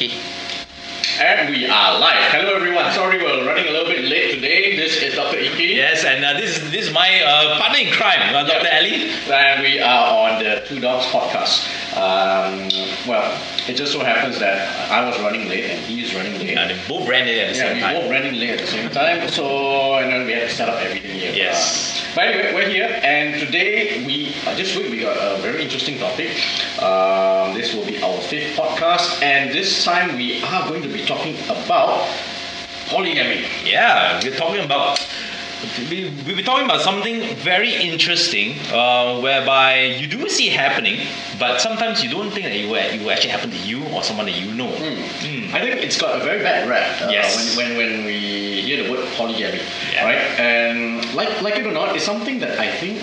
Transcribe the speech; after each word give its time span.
And 0.00 1.50
we 1.50 1.66
are 1.66 1.98
live. 1.98 2.30
Hello, 2.30 2.54
everyone. 2.54 2.92
Sorry, 2.92 3.18
we're 3.18 3.44
running 3.44 3.66
a 3.66 3.70
little 3.72 3.88
bit 3.92 4.04
late 4.04 4.32
today. 4.36 4.76
This 4.76 5.02
is 5.02 5.16
Dr. 5.16 5.38
Iki. 5.38 5.74
Yes, 5.74 6.04
and 6.04 6.24
uh, 6.24 6.34
this 6.34 6.56
is 6.56 6.70
this 6.70 6.86
is 6.86 6.92
my 6.94 7.20
uh, 7.26 7.58
partner 7.58 7.78
in 7.80 7.92
crime, 7.92 8.32
uh, 8.32 8.44
Dr. 8.46 8.62
Yeah. 8.62 8.78
Ali. 8.78 9.10
And 9.32 9.62
we 9.62 9.80
are 9.80 10.30
on 10.30 10.38
the 10.44 10.62
Two 10.68 10.78
Docs 10.78 11.06
podcast. 11.06 11.66
Um, 11.98 12.68
well, 13.08 13.26
it 13.68 13.74
just 13.74 13.90
so 13.92 14.04
happens 14.04 14.38
that 14.38 14.70
I 14.88 15.04
was 15.04 15.18
running 15.20 15.48
late 15.48 15.64
and 15.64 15.80
he 15.84 16.00
is 16.04 16.14
running 16.14 16.34
late. 16.38 16.50
Yeah, 16.54 16.68
they 16.68 16.78
both 16.86 17.08
ran 17.08 17.26
it 17.26 17.36
at 17.38 17.50
the 17.52 17.58
Yeah, 17.58 17.64
same 17.66 17.74
we 17.74 17.80
time. 17.82 17.94
both 18.00 18.10
running 18.12 18.34
late 18.38 18.50
at 18.50 18.60
the 18.60 18.66
same 18.68 18.88
time, 18.90 19.28
so 19.30 19.96
and 19.96 20.12
then 20.12 20.26
we 20.26 20.32
had 20.32 20.48
to 20.48 20.54
set 20.54 20.68
up 20.68 20.78
everything 20.80 21.10
here. 21.18 21.32
Yes. 21.34 21.87
But 22.18 22.34
anyway, 22.34 22.52
we're 22.52 22.68
here, 22.68 22.98
and 23.04 23.38
today 23.38 24.04
we 24.04 24.34
uh, 24.44 24.52
this 24.56 24.74
week 24.74 24.90
we 24.90 24.98
got 24.98 25.16
a 25.16 25.40
very 25.40 25.62
interesting 25.62 26.00
topic. 26.00 26.34
Um, 26.82 27.54
this 27.54 27.72
will 27.72 27.86
be 27.86 28.02
our 28.02 28.18
fifth 28.22 28.56
podcast, 28.58 29.22
and 29.22 29.54
this 29.54 29.84
time 29.84 30.16
we 30.16 30.42
are 30.42 30.68
going 30.68 30.82
to 30.82 30.88
be 30.88 31.06
talking 31.06 31.36
about 31.44 32.10
polygamy. 32.88 33.46
Yeah, 33.64 34.20
we're 34.20 34.34
talking 34.34 34.64
about. 34.64 34.98
We, 35.90 36.12
we'll 36.26 36.36
be 36.36 36.42
talking 36.42 36.64
about 36.66 36.82
something 36.82 37.34
very 37.36 37.74
interesting, 37.74 38.58
uh, 38.72 39.20
whereby 39.20 39.80
you 40.00 40.06
do 40.06 40.28
see 40.28 40.48
it 40.50 40.52
happening, 40.56 41.00
but 41.38 41.60
sometimes 41.60 42.02
you 42.02 42.10
don't 42.10 42.30
think 42.30 42.46
that 42.46 42.54
it 42.54 42.66
will, 42.68 42.76
it 42.76 43.00
will 43.02 43.10
actually 43.10 43.30
happen 43.30 43.50
to 43.50 43.56
you 43.56 43.84
or 43.88 44.02
someone 44.04 44.26
that 44.26 44.38
you 44.40 44.52
know. 44.54 44.68
Mm. 44.70 45.52
I 45.52 45.60
think 45.60 45.82
it's 45.82 45.98
got 46.00 46.20
a 46.20 46.24
very 46.24 46.42
bad 46.42 46.68
rap 46.68 47.02
uh, 47.02 47.08
Yes. 47.10 47.56
when, 47.56 47.76
when, 47.76 47.88
when 47.94 48.04
we 48.04 48.60
hear 48.62 48.84
the 48.84 48.90
word 48.90 49.08
polygamy, 49.16 49.60
Yeah. 49.92 50.04
right? 50.04 50.40
And 50.40 51.12
like 51.14 51.40
like 51.42 51.56
it 51.56 51.66
or 51.66 51.72
not, 51.72 51.96
it's 51.96 52.04
something 52.04 52.38
that 52.40 52.58
I 52.60 52.70
think 52.70 53.02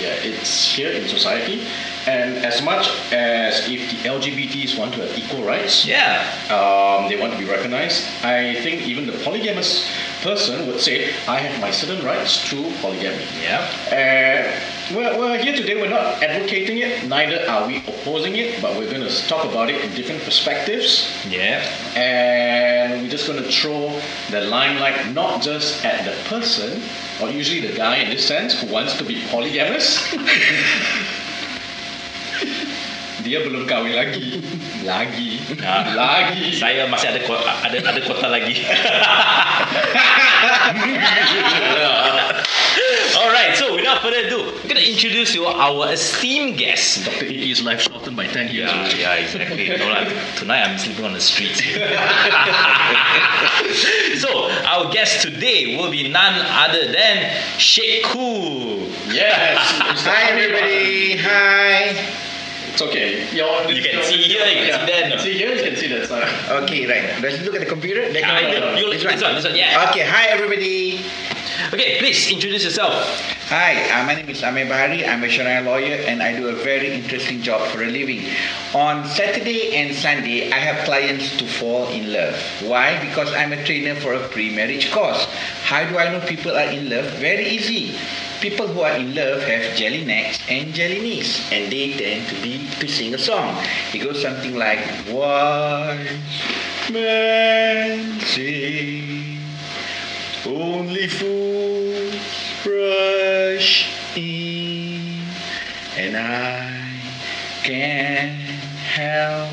yeah, 0.00 0.14
it's 0.30 0.72
here 0.74 0.90
in 0.90 1.08
society. 1.08 1.66
And 2.06 2.36
as 2.46 2.62
much 2.62 2.86
as 3.10 3.68
if 3.68 3.90
the 3.90 4.08
LGBTs 4.08 4.78
want 4.78 4.94
to 4.94 5.00
have 5.04 5.18
equal 5.18 5.42
rights, 5.42 5.84
Yeah, 5.84 6.22
um, 6.54 7.08
they 7.08 7.16
want 7.20 7.32
to 7.32 7.38
be 7.38 7.44
recognized. 7.44 8.04
I 8.22 8.54
think 8.62 8.82
even 8.86 9.06
the 9.06 9.18
polygamous 9.24 9.90
person 10.22 10.68
would 10.68 10.78
say, 10.80 11.10
I 11.26 11.38
have 11.38 11.60
my 11.60 11.72
certain 11.72 12.04
rights 12.04 12.48
to 12.50 12.62
polygamy. 12.80 13.24
yeah. 13.42 13.66
Uh, 13.90 14.94
we're, 14.94 15.18
we're 15.18 15.38
here 15.38 15.56
today, 15.56 15.74
we're 15.74 15.90
not 15.90 16.22
advocating 16.22 16.78
it, 16.78 17.08
neither 17.08 17.44
are 17.50 17.66
we 17.66 17.78
opposing 17.78 18.36
it, 18.36 18.62
but 18.62 18.76
we're 18.76 18.88
going 18.88 19.02
to 19.02 19.26
talk 19.26 19.44
about 19.44 19.68
it 19.68 19.84
in 19.84 19.92
different 19.96 20.22
perspectives. 20.22 21.10
Yeah, 21.28 21.58
And 21.96 23.02
we're 23.02 23.10
just 23.10 23.26
going 23.26 23.42
to 23.42 23.50
throw 23.50 23.98
the 24.30 24.42
limelight 24.42 25.12
not 25.12 25.42
just 25.42 25.84
at 25.84 26.04
the 26.04 26.12
person, 26.28 26.80
or 27.20 27.30
usually 27.30 27.60
the 27.60 27.76
guy 27.76 27.96
in 27.96 28.10
this 28.10 28.26
sense, 28.26 28.60
who 28.60 28.72
wants 28.72 28.96
to 28.98 29.04
be 29.04 29.22
polygamous. 29.28 30.12
Dia 33.26 33.42
belum 33.42 33.66
kahwin 33.66 33.98
lagi. 33.98 34.38
Lagi. 34.86 35.42
Ah. 35.66 35.90
Lagi. 35.98 36.62
saya 36.62 36.86
masih 36.86 37.10
ada 37.10 37.26
ada 37.66 37.78
ada 37.82 38.00
kota 38.06 38.30
lagi. 38.30 38.62
Alright, 43.26 43.56
so 43.56 43.74
without 43.74 44.02
further 44.02 44.18
ado, 44.26 44.38
we're 44.62 44.68
gonna 44.68 44.80
introduce 44.86 45.34
you 45.34 45.44
our 45.46 45.90
esteemed 45.92 46.58
guest. 46.58 47.04
Dr. 47.04 47.24
Is 47.26 47.62
life 47.64 47.80
shortened 47.80 48.16
by 48.16 48.26
10 48.28 48.54
years. 48.54 48.70
Yeah, 48.70 48.78
already. 48.78 48.98
yeah, 49.00 49.14
exactly. 49.14 49.68
No, 49.78 49.88
lah, 49.88 50.04
tonight 50.36 50.62
I'm 50.62 50.78
sleeping 50.78 51.04
on 51.04 51.12
the 51.12 51.20
streets. 51.20 51.58
so 54.22 54.48
our 54.66 54.92
guest 54.92 55.22
today 55.22 55.76
will 55.76 55.90
be 55.90 56.08
none 56.08 56.34
other 56.46 56.92
than 56.92 57.34
Sheikh 57.58 58.04
Koo. 58.04 58.86
Yes. 59.10 59.58
Hi 60.06 60.30
everybody. 60.30 61.16
Hi. 61.16 62.12
It's 62.72 62.82
okay. 62.82 63.26
Your, 63.34 63.62
You 63.72 63.82
can 63.82 64.02
see 64.04 64.22
here, 64.22 64.46
you 64.46 64.70
can 64.70 64.80
see 64.80 64.86
there, 64.92 65.08
no? 65.08 65.16
See 65.18 65.32
here, 65.38 65.54
you 65.54 65.62
can 65.64 65.76
see 65.76 65.88
that 65.88 66.06
side. 66.08 66.62
Okay, 66.62 66.86
right. 66.86 67.20
Let's 67.22 67.40
look 67.42 67.54
at 67.54 67.60
the 67.60 67.66
computer. 67.66 68.02
That 68.12 68.22
computer. 68.22 68.78
you- 68.78 68.86
you- 68.86 68.92
This 68.92 69.02
this 69.02 69.22
one, 69.22 69.34
this 69.34 69.44
one, 69.44 69.56
yeah. 69.56 69.88
Okay. 69.90 70.04
Hi 70.04 70.26
everybody. 70.28 71.00
Okay, 71.56 71.96
please 71.98 72.30
introduce 72.30 72.64
yourself. 72.64 72.92
Hi. 73.48 73.88
Uh, 73.88 74.04
my 74.04 74.14
name 74.14 74.28
is 74.28 74.42
Amir 74.42 74.66
Bahari. 74.66 75.06
I'm 75.06 75.24
a 75.24 75.28
Sharia 75.28 75.62
lawyer 75.62 75.96
and 76.04 76.22
I 76.22 76.36
do 76.36 76.48
a 76.48 76.52
very 76.52 76.92
interesting 76.92 77.40
job 77.40 77.66
for 77.70 77.82
a 77.82 77.86
living. 77.86 78.28
On 78.74 79.06
Saturday 79.08 79.74
and 79.74 79.94
Sunday, 79.96 80.52
I 80.52 80.58
have 80.58 80.84
clients 80.84 81.34
to 81.38 81.46
fall 81.46 81.88
in 81.88 82.12
love. 82.12 82.36
Why? 82.60 83.00
Because 83.00 83.32
I'm 83.32 83.54
a 83.54 83.64
trainer 83.64 83.94
for 83.94 84.12
a 84.12 84.28
pre-marriage 84.28 84.92
course. 84.92 85.24
How 85.64 85.88
do 85.88 85.96
I 85.96 86.12
know 86.12 86.20
people 86.26 86.52
are 86.52 86.68
in 86.68 86.90
love? 86.90 87.06
Very 87.24 87.46
easy. 87.48 87.96
People 88.40 88.68
who 88.68 88.82
are 88.82 88.92
in 88.92 89.14
love 89.14 89.40
have 89.42 89.74
jelly 89.76 90.04
necks 90.04 90.38
and 90.50 90.74
jelly 90.74 91.00
knees, 91.00 91.40
and 91.50 91.72
they 91.72 91.96
tend 91.96 92.28
to 92.28 92.34
be 92.42 92.68
to 92.80 92.86
sing 92.86 93.14
a 93.14 93.18
song. 93.18 93.56
It 93.94 94.04
goes 94.04 94.20
something 94.20 94.56
like 94.56 94.78
wise 95.08 96.20
men 96.92 98.20
sing, 98.20 99.15
only 100.46 101.08
fools 101.08 102.14
rush 102.64 103.88
in, 104.16 105.20
and 105.96 106.16
I 106.16 106.88
can't 107.62 108.38
help 108.94 109.50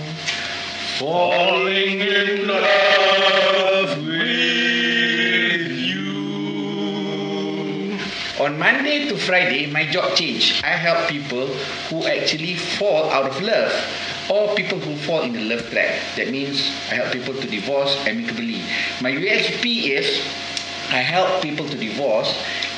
falling 1.00 2.00
in 2.00 2.48
love 2.48 3.98
with 4.06 5.72
you. 5.72 6.04
On 8.40 8.60
Monday 8.60 9.08
to 9.10 9.18
Friday, 9.18 9.66
my 9.68 9.86
job 9.88 10.16
changed. 10.16 10.64
I 10.64 10.78
help 10.78 11.10
people 11.10 11.48
who 11.90 12.06
actually 12.06 12.56
fall 12.56 13.10
out 13.10 13.26
of 13.26 13.42
love 13.42 13.74
or 14.30 14.54
people 14.56 14.80
who 14.80 14.96
fall 14.98 15.22
in 15.24 15.34
the 15.34 15.42
love 15.42 15.70
trap. 15.70 16.00
That 16.16 16.30
means 16.30 16.70
I 16.90 16.96
help 16.96 17.12
people 17.12 17.34
to 17.34 17.48
divorce 17.48 17.96
amicably. 18.06 18.62
My 19.02 19.12
USP 19.12 19.90
is 19.90 20.22
I 20.94 21.02
help 21.02 21.42
people 21.42 21.68
to 21.68 21.76
divorce 21.78 22.30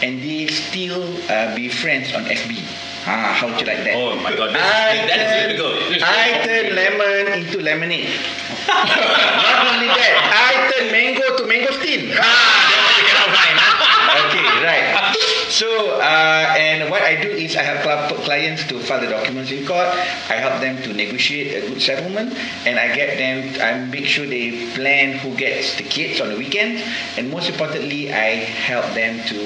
and 0.02 0.22
they 0.24 0.48
still 0.48 1.04
uh, 1.30 1.54
be 1.56 1.68
friends 1.70 2.14
on 2.16 2.24
FB. 2.26 2.64
Ah, 3.08 3.36
how 3.38 3.46
would 3.48 3.60
you 3.60 3.68
like 3.68 3.84
that? 3.86 3.94
Oh 3.94 4.16
my 4.18 4.34
god, 4.34 4.56
that 4.56 4.66
I 4.66 4.98
is, 4.98 5.10
that 5.12 5.20
is 5.20 5.30
turn- 5.30 5.50
difficult. 5.52 6.02
I 6.02 6.42
turn 6.48 6.66
lemon 6.74 7.24
into 7.38 7.60
lemonade. 7.62 8.10
Not 8.68 9.68
only 9.78 9.92
that, 9.94 10.14
I 10.26 10.72
turn 10.74 10.90
mango 10.92 11.28
to 11.38 11.44
mangosteen. 11.46 12.16
Ah, 12.18 12.26
that 12.26 12.80
one 12.82 12.96
you 12.98 13.06
cannot 13.06 13.30
find. 13.36 13.56
huh? 13.62 13.75
Okay, 14.06 14.46
right. 14.62 15.16
So, 15.50 16.00
uh, 16.02 16.54
and 16.58 16.90
what 16.90 17.02
I 17.02 17.22
do 17.22 17.30
is 17.30 17.56
I 17.56 17.64
help 17.64 17.86
clients 18.26 18.68
to 18.68 18.80
file 18.80 19.02
the 19.02 19.08
documents 19.08 19.52
in 19.52 19.66
court. 19.66 19.88
I 20.30 20.38
help 20.42 20.62
them 20.62 20.82
to 20.84 20.94
negotiate 20.94 21.64
a 21.64 21.68
good 21.68 21.82
settlement, 21.82 22.34
and 22.66 22.78
I 22.78 22.94
get 22.96 23.18
them. 23.18 23.56
I 23.62 23.86
make 23.86 24.06
sure 24.06 24.26
they 24.26 24.70
plan 24.74 25.18
who 25.20 25.36
gets 25.36 25.78
the 25.78 25.84
kids 25.84 26.20
on 26.20 26.30
the 26.30 26.38
weekend, 26.38 26.84
and 27.18 27.32
most 27.32 27.50
importantly, 27.50 28.12
I 28.12 28.46
help 28.68 28.86
them 28.94 29.24
to 29.30 29.40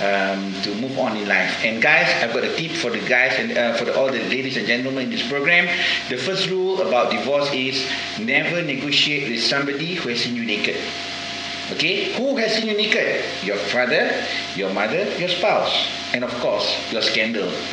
um, 0.00 0.54
to 0.62 0.74
move 0.74 0.98
on 0.98 1.16
in 1.16 1.28
life. 1.28 1.62
And 1.64 1.82
guys, 1.82 2.08
I've 2.22 2.32
got 2.32 2.44
a 2.44 2.54
tip 2.56 2.72
for 2.72 2.90
the 2.90 3.00
guys 3.06 3.36
and 3.38 3.52
uh, 3.56 3.74
for 3.74 3.84
the, 3.84 3.96
all 3.98 4.10
the 4.10 4.22
ladies 4.30 4.56
and 4.56 4.66
gentlemen 4.66 5.04
in 5.04 5.10
this 5.10 5.26
program. 5.28 5.66
The 6.08 6.16
first 6.16 6.48
rule 6.48 6.80
about 6.82 7.10
divorce 7.10 7.52
is 7.52 7.86
never 8.18 8.62
negotiate 8.62 9.28
with 9.28 9.42
somebody 9.42 9.94
who 9.94 10.08
has 10.08 10.22
seen 10.22 10.36
you 10.36 10.44
naked. 10.44 10.76
Okay, 11.72 12.12
who 12.14 12.36
has 12.36 12.54
seen 12.54 12.66
you 12.66 12.76
naked? 12.76 13.24
Your 13.44 13.56
father, 13.56 14.10
your 14.56 14.72
mother, 14.74 15.04
your 15.18 15.28
spouse, 15.28 15.88
and 16.12 16.24
of 16.24 16.34
course, 16.40 16.66
your 16.92 17.00
scandal. 17.02 17.48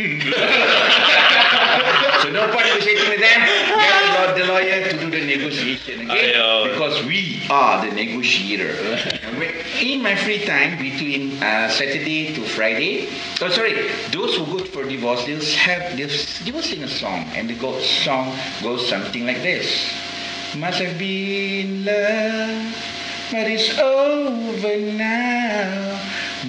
so 2.22 2.30
no 2.30 2.46
point 2.54 2.66
negotiating 2.68 3.10
with 3.10 3.20
them. 3.20 3.40
Get 3.42 4.36
the 4.38 4.46
lawyer 4.46 4.90
to 4.90 4.98
do 5.00 5.10
the 5.10 5.26
negotiation. 5.26 6.12
Okay, 6.12 6.34
because 6.72 7.04
we 7.06 7.42
are 7.50 7.86
the 7.86 7.92
negotiator. 7.92 8.76
In 9.82 10.02
my 10.02 10.16
free 10.16 10.46
time 10.46 10.78
between 10.78 11.42
uh, 11.42 11.70
Saturday 11.70 12.34
to 12.34 12.44
Friday, 12.44 13.10
oh 13.42 13.50
sorry, 13.50 13.74
those 14.12 14.36
who 14.38 14.46
go 14.46 14.64
for 14.66 14.84
divorce, 14.84 15.26
they'll 15.26 15.42
have 15.42 15.98
they'll, 15.98 16.10
they 16.46 16.52
will 16.52 16.62
sing 16.62 16.84
a 16.84 16.88
song, 16.88 17.26
and 17.36 17.50
the 17.50 17.56
go- 17.56 17.80
song 17.82 18.36
goes 18.62 18.88
something 18.88 19.26
like 19.26 19.42
this: 19.42 19.92
Must 20.56 20.80
have 20.80 20.98
been 20.98 21.86
love, 21.86 22.76
but 23.32 23.48
it's 23.48 23.78
over 23.78 24.78
now. 24.94 26.00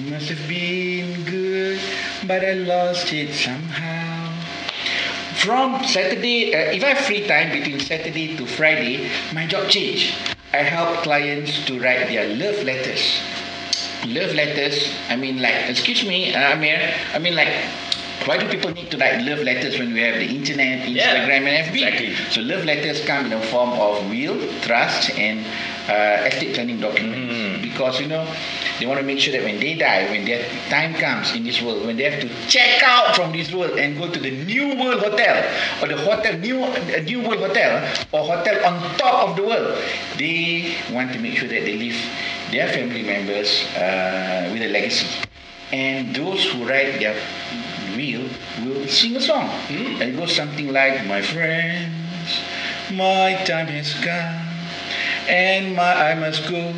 Must 0.09 0.29
have 0.29 0.47
been 0.47 1.23
good, 1.25 1.79
but 2.25 2.43
I 2.43 2.53
lost 2.53 3.11
it 3.13 3.33
somehow. 3.33 4.31
From 5.43 5.83
Saturday, 5.83 6.53
uh, 6.53 6.71
if 6.71 6.83
I 6.83 6.89
have 6.89 7.05
free 7.05 7.25
time 7.27 7.51
between 7.51 7.79
Saturday 7.79 8.35
to 8.37 8.45
Friday, 8.45 9.09
my 9.33 9.47
job 9.47 9.69
change. 9.69 10.13
I 10.53 10.57
help 10.63 11.03
clients 11.03 11.65
to 11.67 11.79
write 11.79 12.07
their 12.07 12.27
love 12.35 12.63
letters. 12.63 13.21
Love 14.07 14.33
letters, 14.33 14.89
I 15.09 15.15
mean 15.15 15.41
like, 15.41 15.69
excuse 15.69 16.03
me, 16.07 16.33
uh, 16.33 16.53
Amir, 16.55 16.79
I 17.13 17.19
mean 17.19 17.35
like, 17.35 17.53
why 18.25 18.37
do 18.37 18.47
people 18.49 18.71
need 18.71 18.89
to 18.91 18.97
write 18.97 19.21
love 19.21 19.39
letters 19.39 19.77
when 19.79 19.93
we 19.93 20.01
have 20.01 20.15
the 20.15 20.25
internet, 20.27 20.87
Yeah, 20.89 21.27
Instagram, 21.27 21.47
and 21.47 21.67
FB? 21.67 21.75
exactly. 21.75 22.15
So 22.31 22.41
love 22.41 22.65
letters 22.65 23.03
come 23.05 23.25
in 23.25 23.31
the 23.31 23.41
form 23.47 23.71
of 23.79 24.09
will, 24.09 24.39
trust, 24.61 25.11
and 25.11 25.45
uh, 25.89 26.27
estate 26.29 26.53
planning 26.53 26.79
documents. 26.79 27.33
Mm. 27.33 27.61
Because 27.61 27.99
you 27.99 28.07
know, 28.07 28.25
They 28.79 28.85
want 28.85 28.99
to 28.99 29.05
make 29.05 29.19
sure 29.19 29.33
that 29.33 29.43
when 29.43 29.59
they 29.59 29.75
die, 29.75 30.09
when 30.09 30.23
their 30.23 30.47
time 30.69 30.93
comes 30.95 31.35
in 31.35 31.43
this 31.43 31.61
world, 31.61 31.85
when 31.85 31.97
they 31.97 32.09
have 32.09 32.21
to 32.21 32.29
check 32.47 32.81
out 32.81 33.13
from 33.15 33.33
this 33.33 33.51
world 33.51 33.77
and 33.77 33.97
go 33.97 34.09
to 34.09 34.19
the 34.19 34.31
New 34.45 34.79
World 34.79 35.01
Hotel 35.03 35.35
or 35.83 35.87
the 35.89 35.97
hotel 35.97 36.37
New 36.39 36.63
uh, 36.63 37.01
New 37.03 37.19
World 37.27 37.39
Hotel 37.43 37.83
or 38.13 38.23
hotel 38.23 38.55
on 38.65 38.79
top 38.97 39.29
of 39.29 39.35
the 39.35 39.43
world, 39.43 39.77
they 40.17 40.75
want 40.93 41.11
to 41.11 41.19
make 41.19 41.37
sure 41.37 41.49
that 41.49 41.65
they 41.67 41.75
leave 41.75 41.99
their 42.51 42.69
family 42.71 43.03
members 43.03 43.65
uh, 43.75 44.49
with 44.53 44.61
a 44.63 44.69
legacy. 44.69 45.07
And 45.71 46.15
those 46.15 46.45
who 46.51 46.65
write 46.65 46.99
their 46.99 47.19
will 47.99 48.29
will 48.63 48.87
sing 48.87 49.15
a 49.17 49.21
song. 49.21 49.49
And 49.69 50.01
it 50.01 50.15
goes 50.15 50.33
something 50.35 50.71
like, 50.71 51.05
My 51.05 51.21
friends, 51.21 52.39
my 52.91 53.35
time 53.43 53.67
has 53.67 53.93
come, 53.99 54.48
and 55.29 55.75
my 55.75 56.11
I 56.11 56.15
must 56.15 56.49
go 56.49 56.73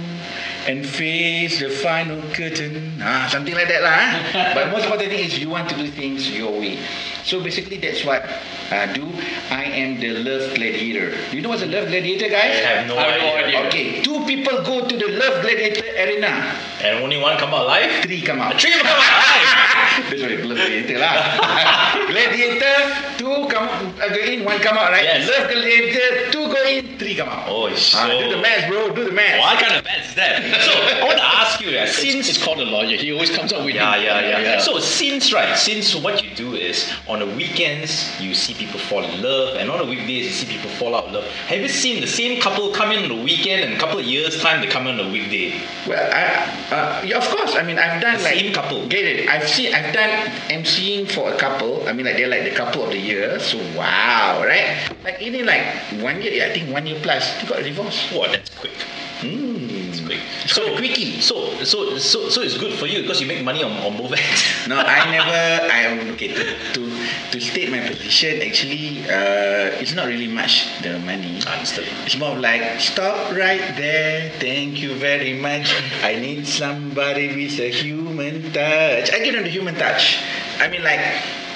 and 0.67 0.85
face 0.85 1.59
the 1.59 1.69
final 1.69 2.21
curtain. 2.33 2.93
Ah, 3.01 3.27
something 3.31 3.53
like 3.55 3.67
that 3.67 3.81
lah. 3.81 3.97
eh? 3.97 4.53
but 4.55 4.69
most 4.71 4.85
important 4.85 5.09
thing 5.09 5.25
is 5.25 5.39
you 5.39 5.49
want 5.49 5.69
to 5.69 5.75
do 5.75 5.87
things 5.89 6.29
your 6.29 6.51
way. 6.51 6.77
So 7.23 7.41
basically 7.41 7.77
that's 7.77 8.03
what 8.05 8.25
I 8.71 8.91
do. 8.93 9.05
I 9.49 9.63
am 9.65 9.99
the 9.99 10.13
love 10.21 10.53
gladiator. 10.55 11.13
Do 11.29 11.35
you 11.37 11.41
know 11.41 11.49
what's 11.49 11.61
a 11.61 11.69
love 11.69 11.87
gladiator, 11.89 12.29
guys? 12.29 12.61
I 12.61 12.81
have 12.81 12.87
no 12.87 12.97
I 12.97 13.03
have 13.09 13.21
no 13.21 13.27
idea. 13.37 13.59
idea. 13.61 13.67
Okay, 13.67 13.85
two 14.01 14.25
people 14.25 14.61
go 14.63 14.87
to 14.87 14.95
the 14.97 15.09
love 15.17 15.41
gladiator 15.41 15.85
arena. 15.97 16.29
And 16.81 17.03
only 17.03 17.17
one 17.21 17.37
come 17.37 17.53
out 17.53 17.65
alive? 17.65 18.01
Three 18.05 18.21
come 18.21 18.39
out. 18.41 18.59
Three 18.59 18.73
come 18.73 18.87
out 18.89 18.97
alive! 18.97 20.09
That's 20.09 20.21
why 20.21 20.29
love 20.41 20.57
gladiator 20.57 20.97
lah. 20.97 21.13
gladiator, 22.09 22.77
two 23.17 23.45
come 23.49 23.69
uh, 24.01 24.09
go 24.09 24.21
in, 24.25 24.45
one 24.45 24.57
come 24.59 24.77
out, 24.77 24.89
right? 24.89 25.03
Yes. 25.05 25.29
Love 25.29 25.45
gladiator, 25.51 26.31
two 26.31 26.45
go 26.49 26.61
in, 26.65 26.97
three 26.97 27.13
come 27.13 27.29
out. 27.29 27.45
Oh, 27.49 27.69
so... 27.75 27.97
Ah, 28.01 28.07
do 28.09 28.33
the 28.33 28.41
math, 28.41 28.65
bro. 28.69 28.89
Do 28.95 29.05
the 29.05 29.11
math. 29.13 29.37
What 29.45 29.59
kind 29.61 29.77
of 29.77 29.83
math 29.85 30.09
is 30.09 30.15
that? 30.15 30.41
So, 30.59 30.71
I 30.71 31.03
want 31.03 31.17
to 31.17 31.23
ask 31.23 31.61
you, 31.61 31.69
It's, 31.69 31.95
since 31.97 32.29
it's 32.29 32.43
called 32.43 32.59
a 32.59 32.65
lawyer. 32.65 32.97
He 32.97 33.11
always 33.13 33.29
comes 33.29 33.53
up 33.53 33.63
with 33.65 33.75
Yeah, 33.75 33.95
yeah, 33.95 34.39
yeah, 34.39 34.59
So 34.59 34.79
since 34.79 35.33
right, 35.33 35.57
since 35.57 35.95
what 35.95 36.23
you 36.23 36.35
do 36.35 36.55
is 36.55 36.91
on 37.07 37.19
the 37.19 37.25
weekends 37.25 38.19
you 38.19 38.33
see 38.33 38.53
people 38.53 38.79
fall 38.79 39.03
in 39.03 39.21
love, 39.21 39.55
and 39.57 39.69
on 39.69 39.79
the 39.79 39.85
weekdays 39.85 40.25
you 40.25 40.31
see 40.31 40.47
people 40.47 40.69
fall 40.71 40.95
out 40.95 41.05
of 41.05 41.13
love. 41.13 41.25
Have 41.47 41.59
you 41.59 41.69
seen 41.69 42.01
the 42.01 42.07
same 42.07 42.41
couple 42.41 42.71
come 42.71 42.91
in 42.91 43.03
on 43.03 43.09
the 43.17 43.23
weekend, 43.23 43.63
and 43.63 43.73
a 43.73 43.79
couple 43.79 43.99
of 43.99 44.05
years 44.05 44.41
time 44.41 44.61
they 44.61 44.67
come 44.67 44.87
in 44.87 44.99
on 44.99 45.07
the 45.07 45.11
weekday? 45.11 45.59
Well, 45.87 46.09
I, 46.11 46.75
uh, 46.75 47.01
yeah, 47.05 47.17
of 47.17 47.27
course. 47.29 47.55
I 47.55 47.63
mean, 47.63 47.77
I've 47.77 48.01
done 48.01 48.17
The 48.17 48.23
like 48.23 48.35
same 48.35 48.53
couple. 48.53 48.87
Get 48.87 49.05
it? 49.05 49.29
I've 49.29 49.47
seen. 49.47 49.73
I've 49.73 49.93
done 49.93 50.09
emceeing 50.49 51.09
for 51.09 51.31
a 51.33 51.37
couple. 51.37 51.87
I 51.87 51.93
mean, 51.93 52.05
like 52.05 52.17
they're 52.17 52.27
like 52.27 52.43
the 52.43 52.51
couple 52.55 52.83
of 52.83 52.89
the 52.91 52.97
year. 52.99 53.39
So 53.39 53.57
wow, 53.77 54.43
right? 54.45 54.77
Like 55.03 55.21
even 55.21 55.45
like 55.45 55.65
one 56.01 56.21
year. 56.21 56.45
I 56.45 56.53
think 56.53 56.71
one 56.71 56.85
year 56.87 56.99
plus. 57.01 57.41
They 57.41 57.47
got 57.47 57.59
a 57.59 57.63
divorce. 57.63 58.11
Wow, 58.11 58.27
that's 58.31 58.49
quick. 58.57 58.73
Hmm. 59.21 59.80
Quick. 60.11 60.27
It's 60.43 60.59
quickie. 60.75 61.21
So, 61.21 61.63
so, 61.63 61.97
so, 61.97 62.27
so 62.27 62.41
it's 62.41 62.57
good 62.57 62.77
for 62.77 62.85
you 62.85 63.01
because 63.01 63.21
you 63.21 63.27
make 63.27 63.45
money 63.45 63.63
on, 63.63 63.71
on 63.79 63.95
both 63.95 64.11
ends. 64.11 64.43
No, 64.67 64.75
I 64.75 65.09
never. 65.09 65.71
I 65.71 65.87
am 65.87 66.11
okay 66.11 66.35
to 66.35 66.43
to 66.75 66.81
to 67.31 67.39
state 67.39 67.71
my 67.71 67.79
position. 67.87 68.41
Actually, 68.43 69.07
uh, 69.07 69.79
it's 69.79 69.95
not 69.95 70.07
really 70.07 70.27
much 70.27 70.67
the 70.83 70.99
money. 70.99 71.39
Understood. 71.47 71.87
It's 72.03 72.19
more 72.19 72.35
of 72.35 72.39
like 72.43 72.81
stop 72.83 73.31
right 73.31 73.63
there. 73.79 74.35
Thank 74.43 74.83
you 74.83 74.95
very 74.99 75.31
much. 75.31 75.71
I 76.03 76.19
need 76.19 76.45
somebody 76.45 77.31
with 77.31 77.55
a 77.63 77.71
human 77.71 78.51
touch. 78.51 79.15
I 79.15 79.23
get 79.23 79.39
on 79.39 79.43
the 79.47 79.53
human 79.53 79.75
touch. 79.75 80.19
I 80.59 80.67
mean 80.67 80.83
like 80.83 80.99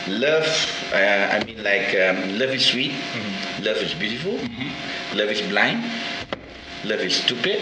love. 0.07 0.47
Uh, 0.95 1.35
I 1.35 1.43
mean 1.43 1.59
like 1.59 1.91
um, 1.99 2.39
love 2.39 2.55
is 2.55 2.71
sweet. 2.71 2.95
Love 3.59 3.83
is 3.83 3.91
beautiful. 3.93 4.39
Love 5.11 5.27
is 5.27 5.43
blind. 5.43 5.83
Love 6.85 7.01
is 7.01 7.15
stupid. 7.17 7.59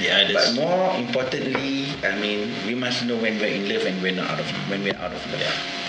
Yeah, 0.00 0.24
it 0.24 0.32
But 0.32 0.42
is. 0.48 0.56
more 0.56 0.94
importantly, 0.96 1.86
I 2.02 2.16
mean, 2.18 2.52
we 2.66 2.74
must 2.74 3.04
know 3.04 3.16
when 3.16 3.38
we're 3.38 3.52
in 3.52 3.68
love 3.68 3.84
and 3.84 4.00
when 4.02 4.16
not 4.16 4.30
out 4.30 4.40
of 4.40 4.46
when 4.70 4.82
we're 4.82 4.96
out 4.96 5.12
of 5.12 5.20
love. 5.30 5.40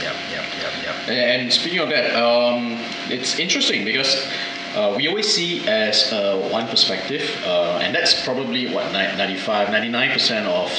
Yeah, 0.02 0.14
yeah, 0.32 0.44
yeah, 0.62 0.94
yeah. 1.08 1.34
And 1.40 1.52
speaking 1.54 1.80
of 1.80 1.90
that, 1.90 2.14
um, 2.16 2.78
it's 3.10 3.40
interesting 3.40 3.86
because 3.86 4.28
uh, 4.76 4.94
we 4.98 5.08
always 5.08 5.32
see 5.32 5.68
as 5.68 6.12
uh, 6.12 6.38
one 6.52 6.68
perspective, 6.68 7.24
uh, 7.46 7.80
and 7.82 7.96
that's 7.96 8.24
probably 8.26 8.68
what 8.74 8.86
ni- 8.92 9.16
95, 9.16 9.68
99% 9.70 10.46
of 10.48 10.70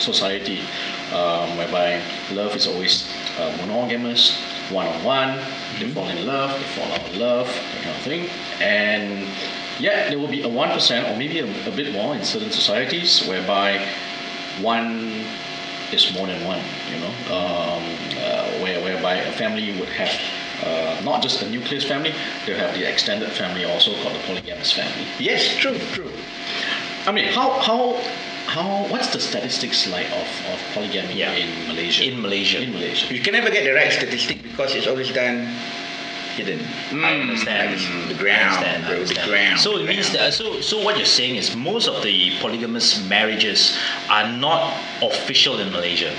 society, 0.00 0.60
um, 1.12 1.56
whereby 1.56 2.00
love 2.32 2.54
is 2.56 2.66
always 2.66 3.08
uh, 3.38 3.54
monogamous, 3.60 4.36
one 4.70 4.86
on 4.86 5.04
one. 5.04 5.38
They 5.78 5.88
fall 5.92 6.08
in 6.08 6.26
love, 6.26 6.58
they 6.58 6.66
fall 6.76 6.92
out 6.92 7.08
of 7.08 7.16
love, 7.16 7.46
that 7.46 7.82
kind 7.84 7.96
of 7.96 8.02
thing, 8.02 8.28
and 8.60 9.26
yet 9.80 10.10
there 10.10 10.18
will 10.18 10.28
be 10.28 10.42
a 10.42 10.48
one 10.48 10.70
percent 10.70 11.06
or 11.08 11.16
maybe 11.16 11.38
a, 11.40 11.46
a 11.68 11.72
bit 11.74 11.92
more 11.92 12.14
in 12.14 12.22
certain 12.24 12.50
societies 12.50 13.26
whereby 13.26 13.86
one 14.60 15.24
is 15.92 16.12
more 16.12 16.26
than 16.26 16.44
one, 16.44 16.60
you 16.92 16.98
know, 17.00 17.14
um, 17.32 17.82
uh, 18.18 18.44
where, 18.60 18.82
whereby 18.82 19.14
a 19.14 19.32
family 19.32 19.72
would 19.78 19.88
have 19.88 20.10
uh, 20.64 21.00
not 21.04 21.22
just 21.22 21.40
a 21.42 21.48
nucleus 21.48 21.84
family, 21.84 22.12
they'll 22.44 22.58
have 22.58 22.74
the 22.74 22.84
extended 22.84 23.30
family 23.32 23.64
also 23.64 23.94
called 24.02 24.14
the 24.14 24.20
polygamous 24.26 24.72
family. 24.72 25.06
Yes, 25.18 25.56
true, 25.56 25.78
true. 25.94 26.12
I 27.06 27.12
mean, 27.12 27.32
how, 27.32 27.50
how, 27.60 27.94
how, 28.46 28.84
what's 28.90 29.12
the 29.12 29.20
statistics 29.20 29.86
like 29.88 30.10
of, 30.10 30.28
of 30.52 30.60
polygamy 30.74 31.14
Yeah. 31.14 31.32
in 31.32 31.68
Malaysia? 31.68 32.04
In 32.04 32.20
Malaysia. 32.20 32.60
In 32.60 32.72
Malaysia. 32.72 33.14
You 33.14 33.20
can 33.20 33.32
never 33.32 33.48
get 33.50 33.64
the 33.64 33.72
right 33.72 33.92
statistic 33.92 34.42
because 34.42 34.74
it's 34.74 34.86
always 34.86 35.10
done 35.12 35.48
hidden. 36.38 36.64
I 37.04 37.20
understand. 37.20 37.72
Like 37.72 38.08
the 38.08 38.14
I 38.14 38.18
ground, 38.18 38.64
understand, 38.64 38.86
bro, 38.86 39.04
the 39.04 39.30
ground. 39.30 39.60
So 39.60 39.78
it 39.78 39.86
means 39.86 40.12
that 40.12 40.34
so 40.34 40.60
so 40.60 40.82
what 40.82 40.96
you're 40.96 41.06
saying 41.06 41.36
is 41.36 41.54
most 41.56 41.88
of 41.88 42.02
the 42.02 42.32
polygamous 42.40 43.06
marriages 43.08 43.76
are 44.08 44.28
not 44.30 44.74
official 45.02 45.58
in 45.58 45.70
Malaysia. 45.72 46.14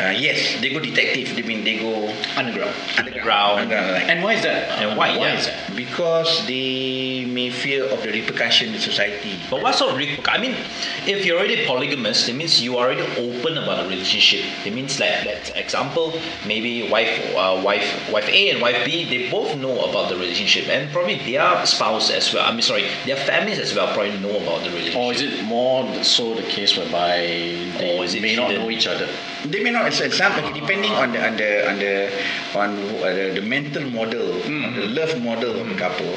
Uh, 0.00 0.10
yes, 0.10 0.60
they 0.60 0.70
go 0.72 0.80
detective. 0.80 1.34
They 1.36 1.42
mean, 1.42 1.64
they 1.64 1.78
go 1.78 2.08
Underground. 2.36 2.74
Underground. 2.98 3.60
underground 3.60 3.92
like, 3.92 4.08
And 4.08 4.22
why 4.22 4.34
is 4.34 4.42
that? 4.42 4.78
And 4.80 4.96
why? 4.96 5.16
Why 5.16 5.28
Yeah. 5.28 5.38
is 5.38 5.46
that? 5.46 5.76
because 5.76 6.46
they 6.46 7.24
may 7.26 7.50
fear 7.50 7.84
of 7.84 8.02
the 8.02 8.10
repercussion 8.12 8.74
in 8.74 8.80
society. 8.80 9.38
But 9.50 9.62
what 9.62 9.74
sort 9.74 9.92
of 9.92 9.98
reper- 9.98 10.28
I 10.28 10.38
mean, 10.38 10.54
if 11.06 11.24
you're 11.24 11.38
already 11.38 11.64
polygamous, 11.66 12.28
it 12.28 12.34
means 12.34 12.60
you 12.62 12.76
are 12.78 12.86
already 12.90 13.02
open 13.16 13.56
about 13.58 13.84
a 13.84 13.88
relationship. 13.88 14.44
It 14.66 14.72
means 14.74 14.98
like, 15.00 15.24
that 15.24 15.56
example, 15.56 16.18
maybe 16.46 16.88
wife, 16.88 17.12
uh, 17.36 17.60
wife, 17.64 17.86
wife 18.10 18.28
A 18.28 18.50
and 18.50 18.60
wife 18.60 18.84
B, 18.84 19.04
they 19.04 19.30
both 19.30 19.56
know 19.56 19.84
about 19.88 20.08
the 20.10 20.16
relationship, 20.16 20.68
and 20.68 20.90
probably 20.92 21.16
their 21.30 21.64
spouse 21.66 22.10
as 22.10 22.32
well. 22.32 22.46
I 22.46 22.52
mean, 22.52 22.62
sorry, 22.62 22.84
their 23.06 23.16
families 23.16 23.58
as 23.58 23.74
well 23.74 23.92
probably 23.94 24.18
know 24.18 24.36
about 24.42 24.62
the 24.64 24.70
relationship. 24.70 24.96
Or 25.00 25.12
is 25.12 25.22
it 25.22 25.42
more 25.44 26.04
so 26.04 26.34
the 26.34 26.42
case 26.42 26.76
whereby 26.76 27.16
they 27.78 27.98
Or 27.98 28.04
is 28.04 28.14
it 28.14 28.22
may 28.22 28.36
not 28.36 28.50
know 28.50 28.70
each 28.70 28.86
other? 28.86 29.08
They 29.44 29.60
may 29.62 29.70
not 29.70 29.84
accept 30.00 30.14
some 30.14 30.32
okay, 30.44 30.52
depending 30.60 30.92
on 30.92 31.12
the 31.12 31.20
on 31.26 31.36
the 31.36 31.50
on 31.68 31.76
the 31.78 31.94
on 32.56 32.68
the, 33.16 33.40
the 33.40 33.42
mental 33.44 33.84
model, 33.90 34.40
Mm. 34.42 34.74
the 34.74 34.86
love 34.88 35.12
model 35.22 35.60
of 35.60 35.68
the 35.68 35.74
couple. 35.76 36.08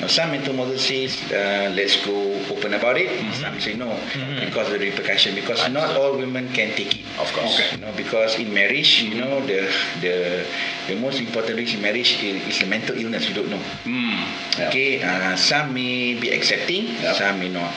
Now, 0.00 0.06
some 0.06 0.30
mental 0.30 0.52
model 0.54 0.78
says, 0.78 1.16
uh, 1.32 1.72
"Let's 1.74 1.96
go 2.04 2.14
open 2.52 2.74
about 2.74 2.96
it." 2.96 3.08
Some 3.34 3.58
say 3.60 3.74
no 3.74 3.96
because 4.44 4.68
of 4.70 4.78
the 4.78 4.84
repercussion. 4.90 5.34
Because 5.34 5.58
not 5.72 5.96
all 5.96 6.16
women 6.16 6.52
can 6.52 6.70
take 6.76 6.94
it. 7.00 7.04
Of 7.18 7.32
course. 7.32 7.58
You 7.72 7.78
know, 7.82 7.92
because 7.96 8.38
in 8.38 8.52
marriage, 8.52 9.02
you 9.02 9.16
know, 9.18 9.40
the 9.46 9.66
the 10.04 10.44
the 10.86 10.96
most 11.00 11.18
important 11.20 11.56
risk 11.58 11.74
in 11.74 11.82
marriage 11.82 12.22
is, 12.22 12.46
is 12.46 12.58
the 12.60 12.66
mental 12.66 12.94
illness. 12.96 13.26
You 13.28 13.34
don't 13.34 13.50
know. 13.50 13.62
Yeah. 13.86 14.68
Okay, 14.68 15.02
uh, 15.02 15.34
some 15.36 15.74
may 15.74 16.14
be 16.14 16.30
accepting, 16.30 16.94
Yeah. 17.02 17.12
some 17.18 17.40
may 17.40 17.48
not. 17.48 17.72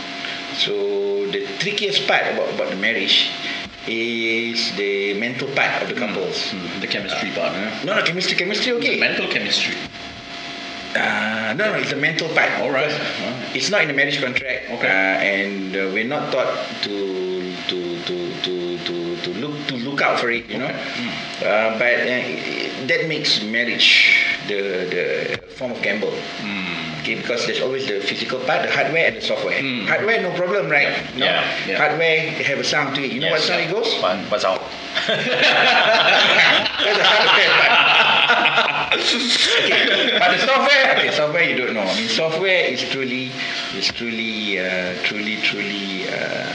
So 0.57 0.73
the 1.31 1.45
trickiest 1.59 2.07
part 2.07 2.23
about, 2.33 2.49
about 2.53 2.69
the 2.69 2.77
marriage 2.79 3.29
is 3.87 4.75
the 4.75 5.13
mental 5.19 5.47
part 5.49 5.81
of 5.83 5.87
the 5.89 5.95
couples. 5.95 6.51
Mm, 6.51 6.81
the 6.81 6.87
chemistry 6.87 7.31
part, 7.31 7.53
huh? 7.53 7.85
No, 7.85 7.95
no, 7.95 8.03
chemistry, 8.03 8.35
chemistry, 8.37 8.73
okay. 8.73 8.99
Mental 8.99 9.27
chemistry. 9.27 9.75
Uh, 10.95 11.53
no, 11.57 11.71
no, 11.71 11.77
it's 11.77 11.89
the 11.91 11.95
mental 11.95 12.27
part. 12.29 12.51
All 12.61 12.71
right. 12.71 12.89
Because 12.89 13.55
It's 13.55 13.69
not 13.69 13.81
in 13.81 13.87
the 13.87 13.93
marriage 13.93 14.21
contract. 14.21 14.69
Okay. 14.71 14.87
Uh, 14.87 15.19
and 15.21 15.75
uh, 15.75 15.89
we're 15.93 16.07
not 16.07 16.31
taught 16.31 16.47
to 16.83 17.53
to 17.67 18.01
to 18.05 18.41
to 18.41 18.77
to 18.79 19.17
to 19.21 19.29
look 19.33 19.67
to 19.67 19.75
look 19.77 20.01
out 20.01 20.19
for 20.19 20.31
it. 20.31 20.47
You 20.49 20.57
know. 20.59 20.67
Uh, 20.67 21.77
but 21.77 22.07
uh, 22.07 22.66
that 22.87 23.07
makes 23.07 23.43
marriage 23.43 24.25
the 24.47 24.87
the 24.89 25.53
form 25.55 25.71
of 25.71 25.81
gamble. 25.81 26.13
Okay, 27.07 27.15
because 27.15 27.45
there's 27.45 27.61
always 27.61 27.87
the 27.87 28.01
physical 28.01 28.37
part, 28.39 28.67
the 28.67 28.71
hardware 28.71 29.07
and 29.07 29.15
the 29.15 29.21
software. 29.21 29.61
Hardware, 29.87 30.21
no 30.21 30.35
problem, 30.35 30.69
right? 30.69 30.91
No. 31.15 31.23
Yeah, 31.23 31.65
yeah. 31.65 31.77
Hardware 31.77 32.31
have 32.31 32.59
a 32.59 32.65
sound 32.65 32.95
to 32.95 33.01
it. 33.01 33.13
You 33.13 33.21
know 33.21 33.31
what 33.31 33.39
sound 33.39 33.61
yeah. 33.61 33.69
it 33.69 33.71
goes? 33.71 33.95
What, 34.01 34.17
what's 34.29 34.43
out? 34.43 34.59
That's 35.07 35.23
the 36.99 37.07
hardware 37.07 37.47
part. 37.63 37.71
okay. 38.97 40.19
But 40.19 40.31
the 40.35 40.39
software, 40.45 40.97
okay, 40.97 41.11
software 41.11 41.43
you 41.43 41.55
don't 41.55 41.73
know. 41.75 41.87
I 41.87 41.95
mean, 41.95 42.09
software 42.09 42.65
is 42.65 42.81
truly, 42.89 43.31
is 43.73 43.87
truly, 43.87 44.59
uh, 44.59 44.95
truly, 45.03 45.37
truly 45.37 46.09
uh, 46.09 46.51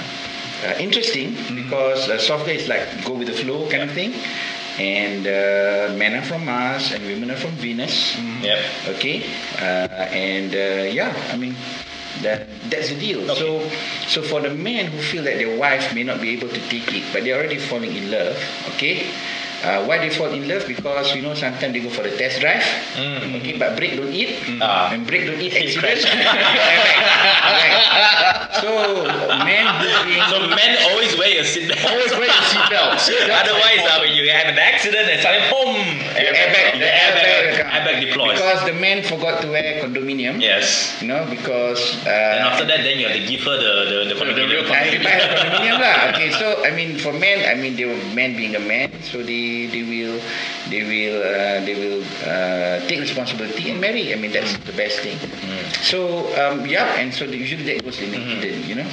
uh, 0.65 0.75
interesting 0.79 1.35
because 1.55 2.09
uh, 2.09 2.19
software 2.19 2.55
is 2.55 2.69
like 2.69 2.87
go 3.05 3.15
with 3.15 3.29
the 3.29 3.35
flow 3.35 3.69
kind 3.71 3.85
of 3.85 3.93
thing. 3.93 4.13
And 4.79 5.27
uh, 5.27 5.95
men 5.99 6.15
are 6.15 6.23
from 6.23 6.47
Mars 6.47 6.93
and 6.93 7.05
women 7.05 7.31
are 7.31 7.37
from 7.37 7.53
Venus. 7.61 8.17
Yep. 8.41 8.59
Okay, 8.97 9.23
uh, 9.61 10.09
and 10.13 10.55
uh, 10.55 10.89
yeah, 10.91 11.13
I 11.33 11.37
mean, 11.37 11.55
That, 12.23 12.47
that's 12.71 12.93
the 12.93 13.01
deal. 13.01 13.27
So, 13.35 13.67
so 14.07 14.23
for 14.23 14.39
the 14.45 14.53
men 14.53 14.93
who 14.93 15.01
feel 15.01 15.25
that 15.25 15.41
their 15.41 15.57
wife 15.59 15.95
may 15.95 16.05
not 16.05 16.21
be 16.21 16.31
able 16.37 16.49
to 16.53 16.61
take 16.69 16.87
it, 16.95 17.03
but 17.11 17.25
they're 17.25 17.35
already 17.35 17.59
falling 17.59 17.91
in 17.97 18.13
love, 18.13 18.37
okay? 18.77 19.09
Uh, 19.63 19.85
why 19.87 19.99
they 19.99 20.11
fall 20.11 20.27
in 20.35 20.49
love? 20.49 20.67
Because 20.67 21.15
you 21.15 21.23
know 21.23 21.35
sometimes 21.35 21.73
they 21.73 21.79
go 21.81 21.89
for 21.89 22.03
a 22.03 22.11
test 22.19 22.41
drive, 22.41 22.65
okay, 22.99 23.57
but 23.59 23.77
brake 23.79 23.95
don't 23.95 24.11
eat, 24.13 24.35
Ah. 24.61 24.91
and 24.91 25.07
brake 25.07 25.25
don't 25.27 25.39
eat 25.41 25.55
accident. 25.63 26.03
right. 26.03 26.99
So 28.63 28.71
men 29.43 29.67
who 29.81 29.89
bring 30.07 30.23
So 30.31 30.39
men 30.47 30.77
always 30.87 31.17
wear 31.19 31.41
a 31.41 31.43
seatbelt. 31.43 31.83
always 31.89 32.13
wear 32.13 32.27
your 32.31 32.47
seatbelt. 32.53 32.95
Seatbelt 33.01 33.41
Otherwise, 33.43 33.83
uh, 33.91 34.05
you 34.07 34.31
have 34.31 34.47
an 34.55 34.59
accident 34.59 35.09
and 35.11 35.19
suddenly 35.23 35.49
boom, 35.51 35.75
The 36.15 36.21
airbag, 36.31 36.79
the 36.79 36.87
airbag, 36.87 37.59
airbag 37.75 37.97
deploys. 38.07 38.39
Because 38.39 38.63
the 38.67 38.75
man 38.75 39.03
forgot 39.03 39.41
to 39.43 39.49
wear 39.51 39.83
condominium. 39.83 40.39
yes. 40.41 40.95
You 41.03 41.09
know, 41.09 41.27
because 41.29 41.81
uh, 42.07 42.11
And 42.39 42.43
after 42.55 42.65
that, 42.71 42.85
then 42.87 42.99
you 43.01 43.09
have 43.09 43.17
to 43.17 43.25
give 43.27 43.41
her 43.43 43.57
the 43.57 43.73
the, 43.91 44.05
the, 44.15 44.21
condominium. 44.21 44.63
I 44.71 44.95
buy 45.03 45.17
a 45.19 45.27
condominium 45.35 45.81
lah. 45.83 46.11
Okay, 46.15 46.31
so 46.31 46.63
I 46.63 46.71
mean 46.71 46.99
for 47.03 47.11
men, 47.13 47.43
I 47.49 47.55
mean 47.59 47.75
they 47.75 47.87
were 47.89 47.99
men 48.15 48.37
being 48.37 48.55
a 48.55 48.61
man, 48.63 48.93
so 49.03 49.23
they 49.25 49.52
they 49.67 49.83
will 49.83 50.21
they 50.73 50.83
will 50.93 51.19
uh, 51.21 51.61
they 51.69 51.75
will 51.83 52.03
uh, 52.25 52.81
take 52.89 53.01
responsibility 53.01 53.71
and 53.71 53.79
marry. 53.81 54.13
I 54.13 54.17
mean 54.17 54.33
that's 54.33 54.57
the 54.65 54.73
best 54.73 55.01
thing. 55.05 55.19
So 55.91 55.99
um, 56.41 56.65
yeah, 56.67 56.97
and 57.01 57.13
so 57.13 57.25
usually 57.25 57.65
that 57.69 57.85
goes 57.85 58.01
in 58.01 58.15
a 58.15 58.17
hidden, 58.17 58.65
you 58.69 58.77
know. 58.81 58.89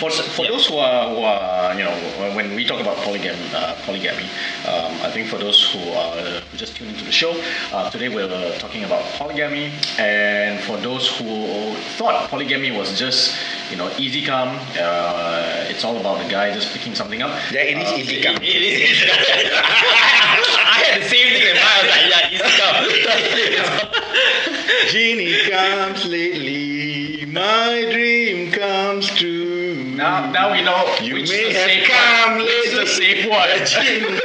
For, 0.00 0.10
for 0.10 0.42
Yeah. 0.44 0.50
those 0.52 0.66
who 0.68 0.76
are, 0.76 1.08
who 1.08 1.22
are, 1.24 1.72
you 1.78 1.84
know, 1.84 1.96
when 2.36 2.54
we 2.54 2.62
talk 2.66 2.80
about 2.80 2.96
polygamy, 2.98 3.40
uh, 3.54 3.74
polygamy, 3.88 4.28
um, 4.68 4.92
I 5.02 5.10
think 5.10 5.28
for 5.32 5.38
those 5.38 5.58
who 5.72 5.80
are 5.96 6.42
just 6.60 6.76
tuning 6.76 6.92
into 6.94 7.06
the 7.06 7.12
show, 7.22 7.32
uh, 7.72 7.88
today 7.90 8.08
we're 8.12 8.28
talking 8.58 8.84
about 8.84 9.02
polygamy, 9.16 9.72
and 9.98 10.60
for 10.68 10.76
those 10.76 11.08
who 11.16 11.74
thought 11.96 12.28
polygamy 12.28 12.70
was 12.76 12.98
just, 12.98 13.34
you 13.70 13.76
know, 13.80 13.88
easy 13.98 14.22
come, 14.22 14.52
uh, 14.78 15.64
it's 15.72 15.82
all 15.84 15.96
about 15.96 16.18
the 16.22 16.28
guy 16.28 16.52
just 16.52 16.68
picking 16.76 16.94
something 16.94 17.22
up. 17.22 17.32
Yeah, 17.50 17.62
it 17.72 17.78
is 17.78 17.88
Uh, 17.88 17.96
easy 18.02 18.16
come. 18.22 18.36
It 18.36 18.62
is. 18.62 18.98
I 20.76 20.84
had 20.84 21.02
the 21.02 21.08
same 21.08 21.15
thing 21.16 21.42
in. 21.42 21.56
I 21.58 21.74
was 21.80 21.88
like, 21.92 22.06
yeah, 22.12 22.34
easy 22.34 22.50
come. 22.60 23.96
Genie 24.92 25.50
comes 25.50 26.04
lately, 26.06 27.26
my 27.26 27.88
dream 27.92 28.52
comes 28.52 29.06
true. 29.08 29.74
Now, 29.96 30.30
now 30.30 30.52
we 30.52 30.62
know 30.62 30.96
You 31.00 31.14
which 31.14 31.30
may 31.30 31.36
is 31.36 31.54
the 31.54 31.60
have 31.60 31.70
safe 31.70 31.88
come 31.88 32.30
one. 32.32 32.42
Which 32.44 32.66
is 32.66 32.74
the 32.74 32.86
safe 32.86 33.28
one. 33.30 33.48
Genie 33.66 34.20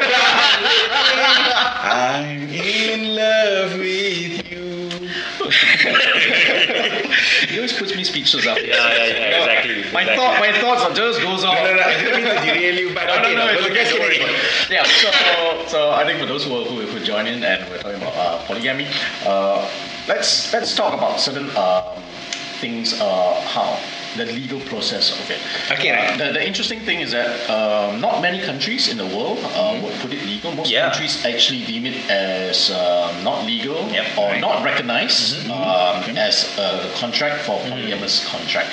I'm 1.83 2.49
in 2.49 3.15
love 3.15 3.77
with 3.79 4.51
you. 4.51 4.89
He 7.49 7.55
always 7.57 7.73
puts 7.73 7.95
me 7.95 8.03
speechless 8.03 8.45
after. 8.45 8.65
Yeah, 8.65 8.75
yeah, 8.75 9.05
yeah, 9.05 9.37
exactly. 9.39 9.75
My 9.91 10.01
exactly. 10.01 10.15
thought, 10.15 10.39
my 10.39 10.51
thoughts 10.59 10.81
are 10.83 10.93
just 10.93 11.21
goes 11.21 11.43
on. 11.43 11.55
No, 11.55 11.63
no, 11.63 11.75
no, 11.75 11.81
I 11.81 11.93
didn't 11.97 12.23
mean 12.23 12.35
to 12.35 12.41
derail 12.41 12.75
you, 12.77 12.93
but 12.93 13.05
No, 13.07 13.15
no, 13.15 13.21
okay, 13.21 13.35
no, 13.35 13.45
no, 13.45 13.51
it's 13.51 13.61
but 13.61 13.71
okay, 13.71 13.81
just 13.83 13.91
don't 13.91 13.99
worry 14.01 14.13
kidding. 14.17 14.29
about 14.29 14.43
it. 14.43 14.69
Yeah, 14.69 14.83
so 14.83 15.67
so 15.67 15.91
I 15.91 16.05
think 16.05 16.19
for 16.19 16.25
those 16.25 16.45
who 16.45 16.55
are, 16.55 16.65
who, 16.65 16.81
who 16.81 16.99
join 17.03 17.27
in 17.27 17.43
and 17.43 17.69
we're 17.69 17.81
talking 17.81 18.01
about 18.01 18.15
uh, 18.15 18.45
polygamy, 18.45 18.87
uh, 19.25 19.69
let's 20.07 20.51
let's 20.53 20.75
talk 20.75 20.93
about 20.93 21.19
certain 21.19 21.49
um, 21.57 22.01
things. 22.59 22.99
Uh, 22.99 23.41
how 23.47 23.77
the 24.17 24.25
legal 24.25 24.59
process 24.61 25.11
of 25.19 25.29
it. 25.31 25.39
Okay. 25.71 25.91
Uh, 25.91 26.17
the, 26.17 26.33
the 26.33 26.45
interesting 26.45 26.79
thing 26.81 26.99
is 27.01 27.11
that 27.11 27.49
um, 27.49 28.01
not 28.01 28.21
many 28.21 28.39
countries 28.41 28.87
in 28.89 28.97
the 28.97 29.05
world 29.05 29.39
uh, 29.55 29.79
would 29.83 29.93
put 29.99 30.11
it 30.13 30.23
legal. 30.25 30.51
Most 30.53 30.69
Yeah. 30.69 30.89
countries 30.89 31.23
actually 31.25 31.63
deem 31.65 31.85
it 31.85 32.09
as 32.09 32.71
um, 32.71 33.23
not 33.23 33.45
legal 33.45 33.87
Yep. 33.89 34.17
or 34.17 34.27
Right. 34.31 34.41
not 34.41 34.63
recognized 34.63 35.49
um, 35.49 36.01
Okay. 36.03 36.17
as 36.17 36.57
a 36.57 36.91
contract 36.95 37.41
for 37.45 37.59
polygamous 37.61 38.25
contract. 38.29 38.69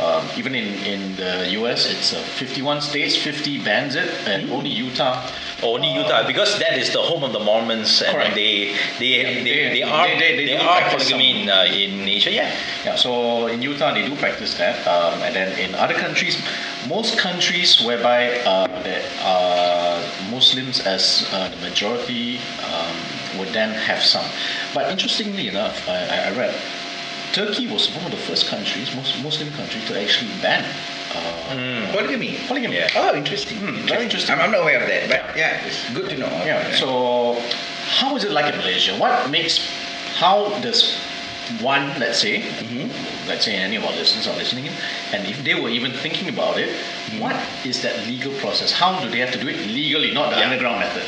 Um, 0.00 0.26
even 0.36 0.54
in, 0.54 0.68
in 0.86 1.16
the 1.16 1.50
US, 1.60 1.86
it's 1.90 2.12
uh, 2.14 2.20
51 2.22 2.80
states, 2.80 3.16
50 3.16 3.62
bans 3.62 3.94
it, 3.96 4.08
and 4.26 4.50
only 4.50 4.70
Utah. 4.70 5.22
Only 5.62 5.92
Utah, 5.92 6.26
because 6.26 6.58
that 6.58 6.78
is 6.78 6.92
the 6.92 7.02
home 7.02 7.22
of 7.22 7.32
the 7.32 7.38
Mormons, 7.38 8.00
and, 8.02 8.12
Correct. 8.16 8.34
they, 8.34 8.72
they, 8.98 9.22
they, 9.22 9.44
They- 9.44 9.68
they, 9.74 9.82
are 9.82 10.06
they- 10.08 10.36
they- 10.36 10.46
they 10.46 10.56
are 10.56 10.88
polygamy 10.90 11.42
in, 11.42 11.48
uh, 11.50 11.64
in 11.64 12.08
Asia. 12.08 12.30
Yeah, 12.32 12.50
Yeah, 12.84 12.96
so 12.96 13.46
in 13.46 13.60
Utah 13.62 13.92
they 13.92 14.06
do 14.06 14.14
practice 14.16 14.56
that, 14.58 14.86
um, 14.86 15.20
and 15.22 15.34
then 15.34 15.58
in 15.58 15.74
other 15.74 15.94
countries, 15.94 16.40
most 16.88 17.18
countries 17.18 17.80
whereby 17.82 18.38
uh, 18.40 18.66
there 18.82 19.04
are 19.22 20.00
Muslims 20.30 20.80
as 20.86 21.28
uh, 21.32 21.48
the 21.50 21.56
majority 21.68 22.38
um, 22.64 22.96
would 23.38 23.48
then 23.52 23.70
have 23.74 24.02
some. 24.02 24.24
But 24.74 24.90
interestingly 24.90 25.48
enough, 25.48 25.86
I, 25.88 25.92
I- 26.06 26.28
I 26.28 26.36
read 26.36 26.54
Turkey 27.32 27.66
was 27.68 27.94
one 27.94 28.04
of 28.04 28.10
the 28.10 28.16
first 28.16 28.48
countries, 28.48 28.94
most 28.96 29.22
Muslim 29.22 29.52
country, 29.52 29.80
to 29.86 30.00
actually 30.02 30.30
ban 30.42 30.64
uh, 31.14 31.90
Polygamy. 31.92 32.38
polygamy. 32.46 32.76
Yeah. 32.76 32.88
Oh, 32.96 33.14
interesting. 33.14 33.58
Hmm, 33.58 33.86
very 33.86 34.04
interesting. 34.04 34.34
I'm, 34.34 34.40
I'm 34.42 34.50
not 34.52 34.60
aware 34.62 34.80
of 34.80 34.88
that, 34.88 35.08
but 35.08 35.36
yeah, 35.36 35.64
it's 35.66 35.90
good 35.92 36.08
to 36.10 36.16
know. 36.16 36.28
Yeah. 36.44 36.72
So, 36.74 37.40
how 37.98 38.16
is 38.16 38.24
it 38.24 38.30
like 38.30 38.52
in 38.52 38.58
Malaysia? 38.60 38.96
What 38.98 39.30
makes, 39.30 39.58
how 40.16 40.58
does 40.60 40.96
one, 41.60 41.98
let's 41.98 42.18
say, 42.20 42.44
let's 43.26 43.44
say 43.44 43.56
any 43.56 43.74
of 43.76 43.84
our 43.84 43.92
listeners 43.92 44.28
are 44.28 44.36
listening 44.36 44.66
in, 44.66 44.72
and 45.12 45.26
if 45.26 45.42
they 45.42 45.54
were 45.60 45.68
even 45.68 45.90
thinking 45.92 46.28
about 46.28 46.58
it, 46.58 46.70
what 47.18 47.34
is 47.64 47.82
that 47.82 48.06
legal 48.06 48.32
process? 48.38 48.70
How 48.70 49.00
do 49.02 49.10
they 49.10 49.18
have 49.18 49.32
to 49.32 49.38
do 49.40 49.48
it 49.48 49.56
legally, 49.66 50.12
not 50.14 50.30
the 50.30 50.38
Yeah. 50.38 50.46
underground 50.50 50.78
method? 50.80 51.02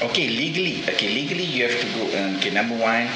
Okay, 0.00 0.28
legally. 0.28 0.84
Okay, 0.94 1.08
legally 1.10 1.42
you 1.42 1.66
have 1.68 1.74
to 1.80 1.86
go. 1.98 2.02
Um, 2.16 2.36
okay, 2.36 2.50
number 2.50 2.76
one, 2.76 3.08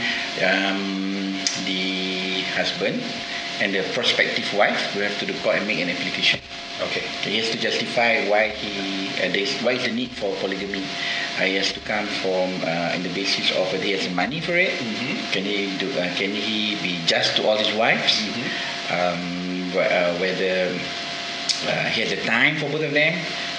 um, 0.42 1.38
the 1.64 2.42
husband 2.58 3.00
and 3.60 3.74
the 3.74 3.82
prospective 3.92 4.52
wife 4.54 4.94
will 4.94 5.02
have 5.02 5.18
to 5.20 5.32
court 5.42 5.56
and 5.56 5.66
make 5.66 5.80
an 5.80 5.90
application. 5.90 6.40
okay. 6.82 7.00
He 7.22 7.38
has 7.38 7.50
to 7.50 7.58
justify 7.58 8.28
why 8.28 8.48
he 8.48 9.08
uh, 9.22 9.30
there's, 9.32 9.60
why 9.62 9.72
is 9.72 9.84
the 9.84 9.92
need 9.92 10.10
for 10.10 10.34
polygamy. 10.36 10.82
Uh, 11.38 11.42
he 11.44 11.54
has 11.56 11.72
to 11.72 11.80
come 11.80 12.06
from 12.06 12.50
uh, 12.64 12.92
in 12.94 13.02
the 13.02 13.12
basis 13.14 13.50
of 13.52 13.70
whether 13.72 13.84
he 13.84 13.92
has 13.92 14.06
the 14.06 14.14
money 14.14 14.40
for 14.40 14.56
it. 14.56 14.72
Can 15.32 15.44
he 15.44 15.76
do? 15.78 15.90
Uh, 15.92 16.08
can 16.16 16.30
he 16.32 16.76
be 16.82 16.98
just 17.06 17.36
to 17.36 17.46
all 17.46 17.56
his 17.56 17.72
wives? 17.74 18.20
Um, 18.90 19.70
wh- 19.72 19.76
uh, 19.78 20.14
whether 20.18 20.74
uh, 21.68 21.84
he 21.94 22.00
has 22.02 22.10
the 22.10 22.20
time 22.26 22.56
for 22.58 22.68
both 22.68 22.82
of 22.82 22.92
them, 22.92 23.14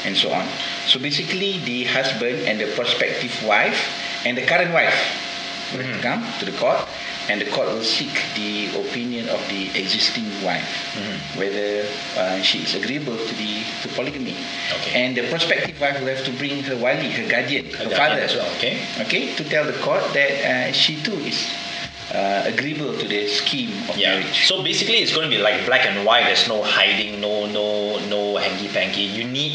and 0.05 0.15
so 0.17 0.31
on. 0.31 0.45
So 0.87 0.99
basically, 0.99 1.59
the 1.59 1.85
husband 1.85 2.45
and 2.47 2.59
the 2.59 2.67
prospective 2.75 3.31
wife 3.45 3.79
and 4.25 4.37
the 4.37 4.45
current 4.45 4.73
wife 4.73 4.93
will 5.73 5.83
have 5.83 5.95
to 5.95 6.01
come 6.01 6.21
to 6.39 6.45
the 6.45 6.57
court, 6.57 6.87
and 7.29 7.39
the 7.41 7.49
court 7.51 7.67
will 7.67 7.83
seek 7.83 8.13
the 8.35 8.67
opinion 8.79 9.29
of 9.29 9.39
the 9.49 9.67
existing 9.79 10.25
wife 10.43 10.67
whether 11.35 11.85
uh, 12.17 12.41
she 12.41 12.59
is 12.59 12.75
agreeable 12.75 13.17
to 13.17 13.33
the 13.35 13.63
to 13.81 13.87
polygamy. 13.95 14.35
Okay. 14.79 14.91
And 15.03 15.17
the 15.17 15.27
prospective 15.29 15.79
wife 15.81 15.99
will 15.99 16.07
have 16.07 16.23
to 16.25 16.31
bring 16.37 16.61
her 16.63 16.75
wali, 16.77 17.09
her 17.11 17.27
guardian, 17.29 17.65
her, 17.73 17.89
guardian 17.89 17.97
father, 17.97 18.21
as 18.21 18.35
well, 18.35 18.49
okay. 18.57 18.85
okay, 19.01 19.33
to 19.35 19.43
tell 19.49 19.65
the 19.65 19.77
court 19.79 20.03
that 20.13 20.31
uh, 20.45 20.71
she 20.73 21.01
too 21.01 21.17
is 21.25 21.49
uh, 22.13 22.43
agreeable 22.45 22.93
to 22.99 23.07
the 23.07 23.27
scheme 23.27 23.73
of 23.89 23.97
Yeah. 23.97 24.19
marriage. 24.19 24.45
So 24.47 24.61
basically, 24.63 24.97
it's 25.01 25.13
going 25.13 25.29
to 25.29 25.35
be 25.35 25.41
like 25.41 25.65
black 25.65 25.85
and 25.85 26.05
white. 26.05 26.25
There's 26.25 26.47
no 26.47 26.61
hiding, 26.61 27.19
no 27.21 27.45
no 27.47 27.97
no 28.07 28.22
hanky 28.43 28.67
panky. 28.67 29.01
You 29.01 29.23
need 29.23 29.53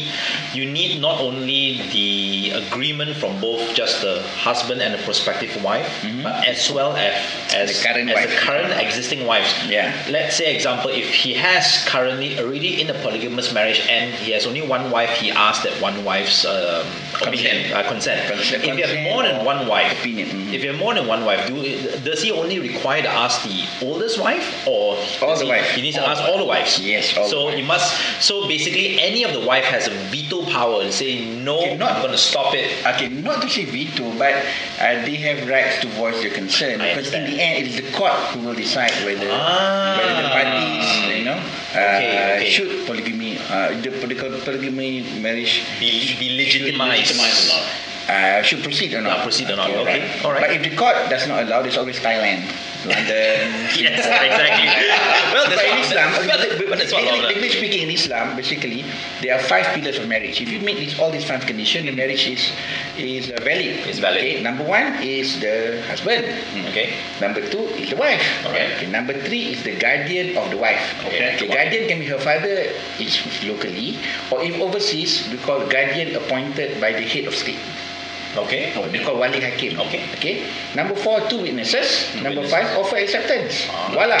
you 0.53 0.65
need 0.65 0.99
not 1.01 1.21
only 1.21 1.81
the 1.95 2.51
agreement 2.61 3.15
from 3.17 3.39
both 3.39 3.61
just 3.73 4.01
the 4.01 4.21
husband 4.47 4.81
and 4.81 4.93
the 4.93 5.01
prospective 5.03 5.51
wife, 5.63 5.87
but 6.23 6.47
as 6.47 6.71
well 6.71 6.95
as 6.95 7.13
as 7.53 7.69
The 7.69 7.87
current 7.87 8.09
as 8.09 8.15
wife. 8.15 8.29
the 8.29 8.35
current 8.47 8.71
existing 8.85 9.25
wives. 9.25 9.51
Yeah. 9.69 9.93
Let's 10.09 10.35
say 10.35 10.53
example, 10.55 10.89
if 10.91 11.07
he 11.13 11.33
has 11.35 11.83
currently 11.85 12.39
already 12.39 12.81
in 12.81 12.89
a 12.89 12.97
polygamous 13.05 13.53
marriage 13.53 13.81
and 13.89 14.13
he 14.15 14.31
has 14.31 14.45
only 14.45 14.61
one 14.65 14.89
wife, 14.91 15.09
he 15.21 15.31
asks 15.31 15.63
that 15.65 15.73
one 15.81 16.03
wife's 16.03 16.45
um, 16.45 16.85
opinion, 17.21 17.71
uh, 17.73 17.83
consent. 17.87 18.19
Consent- 18.31 18.63
If 18.63 18.77
you 18.77 18.83
have 18.85 18.95
more 19.11 19.23
than 19.23 19.45
one 19.45 19.67
wife, 19.67 19.91
opinion, 19.99 20.29
mhm. 20.29 20.53
if 20.53 20.63
you 20.63 20.69
have 20.71 20.79
more 20.79 20.93
than 20.93 21.05
one 21.07 21.25
wife, 21.25 21.45
do 21.47 21.55
does 22.03 22.21
he 22.21 22.31
only 22.31 22.59
require 22.59 23.01
to 23.01 23.09
ask 23.09 23.43
the 23.43 23.59
oldest 23.85 24.19
wife 24.19 24.45
or 24.67 24.97
All 25.21 25.35
the 25.37 25.45
he, 25.45 25.49
wives. 25.51 25.69
He 25.77 25.81
needs 25.81 25.97
to 25.97 26.05
ask 26.07 26.21
all 26.23 26.37
the 26.37 26.45
wives. 26.45 26.79
Yes, 26.79 27.15
all 27.17 27.23
the 27.23 27.29
So 27.29 27.39
he 27.49 27.55
wives. 27.61 27.67
must. 27.67 27.87
So 28.29 28.47
basically, 28.47 28.78
any 28.99 29.23
of 29.23 29.33
the 29.33 29.39
wife 29.45 29.63
has 29.65 29.87
a 29.87 29.91
veto 30.11 30.43
power 30.51 30.81
and 30.81 30.91
say 30.93 31.25
no. 31.43 31.57
Okay, 31.59 31.77
not- 31.77 31.91
I'm 31.93 32.01
going 32.01 32.11
to 32.11 32.17
stop 32.17 32.53
it. 32.53 32.69
Okay, 32.85 33.07
not 33.09 33.41
to 33.41 33.49
say 33.49 33.65
veto, 33.65 34.11
but 34.17 34.33
uh, 34.79 35.01
they 35.05 35.15
have 35.27 35.47
rights 35.49 35.79
to 35.81 35.87
voice 35.99 36.19
their 36.21 36.31
concern 36.33 36.79
I 36.81 36.93
because 36.95 37.13
in 37.13 37.25
the 37.25 37.37
end, 37.41 37.65
it 37.65 37.67
is 37.71 37.75
the 37.77 37.89
court 37.97 38.13
who 38.31 38.39
will 38.47 38.53
decide 38.55 38.91
whether 39.05 39.27
Ah. 39.31 39.97
whether 39.97 40.15
the 40.21 40.29
parties, 40.29 41.17
you 41.19 41.25
know, 41.25 41.39
uh, 41.75 41.97
Okay, 41.99 42.35
okay. 42.37 42.49
should 42.49 42.85
polygamy, 42.85 43.37
uh, 43.49 43.69
the 43.81 43.91
poly- 44.01 44.15
polygamy 44.15 45.03
marriage 45.19 45.63
Be, 45.79 46.15
be 46.19 46.37
legitimized. 46.37 47.11
Legitimize 47.11 47.49
or 47.49 47.57
not? 47.59 47.65
uh, 48.09 48.41
should 48.43 48.63
proceed 48.63 48.93
or 48.93 49.01
not. 49.01 49.19
Ah, 49.19 49.23
proceed 49.23 49.49
or 49.49 49.55
not, 49.57 49.69
okay, 49.69 50.01
right. 50.01 50.25
alright. 50.25 50.41
But 50.41 50.51
if 50.55 50.61
the 50.63 50.75
court 50.75 50.95
does 51.09 51.27
not 51.27 51.43
allow, 51.43 51.61
there's 51.61 51.77
always 51.77 51.99
Thailand. 51.99 52.41
London. 52.85 53.43
yes, 53.75 53.99
exactly. 54.07 54.67
well, 55.33 55.45
But 55.49 55.59
in 55.65 55.77
Islam, 55.83 56.09
okay, 56.15 56.65
that's 56.75 56.93
what 56.93 57.03
Allah- 57.03 57.27
legally 57.27 57.49
speaking, 57.49 57.83
in 57.83 57.91
Islam, 57.91 58.35
basically, 58.35 58.85
there 59.21 59.35
are 59.35 59.43
five 59.43 59.65
pillars 59.75 59.97
of 59.99 60.07
marriage. 60.07 60.39
If 60.41 60.49
you 60.49 60.59
meet 60.61 60.77
these, 60.77 60.99
all 60.99 61.11
these 61.11 61.25
five 61.25 61.45
conditions, 61.45 61.85
the 61.85 61.91
marriage 61.91 62.27
is 62.27 62.51
is 62.97 63.31
uh, 63.31 63.39
valid. 63.43 63.83
It's 63.87 63.99
valid. 63.99 64.19
Okay, 64.23 64.41
number 64.41 64.63
one 64.63 64.95
is 65.03 65.39
the 65.39 65.81
husband. 65.87 66.23
Okay. 66.71 66.95
Number 67.19 67.41
two 67.43 67.67
is 67.75 67.89
the 67.91 67.97
wife. 67.97 68.23
Alright. 68.45 68.71
Okay, 68.79 68.87
number 68.87 69.13
three 69.27 69.53
is 69.55 69.63
the 69.63 69.75
guardian 69.75 70.37
of 70.37 70.49
the 70.49 70.57
wife. 70.57 70.81
Okay. 71.05 71.35
The 71.39 71.47
guardian 71.47 71.87
can 71.87 71.99
be 71.99 72.05
her 72.07 72.19
father, 72.19 72.71
is 72.99 73.19
locally, 73.43 73.97
or 74.31 74.41
if 74.41 74.55
overseas, 74.59 75.27
we 75.31 75.37
call 75.37 75.67
guardian 75.67 76.15
appointed 76.15 76.79
by 76.79 76.91
the 76.93 77.03
head 77.03 77.25
of 77.25 77.35
state. 77.35 77.59
Okay. 78.37 78.73
We 78.91 78.99
call 79.03 79.17
wali 79.19 79.39
hakim. 79.41 79.79
Okay. 79.89 80.03
Okay. 80.13 80.45
Number 80.75 80.95
four, 80.95 81.21
two 81.29 81.41
witnesses. 81.41 82.13
Number 82.21 82.41
witnesses. 82.41 82.51
five, 82.53 82.77
offer 82.77 82.97
acceptance. 82.97 83.65
Ah. 83.71 83.89
Voila. 83.93 84.19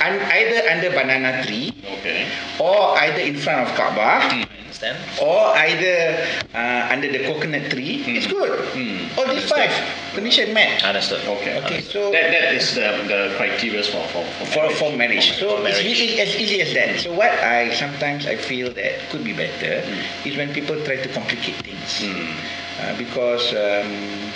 And 0.00 0.16
either 0.32 0.58
under 0.70 0.90
banana 0.90 1.44
tree, 1.44 1.72
Okay. 2.00 2.26
or 2.58 2.96
either 2.98 3.20
in 3.20 3.36
front 3.36 3.68
of 3.68 3.76
Kaabah, 3.76 4.32
I 4.32 4.46
understand. 4.64 4.96
or 5.20 5.52
either 5.60 6.24
uh, 6.54 6.88
under 6.90 7.12
the 7.12 7.20
coconut 7.28 7.70
tree. 7.70 8.00
It's 8.08 8.26
good. 8.26 8.48
Hmm. 8.72 9.12
All 9.20 9.28
these 9.28 9.44
five 9.44 9.68
condition 10.16 10.54
met. 10.54 10.82
Understood. 10.82 11.20
Okay. 11.28 11.60
Okay, 11.60 11.80
so 11.82 12.10
That, 12.10 12.32
that 12.32 12.54
is 12.56 12.74
the, 12.74 12.96
the 13.06 13.34
criteria 13.36 13.82
for, 13.84 14.00
for, 14.08 14.24
for, 14.48 14.70
for 14.80 14.96
marriage. 14.96 15.36
So 15.36 15.60
For 15.60 15.68
it's 15.68 15.76
marriage. 15.76 15.84
easy, 15.86 16.20
as 16.20 16.32
easy 16.36 16.62
as 16.62 16.72
that. 16.72 16.98
So 17.00 17.12
what 17.12 17.30
I 17.44 17.74
sometimes 17.76 18.24
I 18.26 18.36
feel 18.36 18.72
that 18.72 18.98
could 19.10 19.22
be 19.22 19.34
better 19.36 19.84
is 20.24 20.36
when 20.36 20.48
people 20.54 20.80
try 20.84 20.96
to 20.96 21.08
complicate 21.12 21.56
things, 21.60 22.00
uh, 22.80 22.96
because. 22.96 23.54
Um, 23.54 24.32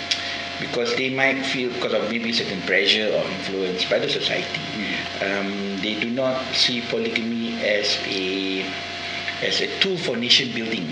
because 0.59 0.95
they 0.95 1.09
might 1.09 1.43
feel 1.45 1.71
because 1.73 1.93
of 1.93 2.09
maybe 2.09 2.31
certain 2.31 2.61
pressure 2.61 3.11
or 3.11 3.23
influence 3.27 3.83
by 3.89 3.99
the 3.99 4.07
society, 4.07 4.59
um, 5.21 5.77
they 5.81 5.99
do 5.99 6.09
not 6.09 6.39
see 6.55 6.81
polygamy 6.87 7.59
as 7.59 7.99
a 8.07 8.63
as 9.43 9.59
a 9.59 9.67
tool 9.79 9.97
for 9.97 10.15
nation 10.15 10.47
building, 10.55 10.87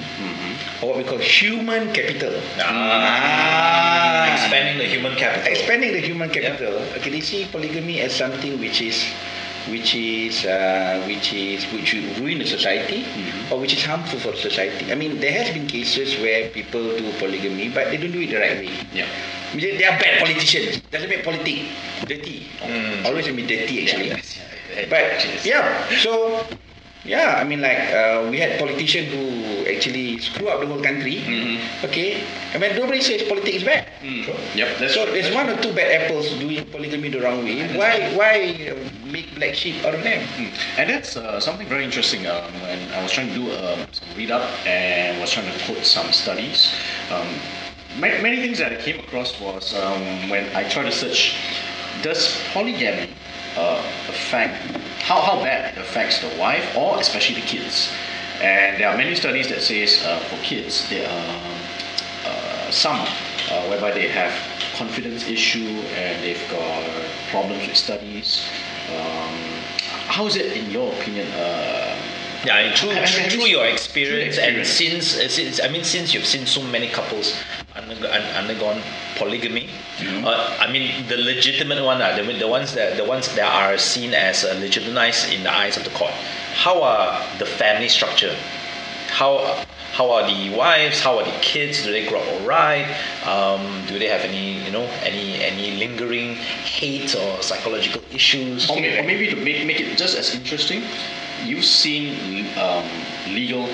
or 0.81 0.89
what 0.89 0.97
we 0.97 1.03
call 1.03 1.17
human 1.17 1.93
capital. 1.93 2.35
Ah. 2.59 4.33
Expanding 4.33 4.77
the 4.79 4.85
human 4.85 5.15
capital. 5.15 5.47
Expanding 5.51 5.93
the 5.93 6.01
human 6.01 6.29
capital. 6.29 6.73
Okay, 6.99 7.09
they 7.09 7.21
see 7.21 7.45
polygamy 7.45 8.01
as 8.01 8.13
something 8.13 8.59
which 8.59 8.81
is 8.81 8.99
which 9.69 9.95
is 9.95 10.45
uh, 10.45 11.03
which 11.07 11.33
is 11.33 11.63
which 11.71 11.93
will 11.93 12.07
ruin 12.23 12.39
the 12.39 12.45
society 12.45 13.05
or 13.51 13.59
which 13.59 13.73
is 13.73 13.83
harmful 13.83 14.19
for 14.19 14.31
the 14.31 14.37
society. 14.37 14.91
I 14.91 14.95
mean, 14.95 15.19
there 15.19 15.31
has 15.31 15.53
been 15.53 15.67
cases 15.67 16.19
where 16.19 16.49
people 16.49 16.81
do 16.97 17.11
polygamy, 17.19 17.69
but 17.69 17.87
they 17.87 17.97
don't 17.97 18.11
do 18.11 18.21
it 18.21 18.29
the 18.31 18.39
right 18.39 18.57
way. 18.57 18.73
Yeah. 18.93 19.07
They 19.55 19.85
are 19.85 19.97
bad 19.99 20.19
politicians. 20.19 20.81
Doesn't 20.91 21.09
make 21.09 21.23
politics 21.23 21.69
dirty. 22.05 22.47
Always 23.05 23.27
be 23.27 23.45
dirty 23.45 23.83
actually. 23.83 24.09
But 24.89 25.45
yeah, 25.45 25.87
so 25.99 26.43
yeah, 27.05 27.35
I 27.37 27.43
mean 27.43 27.61
like 27.61 27.79
uh, 27.91 28.27
we 28.31 28.39
had 28.39 28.57
politicians 28.59 29.11
who 29.11 29.65
actually 29.67 30.19
screw 30.19 30.47
up 30.47 30.61
the 30.61 30.67
whole 30.67 30.81
country. 30.81 31.19
Okay, 31.83 32.23
I 32.53 32.57
mean 32.57 32.75
nobody 32.75 33.01
says 33.01 33.23
politics 33.27 33.57
is 33.57 33.63
bad. 33.63 33.87
Yep. 34.55 34.77
That's 34.79 34.93
So 34.93 35.03
true. 35.05 35.13
there's 35.13 35.33
one 35.33 35.49
or 35.49 35.61
two 35.61 35.73
bad 35.73 35.91
apples 36.03 36.29
doing 36.39 36.65
polygamy 36.71 37.09
the 37.09 37.21
wrong 37.21 37.43
way. 37.43 37.67
Why 37.77 38.13
why 38.15 38.71
uh, 38.71 38.75
make 39.11 39.35
black 39.35 39.53
sheep 39.55 39.83
out 39.85 39.95
of 39.95 40.03
them? 40.03 40.23
Mm. 40.39 40.51
And 40.79 40.89
that's 40.89 41.15
uh, 41.17 41.39
something 41.39 41.67
very 41.67 41.83
interesting. 41.83 42.25
Um, 42.27 42.51
when 42.61 42.79
I 42.93 43.03
was 43.03 43.11
trying 43.11 43.27
to 43.29 43.35
do 43.35 43.51
um, 43.51 43.85
some 43.91 44.07
read 44.15 44.31
up 44.31 44.47
and 44.65 45.19
was 45.19 45.31
trying 45.31 45.51
to 45.51 45.65
quote 45.65 45.83
some 45.83 46.11
studies, 46.13 46.71
um, 47.11 47.27
many, 47.99 48.21
many 48.23 48.37
things 48.41 48.59
that 48.59 48.71
I 48.71 48.77
came 48.81 48.99
across 48.99 49.39
was 49.41 49.73
um, 49.75 50.29
when 50.29 50.47
I 50.55 50.67
tried 50.69 50.85
to 50.87 50.91
search, 50.91 51.35
does 52.01 52.39
polygamy 52.53 53.11
uh, 53.57 53.83
affect 54.07 54.55
how 55.03 55.19
how 55.21 55.35
bad 55.43 55.75
it 55.75 55.81
affects 55.81 56.21
the 56.21 56.29
wife 56.39 56.77
or 56.77 56.99
especially 56.99 57.35
the 57.41 57.47
kids? 57.47 57.91
And 58.41 58.79
there 58.79 58.89
are 58.89 58.97
many 58.97 59.15
studies 59.15 59.49
that 59.49 59.61
says 59.61 60.03
uh, 60.05 60.19
for 60.19 60.37
kids 60.43 60.89
there 60.89 61.07
are 61.07 61.39
uh, 62.25 62.71
some 62.71 62.99
uh, 63.51 63.67
whereby 63.67 63.91
they 63.91 64.07
have 64.07 64.33
confidence 64.75 65.27
issue 65.27 65.83
and 65.95 66.23
they've 66.23 66.49
got 66.49 66.89
problems 67.29 67.67
with 67.67 67.77
studies. 67.77 68.47
Um, 68.95 69.35
how 70.07 70.25
is 70.25 70.35
it 70.35 70.57
in 70.57 70.71
your 70.71 70.91
opinion? 70.93 71.27
Yeah, 72.45 72.57
and 72.57 72.77
through, 72.77 73.29
through 73.29 73.45
your 73.47 73.65
experience, 73.65 74.35
through 74.35 74.43
and 74.45 74.67
since, 74.67 75.17
uh, 75.17 75.29
since 75.29 75.61
I 75.61 75.69
mean 75.69 75.83
since 75.83 76.13
you've 76.13 76.25
seen 76.25 76.45
so 76.45 76.61
many 76.63 76.87
couples 76.89 77.33
undergo, 77.75 78.11
un- 78.11 78.35
undergone 78.35 78.81
polygamy, 79.15 79.69
Mm-hmm. 79.93 80.25
uh, 80.25 80.57
I 80.59 80.71
mean 80.71 81.07
the 81.07 81.17
legitimate 81.17 81.83
one, 81.83 82.01
uh, 82.01 82.15
the, 82.15 82.23
the 82.33 82.47
ones 82.47 82.73
that 82.73 82.97
the 82.97 83.05
ones 83.05 83.33
that 83.35 83.45
are 83.45 83.77
seen 83.77 84.13
as 84.15 84.43
uh, 84.43 84.55
legitimized 84.59 85.31
in 85.31 85.43
the 85.43 85.53
eyes 85.53 85.77
of 85.77 85.83
the 85.83 85.91
court. 85.91 86.11
How 86.55 86.81
are 86.81 87.21
the 87.37 87.45
family 87.45 87.87
structure? 87.87 88.35
How 89.09 89.63
how 89.93 90.09
are 90.11 90.25
the 90.27 90.49
wives? 90.57 90.99
How 90.99 91.19
are 91.19 91.23
the 91.25 91.37
kids? 91.41 91.83
Do 91.83 91.91
they 91.91 92.07
grow 92.07 92.19
up 92.19 92.27
alright? 92.41 92.87
Um, 93.27 93.85
do 93.87 93.99
they 93.99 94.07
have 94.07 94.21
any 94.21 94.63
you 94.65 94.71
know 94.71 94.89
any 95.03 95.43
any 95.43 95.77
lingering 95.77 96.33
hate 96.35 97.13
or 97.15 97.41
psychological 97.43 98.01
issues? 98.11 98.67
or, 98.71 98.73
or 98.77 99.03
maybe 99.05 99.27
to 99.29 99.35
make, 99.35 99.63
make 99.67 99.79
it 99.79 99.95
just 99.95 100.17
as 100.17 100.33
interesting, 100.33 100.81
you've 101.45 101.65
seen 101.65 102.47
um, 102.57 102.87
legal 103.27 103.69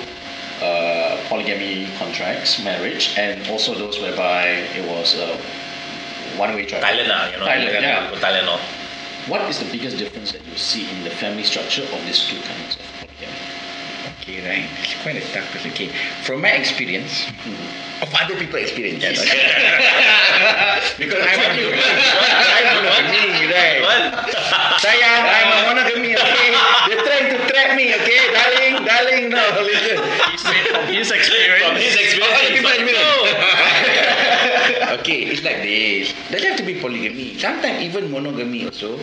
uh, 0.62 1.18
polygamy 1.28 1.88
contracts, 1.98 2.62
marriage, 2.62 3.14
and 3.16 3.46
also 3.48 3.74
those 3.74 4.00
whereby 4.00 4.48
it 4.76 4.86
was 4.88 5.16
uh, 5.16 5.36
one-way 6.36 6.66
traffic. 6.66 6.88
Thailand, 6.88 7.10
uh, 7.10 7.30
you 7.32 7.38
know, 7.38 7.46
Thailand, 7.46 7.82
yeah. 7.82 8.10
Thailand. 8.12 8.60
What 9.28 9.42
is 9.42 9.58
the 9.58 9.70
biggest 9.70 9.98
difference 9.98 10.32
that 10.32 10.44
you 10.46 10.56
see 10.56 10.90
in 10.90 11.04
the 11.04 11.10
family 11.10 11.44
structure 11.44 11.82
of 11.82 12.04
these 12.04 12.26
two 12.26 12.40
kinds 12.40 12.76
of? 12.76 12.89
Okay, 14.30 14.46
right. 14.46 14.62
It's 14.78 14.94
quite 15.02 15.18
a 15.18 15.26
tough 15.34 15.50
question. 15.50 15.72
Okay, 15.72 15.88
from 16.22 16.40
my 16.40 16.54
experience, 16.54 17.26
of 17.98 18.14
other 18.14 18.38
people's 18.38 18.62
experience. 18.62 19.02
Yes. 19.02 19.18
because 21.02 21.18
I'm 21.18 21.34
a 21.34 21.50
I'm 21.50 22.78
monogamy, 22.78 23.50
right? 23.50 23.82
Sayang, 24.78 25.26
I'm 25.26 25.50
a 25.50 25.66
monogamy, 25.66 26.14
okay? 26.14 26.54
They're 26.86 27.02
trying 27.02 27.26
to 27.34 27.42
trap 27.50 27.74
me, 27.74 27.90
okay? 27.90 28.30
Darling, 28.30 28.86
darling, 28.86 29.34
no, 29.34 29.42
listen. 29.66 29.98
From 29.98 30.86
his 30.94 31.10
experience. 31.10 31.66
From 31.66 31.74
his 31.74 31.98
experience, 31.98 32.54
people 32.54 32.86
no. 32.86 33.02
okay, 35.02 35.26
it's 35.26 35.42
like 35.42 35.66
this. 35.66 36.14
Doesn't 36.30 36.54
have 36.54 36.58
to 36.58 36.64
be 36.64 36.78
polygamy. 36.78 37.36
Sometimes 37.36 37.82
even 37.82 38.12
monogamy 38.12 38.66
also. 38.66 38.96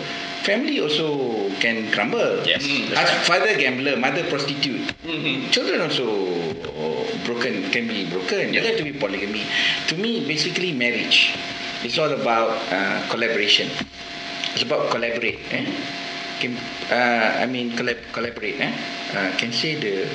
Family 0.47 0.79
also 0.79 1.46
can 1.59 1.91
crumble. 1.91 2.43
Yes, 2.45 2.63
Mm. 2.63 2.93
As 2.95 3.09
father 3.27 3.55
gambler, 3.57 3.95
mother 3.97 4.23
prostitute. 4.29 4.93
Mm-hmm. 5.03 5.49
Children 5.51 5.81
also 5.81 6.05
oh, 6.77 7.05
broken 7.25 7.69
can 7.71 7.87
be 7.87 8.09
broken. 8.09 8.51
Doesn't 8.53 8.65
have 8.69 8.77
to 8.77 8.83
be 8.83 8.93
polygamy. 8.93 9.43
To 9.89 9.95
me, 9.97 10.25
basically 10.27 10.71
marriage. 10.73 11.33
It's 11.83 11.97
all 11.97 12.11
about 12.11 12.51
uh, 12.71 13.05
collaboration. 13.09 13.69
It's 14.53 14.63
about 14.63 14.89
collaborate. 14.89 15.39
Eh? 15.53 15.65
Can, 16.39 16.57
uh, 16.89 17.41
I 17.41 17.45
mean 17.45 17.71
collab, 17.77 17.97
collaborate. 18.13 18.59
Eh? 18.59 18.71
Uh, 19.13 19.29
can 19.37 19.51
say 19.53 19.75
the 19.79 20.09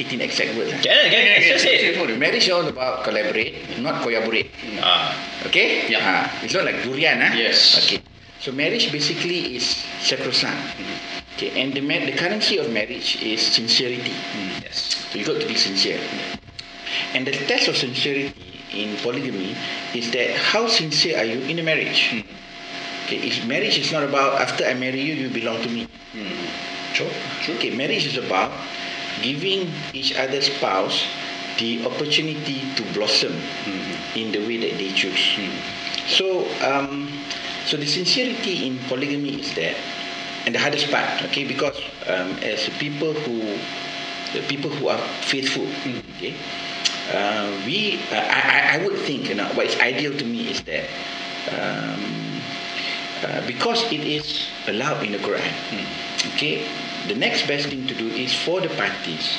18 0.00 0.20
exact 0.20 0.56
words. 0.56 0.72
eh? 0.72 0.80
Can, 0.82 1.10
can, 1.10 1.22
can, 1.24 1.42
just 1.52 1.64
say 1.64 1.92
it. 1.92 2.18
Marriage 2.18 2.44
is 2.44 2.50
all 2.50 2.66
about 2.66 3.04
collaborate, 3.04 3.78
not 3.80 4.02
collaborate. 4.02 4.50
Ah, 4.80 5.12
Okay? 5.46 5.88
Yeah. 5.88 6.00
Ah, 6.02 6.24
it's 6.42 6.54
not 6.54 6.64
like 6.64 6.82
durian, 6.82 7.20
huh? 7.20 7.32
Yes. 7.36 7.76
Okay. 7.84 8.00
So 8.44 8.52
marriage 8.52 8.92
basically 8.92 9.56
is 9.56 9.64
sacrosanct. 10.04 10.76
Okay, 11.34 11.56
and 11.56 11.72
the 11.72 11.80
ma- 11.80 12.04
the 12.04 12.12
currency 12.12 12.58
of 12.58 12.68
marriage 12.70 13.16
is 13.22 13.40
sincerity. 13.40 14.12
yes. 14.60 15.08
So 15.08 15.18
you 15.18 15.24
got 15.24 15.40
to 15.40 15.48
be 15.48 15.56
sincere. 15.56 15.98
And 17.14 17.26
the 17.26 17.32
test 17.32 17.68
of 17.68 17.76
sincerity 17.80 18.60
in 18.70 18.98
polygamy 19.00 19.56
is 19.94 20.10
that 20.12 20.36
how 20.36 20.68
sincere 20.68 21.16
are 21.16 21.24
you 21.24 21.40
in 21.48 21.58
a 21.58 21.62
marriage? 21.62 22.20
Okay, 23.06 23.16
if 23.24 23.46
marriage 23.48 23.78
is 23.78 23.90
not 23.90 24.02
about 24.04 24.36
after 24.38 24.66
I 24.68 24.74
marry 24.74 25.00
you, 25.00 25.14
you 25.14 25.30
belong 25.32 25.62
to 25.64 25.70
me. 25.72 25.88
True. 26.92 27.08
Okay, 27.48 27.72
marriage 27.74 28.04
is 28.04 28.18
about 28.20 28.52
giving 29.22 29.72
each 29.96 30.12
other 30.20 30.42
spouse 30.44 31.00
the 31.56 31.80
opportunity 31.86 32.60
to 32.76 32.82
blossom 32.92 33.32
in 34.14 34.32
the 34.36 34.44
way 34.44 34.60
that 34.60 34.76
they 34.76 34.92
choose. 34.92 35.40
So, 36.06 36.44
um, 36.60 37.08
so 37.66 37.76
the 37.76 37.86
sincerity 37.86 38.66
in 38.66 38.78
polygamy 38.88 39.40
is 39.40 39.54
that, 39.54 39.76
and 40.46 40.54
the 40.54 40.58
hardest 40.58 40.90
part, 40.90 41.22
okay, 41.24 41.44
because 41.44 41.76
um, 42.06 42.36
as 42.42 42.68
people 42.78 43.12
who, 43.12 43.40
the 44.32 44.44
people 44.48 44.70
who 44.70 44.88
are 44.88 44.98
faithful, 45.22 45.66
okay, 46.16 46.34
uh, 47.12 47.50
we, 47.66 48.00
uh, 48.12 48.16
I, 48.16 48.74
I- 48.76 48.80
I 48.80 48.84
would 48.86 48.98
think, 49.00 49.28
you 49.28 49.34
know, 49.34 49.48
what 49.54 49.66
is 49.66 49.78
ideal 49.80 50.16
to 50.16 50.24
me 50.24 50.50
is 50.50 50.62
that. 50.64 50.88
Um, 51.52 52.40
uh, 53.24 53.46
because 53.46 53.80
it 53.92 54.00
is 54.04 54.48
allowed 54.68 55.02
in 55.04 55.12
the 55.12 55.18
Quran. 55.18 55.52
Okay, 56.34 56.66
the 57.08 57.14
next 57.14 57.46
best 57.46 57.68
thing 57.68 57.86
to 57.86 57.94
do 57.94 58.08
is 58.08 58.34
for 58.34 58.60
the 58.60 58.68
parties 58.76 59.38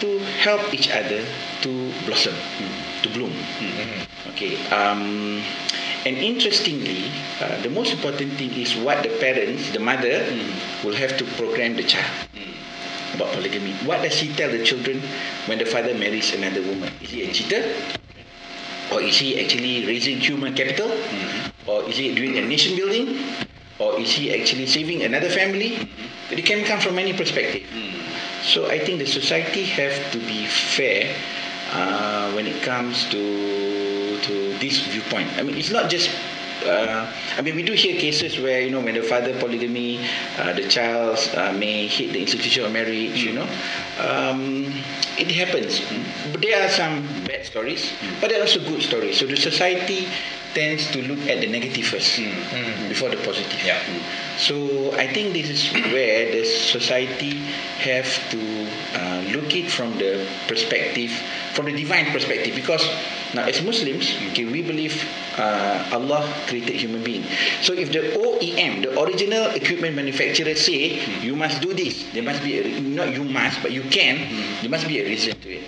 to 0.00 0.18
help 0.42 0.72
each 0.74 0.90
other 0.90 1.22
to 1.62 1.92
blossom, 2.06 2.34
to 3.02 3.08
bloom. 3.10 3.32
Okay, 4.34 4.56
um, 4.70 5.42
And 6.04 6.16
interestingly, 6.16 7.04
uh, 7.40 7.62
the 7.62 7.70
most 7.70 7.92
important 7.92 8.32
thing 8.34 8.52
is 8.54 8.74
what 8.76 9.02
the 9.04 9.10
parents, 9.20 9.70
the 9.70 9.78
mother, 9.78 10.26
will 10.82 10.94
have 10.94 11.16
to 11.18 11.24
program 11.38 11.76
the 11.76 11.84
child 11.84 12.10
about 13.14 13.30
polygamy. 13.32 13.74
What 13.84 14.02
does 14.02 14.18
he 14.18 14.32
tell 14.34 14.50
the 14.50 14.64
children 14.64 15.00
when 15.46 15.58
the 15.58 15.66
father 15.66 15.94
marries 15.94 16.34
another 16.34 16.60
woman? 16.62 16.90
Is 17.00 17.10
he 17.10 17.22
a 17.22 17.32
cheater? 17.32 17.62
Or 18.90 19.00
is 19.00 19.16
he 19.18 19.38
actually 19.44 19.86
raising 19.86 20.18
human 20.18 20.54
capital? 20.54 20.90
Or 21.66 21.84
is 21.88 21.96
he 21.96 22.14
doing 22.14 22.36
a 22.36 22.42
nation 22.42 22.74
building? 22.76 23.22
Or 23.78 23.98
is 23.98 24.12
he 24.12 24.34
actually 24.34 24.66
saving 24.66 25.02
another 25.02 25.30
family? 25.30 25.88
It 26.30 26.44
can 26.44 26.64
come 26.64 26.80
from 26.80 26.96
many 26.96 27.12
perspectives. 27.12 27.68
So 28.42 28.66
I 28.66 28.78
think 28.78 28.98
the 28.98 29.06
society 29.06 29.64
have 29.64 29.94
to 30.12 30.18
be 30.18 30.46
fair 30.46 31.14
uh, 31.72 32.32
when 32.32 32.46
it 32.46 32.60
comes 32.62 33.08
to 33.10 33.71
to 34.22 34.58
this 34.58 34.80
viewpoint. 34.86 35.28
I 35.38 35.42
mean, 35.42 35.56
it's 35.56 35.70
not 35.70 35.90
just. 35.90 36.10
Uh, 36.62 37.10
I 37.36 37.42
mean, 37.42 37.56
we 37.56 37.64
do 37.64 37.72
hear 37.72 37.98
cases 37.98 38.38
where 38.38 38.60
you 38.62 38.70
know 38.70 38.80
when 38.80 38.94
the 38.94 39.02
father 39.02 39.36
polygamy, 39.38 39.98
uh, 40.38 40.52
the 40.52 40.68
child 40.68 41.18
uh, 41.34 41.52
may 41.52 41.88
hit 41.88 42.12
the 42.12 42.20
institution 42.20 42.64
of 42.64 42.70
marriage. 42.72 43.18
You 43.22 43.32
know, 43.32 43.48
um, 43.98 44.72
it 45.18 45.30
happens. 45.32 45.82
But 46.30 46.40
there 46.40 46.62
are 46.62 46.70
some 46.70 47.02
bad 47.26 47.44
stories, 47.44 47.92
but 48.20 48.30
there 48.30 48.38
are 48.38 48.42
also 48.42 48.60
good 48.60 48.82
stories. 48.82 49.18
So 49.18 49.26
the 49.26 49.36
society 49.36 50.06
tends 50.54 50.90
to 50.92 51.02
look 51.02 51.20
at 51.28 51.40
the 51.40 51.46
negative 51.46 51.86
first 51.86 52.16
before 52.88 53.08
the 53.10 53.16
positive. 53.16 53.60
Yeah. 53.64 53.80
So 54.36 54.92
I 54.96 55.08
think 55.12 55.32
this 55.32 55.48
is 55.48 55.72
where 55.92 56.30
the 56.30 56.44
society 56.44 57.38
have 57.80 58.06
to 58.30 58.40
uh, 58.94 59.22
look 59.32 59.54
it 59.54 59.70
from 59.70 59.96
the 59.98 60.26
perspective, 60.48 61.10
from 61.54 61.66
the 61.66 61.72
divine 61.72 62.12
perspective. 62.12 62.54
Because 62.54 62.84
now 63.34 63.44
as 63.44 63.62
Muslims, 63.62 64.12
okay, 64.30 64.44
we 64.44 64.62
believe 64.62 65.08
uh, 65.38 65.88
Allah 65.92 66.28
created 66.46 66.76
human 66.76 67.02
being. 67.02 67.24
So 67.62 67.72
if 67.72 67.92
the 67.92 68.12
OEM, 68.12 68.82
the 68.82 69.00
original 69.00 69.50
equipment 69.56 69.96
manufacturer 69.96 70.54
say 70.54 71.00
you 71.20 71.34
must 71.34 71.60
do 71.60 71.72
this, 71.72 72.04
there 72.12 72.22
must 72.22 72.44
be 72.44 72.60
a, 72.60 72.80
not 72.80 73.12
you 73.12 73.24
must, 73.24 73.62
but 73.62 73.72
you 73.72 73.82
can. 73.88 74.28
There 74.60 74.70
must 74.70 74.86
be 74.86 75.00
a 75.00 75.04
reason 75.04 75.38
to 75.40 75.48
it. 75.48 75.64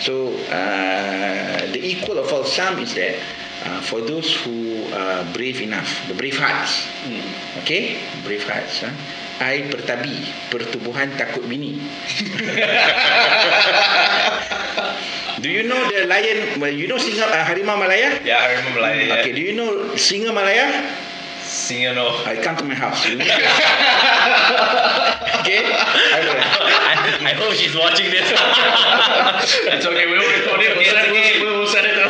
So 0.00 0.34
uh, 0.52 1.72
the 1.72 1.80
equal 1.80 2.18
of 2.18 2.30
all 2.32 2.44
sum 2.44 2.78
is 2.78 2.94
that 2.94 3.16
uh, 3.64 3.80
for 3.80 4.02
those 4.02 4.34
who 4.42 4.84
are 4.92 5.24
brave 5.32 5.62
enough, 5.62 5.88
the 6.08 6.14
brave 6.14 6.36
hearts, 6.36 6.86
okay, 7.62 7.96
brave 8.24 8.44
hearts. 8.44 8.80
Huh? 8.80 8.92
I 9.40 9.66
pertabi 9.66 10.14
pertubuhan 10.52 11.16
takut 11.18 11.48
bini. 11.48 11.80
Do 15.44 15.50
you 15.50 15.68
know 15.68 15.76
the 15.92 16.06
lion? 16.08 16.58
Well, 16.58 16.72
you 16.72 16.88
know 16.88 16.96
singa 16.96 17.28
uh, 17.28 17.44
harimau 17.44 17.76
Malaya? 17.76 18.16
Yeah, 18.24 18.40
I 18.40 18.56
remember 18.56 18.80
like 18.80 18.96
yeah. 18.96 19.20
Okay. 19.20 19.32
Do 19.36 19.42
you 19.44 19.52
know 19.52 19.92
singa 19.92 20.32
Malaya? 20.32 20.88
Singer 21.44 21.92
no. 21.92 22.16
I 22.24 22.40
come 22.40 22.56
to 22.56 22.64
my 22.64 22.72
house. 22.72 23.04
okay. 23.12 23.20
I. 26.16 26.24
I, 26.24 27.28
I 27.28 27.32
hope 27.36 27.52
she's 27.52 27.76
watching 27.76 28.08
this. 28.08 28.24
It's 29.68 29.84
okay. 29.84 30.06
We 30.08 30.16
will 30.16 30.32
record 30.32 30.64
it. 30.64 30.80
We'll 30.80 30.88
send 30.88 31.12
it. 31.12 31.36
We 31.36 31.52
will 31.52 31.68
send 31.68 31.92
it 31.92 31.96
her. 32.00 32.08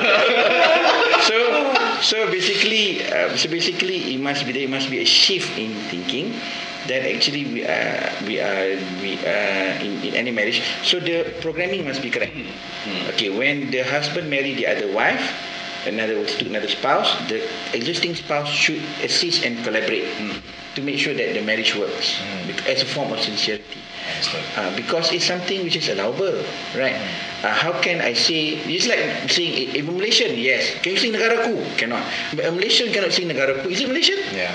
so 1.29 1.37
so 2.07 2.31
basically 2.31 3.03
uh, 3.03 3.35
so 3.35 3.51
basically 3.51 4.15
it 4.15 4.21
must 4.23 4.47
be 4.47 4.53
there 4.55 4.69
must 4.71 4.87
be 4.95 5.01
a 5.03 5.05
shift 5.05 5.59
in 5.59 5.75
thinking 5.91 6.39
that 6.89 7.03
actually 7.09 7.45
we 7.53 7.65
are 7.65 8.11
we 8.27 8.41
are 8.41 8.77
we 9.01 9.17
are 9.27 9.81
in, 9.81 10.03
in 10.05 10.15
any 10.15 10.31
marriage 10.31 10.63
so 10.83 11.01
the 11.01 11.25
programming 11.41 11.85
must 11.85 12.03
be 12.03 12.11
correct. 12.11 12.37
Okay 13.15 13.31
when 13.31 13.71
the 13.71 13.83
husband 13.85 14.29
marry 14.29 14.55
the 14.55 14.67
other 14.67 14.91
wife 14.93 15.23
another 15.87 16.25
to 16.27 16.47
another 16.47 16.69
spouse 16.69 17.13
the 17.29 17.41
existing 17.73 18.15
spouse 18.15 18.49
should 18.49 18.83
assist 19.03 19.45
and 19.45 19.63
collaborate 19.65 20.09
to 20.75 20.83
make 20.83 20.99
sure 20.99 21.15
that 21.15 21.33
the 21.35 21.43
marriage 21.43 21.77
works 21.77 22.21
bec- 22.47 22.67
as 22.69 22.83
a 22.83 22.87
form 22.87 23.13
of 23.13 23.21
sincerity 23.21 23.81
uh, 24.57 24.75
because 24.77 25.13
it's 25.13 25.25
something 25.25 25.63
which 25.65 25.77
is 25.77 25.89
allowable, 25.89 26.45
right? 26.77 26.97
Uh, 27.43 27.49
how 27.53 27.73
can 27.81 28.01
I 28.01 28.13
say? 28.13 28.61
It's 28.65 28.87
like 28.87 29.29
saying, 29.31 29.77
eh, 29.77 29.79
eh, 29.81 29.83
Malaysian, 29.83 30.37
yes. 30.37 30.77
Can 30.81 30.93
you 30.93 30.99
sing 30.99 31.13
negaraku? 31.13 31.61
Cannot. 31.77 32.05
But 32.37 32.47
a 32.47 32.53
Malaysian 32.53 32.93
cannot 32.93 33.13
sing 33.13 33.29
negaraku. 33.29 33.69
Is 33.71 33.81
it 33.81 33.89
Malaysian? 33.89 34.19
Yeah. 34.33 34.53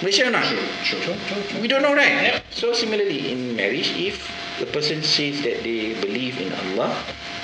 Malaysian 0.00 0.28
or 0.28 0.40
not? 0.40 0.44
Sure, 0.84 1.00
sure. 1.00 1.16
We 1.60 1.68
don't 1.68 1.82
know, 1.82 1.94
right? 1.94 2.42
So 2.50 2.72
similarly, 2.72 3.32
in 3.32 3.56
marriage, 3.56 3.92
if 3.96 4.28
the 4.58 4.66
person 4.66 5.02
says 5.02 5.42
that 5.42 5.62
they 5.64 5.92
believe 6.00 6.40
in 6.40 6.52
Allah 6.52 6.96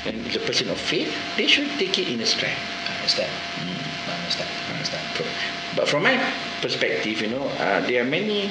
and 0.05 0.17
is 0.27 0.37
a 0.37 0.45
person 0.45 0.69
of 0.69 0.79
faith, 0.79 1.13
they 1.37 1.47
should 1.47 1.69
take 1.79 1.99
it 1.99 2.09
in 2.09 2.21
a 2.21 2.27
stride. 2.27 2.57
Understand. 3.01 3.31
Understand. 4.09 4.51
Understand. 4.73 5.05
But 5.77 5.89
from 5.89 6.05
my 6.05 6.17
perspective, 6.61 7.21
you 7.21 7.29
know, 7.29 7.45
uh, 7.61 7.81
there 7.87 8.03
are 8.03 8.09
many 8.09 8.51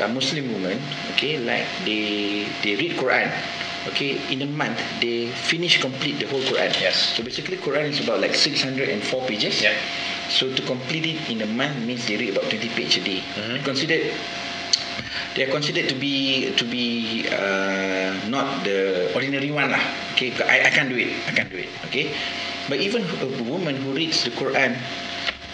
uh, 0.00 0.08
Muslim 0.08 0.52
women, 0.52 0.78
okay, 1.12 1.38
like 1.38 1.66
they 1.84 2.46
they 2.62 2.76
read 2.76 2.96
Quran, 2.96 3.28
okay, 3.92 4.16
in 4.32 4.42
a 4.42 4.48
month 4.48 4.78
they 5.00 5.28
finish 5.48 5.80
complete 5.80 6.18
the 6.20 6.28
whole 6.28 6.42
Quran. 6.46 6.72
Yes. 6.80 7.16
So 7.16 7.22
basically, 7.22 7.56
Quran 7.58 7.90
is 7.92 8.00
about 8.00 8.20
like 8.20 8.34
604 8.34 9.26
pages. 9.26 9.60
Yeah. 9.60 9.76
So 10.32 10.48
to 10.54 10.62
complete 10.64 11.04
it 11.04 11.20
in 11.28 11.42
a 11.42 11.50
month 11.50 11.76
means 11.84 12.06
they 12.06 12.16
read 12.16 12.32
about 12.36 12.48
20 12.48 12.68
pages 12.72 13.02
a 13.02 13.04
day. 13.04 13.20
Mhm. 13.36 13.64
Considered. 13.64 14.12
They 15.32 15.48
are 15.48 15.52
considered 15.52 15.88
to 15.88 15.96
be 15.96 16.52
to 16.60 16.64
be 16.68 17.24
uh, 17.32 18.12
not 18.28 18.64
the 18.68 19.08
ordinary 19.16 19.48
one 19.48 19.72
lah. 19.72 19.80
Okay, 20.12 20.28
I, 20.44 20.68
I 20.68 20.70
can't 20.70 20.92
do 20.92 20.96
it. 21.00 21.08
I 21.24 21.32
can't 21.32 21.48
do 21.48 21.56
it. 21.56 21.72
Okay, 21.88 22.12
but 22.68 22.84
even 22.84 23.00
a 23.24 23.28
woman 23.48 23.80
who 23.80 23.96
reads 23.96 24.24
the 24.28 24.32
Quran, 24.36 24.76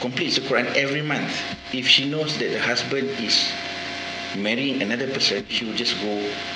completes 0.02 0.34
the 0.34 0.42
Quran 0.50 0.66
every 0.74 1.02
month, 1.02 1.30
if 1.70 1.86
she 1.86 2.10
knows 2.10 2.34
that 2.42 2.50
the 2.50 2.58
husband 2.58 3.06
is 3.22 3.54
marrying 4.36 4.82
another 4.82 5.06
person, 5.08 5.44
she 5.48 5.64
will 5.64 5.74
just 5.74 6.00
go 6.00 6.12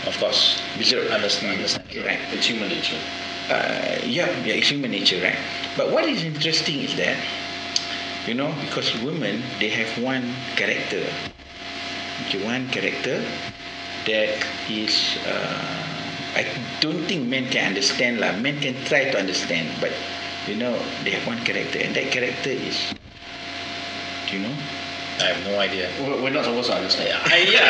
Of 0.06 0.18
course. 0.18 0.60
berserk. 0.76 1.10
Understand. 1.10 1.56
Understand. 1.56 1.88
Right. 2.04 2.20
It's 2.32 2.46
human 2.46 2.68
nature. 2.68 2.98
Uh, 3.50 3.98
yeah, 4.06 4.28
yeah, 4.44 4.54
it's 4.54 4.68
human 4.70 4.90
nature, 4.90 5.20
right? 5.22 5.38
But 5.76 5.90
what 5.90 6.04
is 6.04 6.24
interesting 6.24 6.80
is 6.80 6.96
that, 6.96 7.18
you 8.26 8.34
know, 8.34 8.54
because 8.62 8.94
women 9.02 9.42
they 9.58 9.68
have 9.70 9.90
one 10.02 10.34
character, 10.56 11.02
okay, 12.28 12.44
one 12.44 12.68
character 12.68 13.24
that 14.06 14.36
is. 14.70 15.18
Uh, 15.26 15.78
I 16.34 16.46
don't 16.80 17.04
think 17.04 17.28
men 17.28 17.50
can 17.52 17.76
understand 17.76 18.20
lah. 18.20 18.32
Men 18.32 18.56
can 18.60 18.72
try 18.88 19.10
to 19.10 19.18
understand, 19.20 19.68
but 19.84 19.92
you 20.48 20.56
know 20.56 20.72
they 21.04 21.12
have 21.12 21.26
one 21.26 21.44
character, 21.44 21.78
and 21.78 21.92
that 21.94 22.08
character 22.10 22.48
is, 22.48 22.94
you 24.32 24.38
know? 24.40 24.54
I 25.20 25.34
have 25.34 25.44
no 25.44 25.58
idea. 25.60 25.90
We're 26.00 26.30
not 26.30 26.44
supposed 26.44 26.70
to 26.70 26.76
understand. 26.76 27.12
I, 27.26 27.44
yeah. 27.44 27.68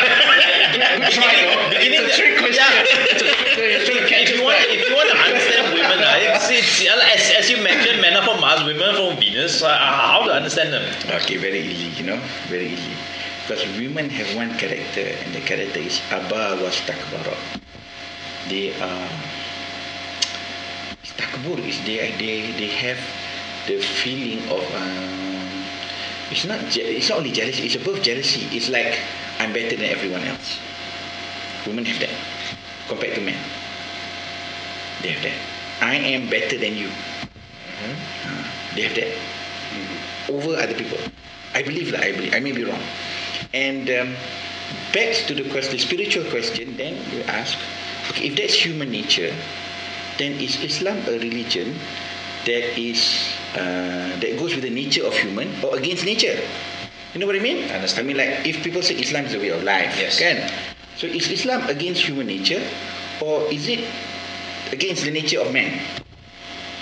We 0.99 1.11
try 1.11 1.35
though. 1.43 1.69
Beginning 1.69 2.07
It's 2.07 2.15
a 2.15 2.21
trick 2.21 2.39
question. 2.39 2.63
Yeah. 2.63 2.83
It's 3.13 3.83
a 3.83 3.91
trick 3.91 4.07
question. 4.07 4.23
if, 4.23 4.29
you 4.35 4.43
want, 4.43 4.57
if 4.71 4.79
you 4.89 4.95
want 4.95 5.09
to 5.11 5.17
understand 5.17 5.73
women, 5.75 5.99
uh, 5.99 6.33
it's, 6.33 6.49
it's, 6.49 6.81
as, 6.87 7.43
as 7.43 7.49
you 7.51 7.61
mentioned, 7.61 8.01
men 8.01 8.15
are 8.15 8.23
from 8.23 8.39
Mars, 8.39 8.63
women 8.63 8.89
are 8.89 8.95
from 8.95 9.19
Venus. 9.19 9.61
Uh, 9.61 9.75
how 9.75 10.23
to 10.25 10.31
understand 10.31 10.73
them? 10.73 10.83
Okay, 11.21 11.37
very 11.37 11.59
easy, 11.59 11.91
you 12.01 12.05
know, 12.07 12.19
very 12.47 12.67
easy. 12.73 12.95
Because 13.45 13.65
women 13.77 14.09
have 14.09 14.35
one 14.35 14.57
character, 14.57 15.03
and 15.03 15.35
the 15.35 15.41
character 15.41 15.79
is 15.79 15.99
Aba 16.11 16.57
was 16.63 16.79
takbara. 16.87 17.35
They 18.47 18.71
are 18.79 19.09
takbur 21.17 21.59
is 21.59 21.77
they 21.85 21.99
they 22.17 22.51
they 22.57 22.71
have 22.81 22.97
the 23.67 23.77
feeling 23.79 24.39
of 24.49 24.63
um, 24.75 25.32
it's 26.33 26.45
not 26.45 26.59
it's 26.75 27.09
not 27.09 27.19
only 27.19 27.31
jealousy, 27.31 27.65
it's 27.65 27.75
above 27.75 28.01
jealousy. 28.01 28.49
It's 28.55 28.69
like 28.69 28.97
I'm 29.39 29.53
better 29.53 29.75
than 29.77 29.85
everyone 29.85 30.23
else. 30.23 30.59
Women 31.67 31.85
have 31.85 31.99
that 32.01 32.09
compared 32.87 33.13
to 33.15 33.21
men. 33.21 33.37
They 35.01 35.11
have 35.11 35.23
that. 35.23 35.37
I 35.81 35.95
am 35.95 36.29
better 36.29 36.57
than 36.57 36.75
you. 36.75 36.89
Uh, 36.89 38.43
they 38.75 38.81
have 38.81 38.95
that 38.97 39.13
over 40.33 40.57
other 40.57 40.73
people. 40.73 40.97
I 41.53 41.61
believe 41.61 41.91
that 41.91 42.01
I 42.01 42.11
believe. 42.11 42.33
I 42.33 42.39
may 42.39 42.51
be 42.51 42.63
wrong. 42.63 42.81
And 43.53 43.89
um, 43.91 44.15
back 44.91 45.13
to 45.29 45.35
the 45.35 45.47
question, 45.51 45.73
the 45.73 45.85
spiritual 45.85 46.25
question, 46.31 46.75
then 46.77 46.97
you 47.13 47.21
ask, 47.29 47.57
okay, 48.09 48.25
if 48.29 48.35
that's 48.35 48.57
human 48.57 48.89
nature, 48.89 49.31
then 50.17 50.33
is 50.41 50.57
Islam 50.63 50.97
a 51.05 51.19
religion 51.21 51.77
that 52.45 52.65
is 52.79 53.29
uh, 53.55 54.13
that 54.19 54.31
goes 54.37 54.55
with 54.55 54.63
the 54.63 54.73
nature 54.73 55.05
of 55.05 55.13
human 55.15 55.49
or 55.63 55.77
against 55.77 56.05
nature? 56.05 56.35
You 57.13 57.19
know 57.21 57.27
what 57.29 57.35
I 57.35 57.43
mean? 57.45 57.69
Understand. 57.69 58.05
I 58.05 58.07
mean, 58.07 58.17
like 58.17 58.45
if 58.47 58.63
people 58.63 58.81
say 58.81 58.95
Islam 58.97 59.25
is 59.25 59.33
a 59.33 59.39
way 59.39 59.49
of 59.53 59.61
life, 59.63 59.93
Yes. 59.99 60.17
kan? 60.17 60.41
So 60.97 61.05
is 61.05 61.29
Islam 61.29 61.65
against 61.69 62.01
human 62.05 62.25
nature, 62.27 62.61
or 63.21 63.45
is 63.53 63.67
it 63.69 63.85
against 64.73 65.05
the 65.05 65.11
nature 65.13 65.41
of 65.41 65.53
man? 65.53 65.77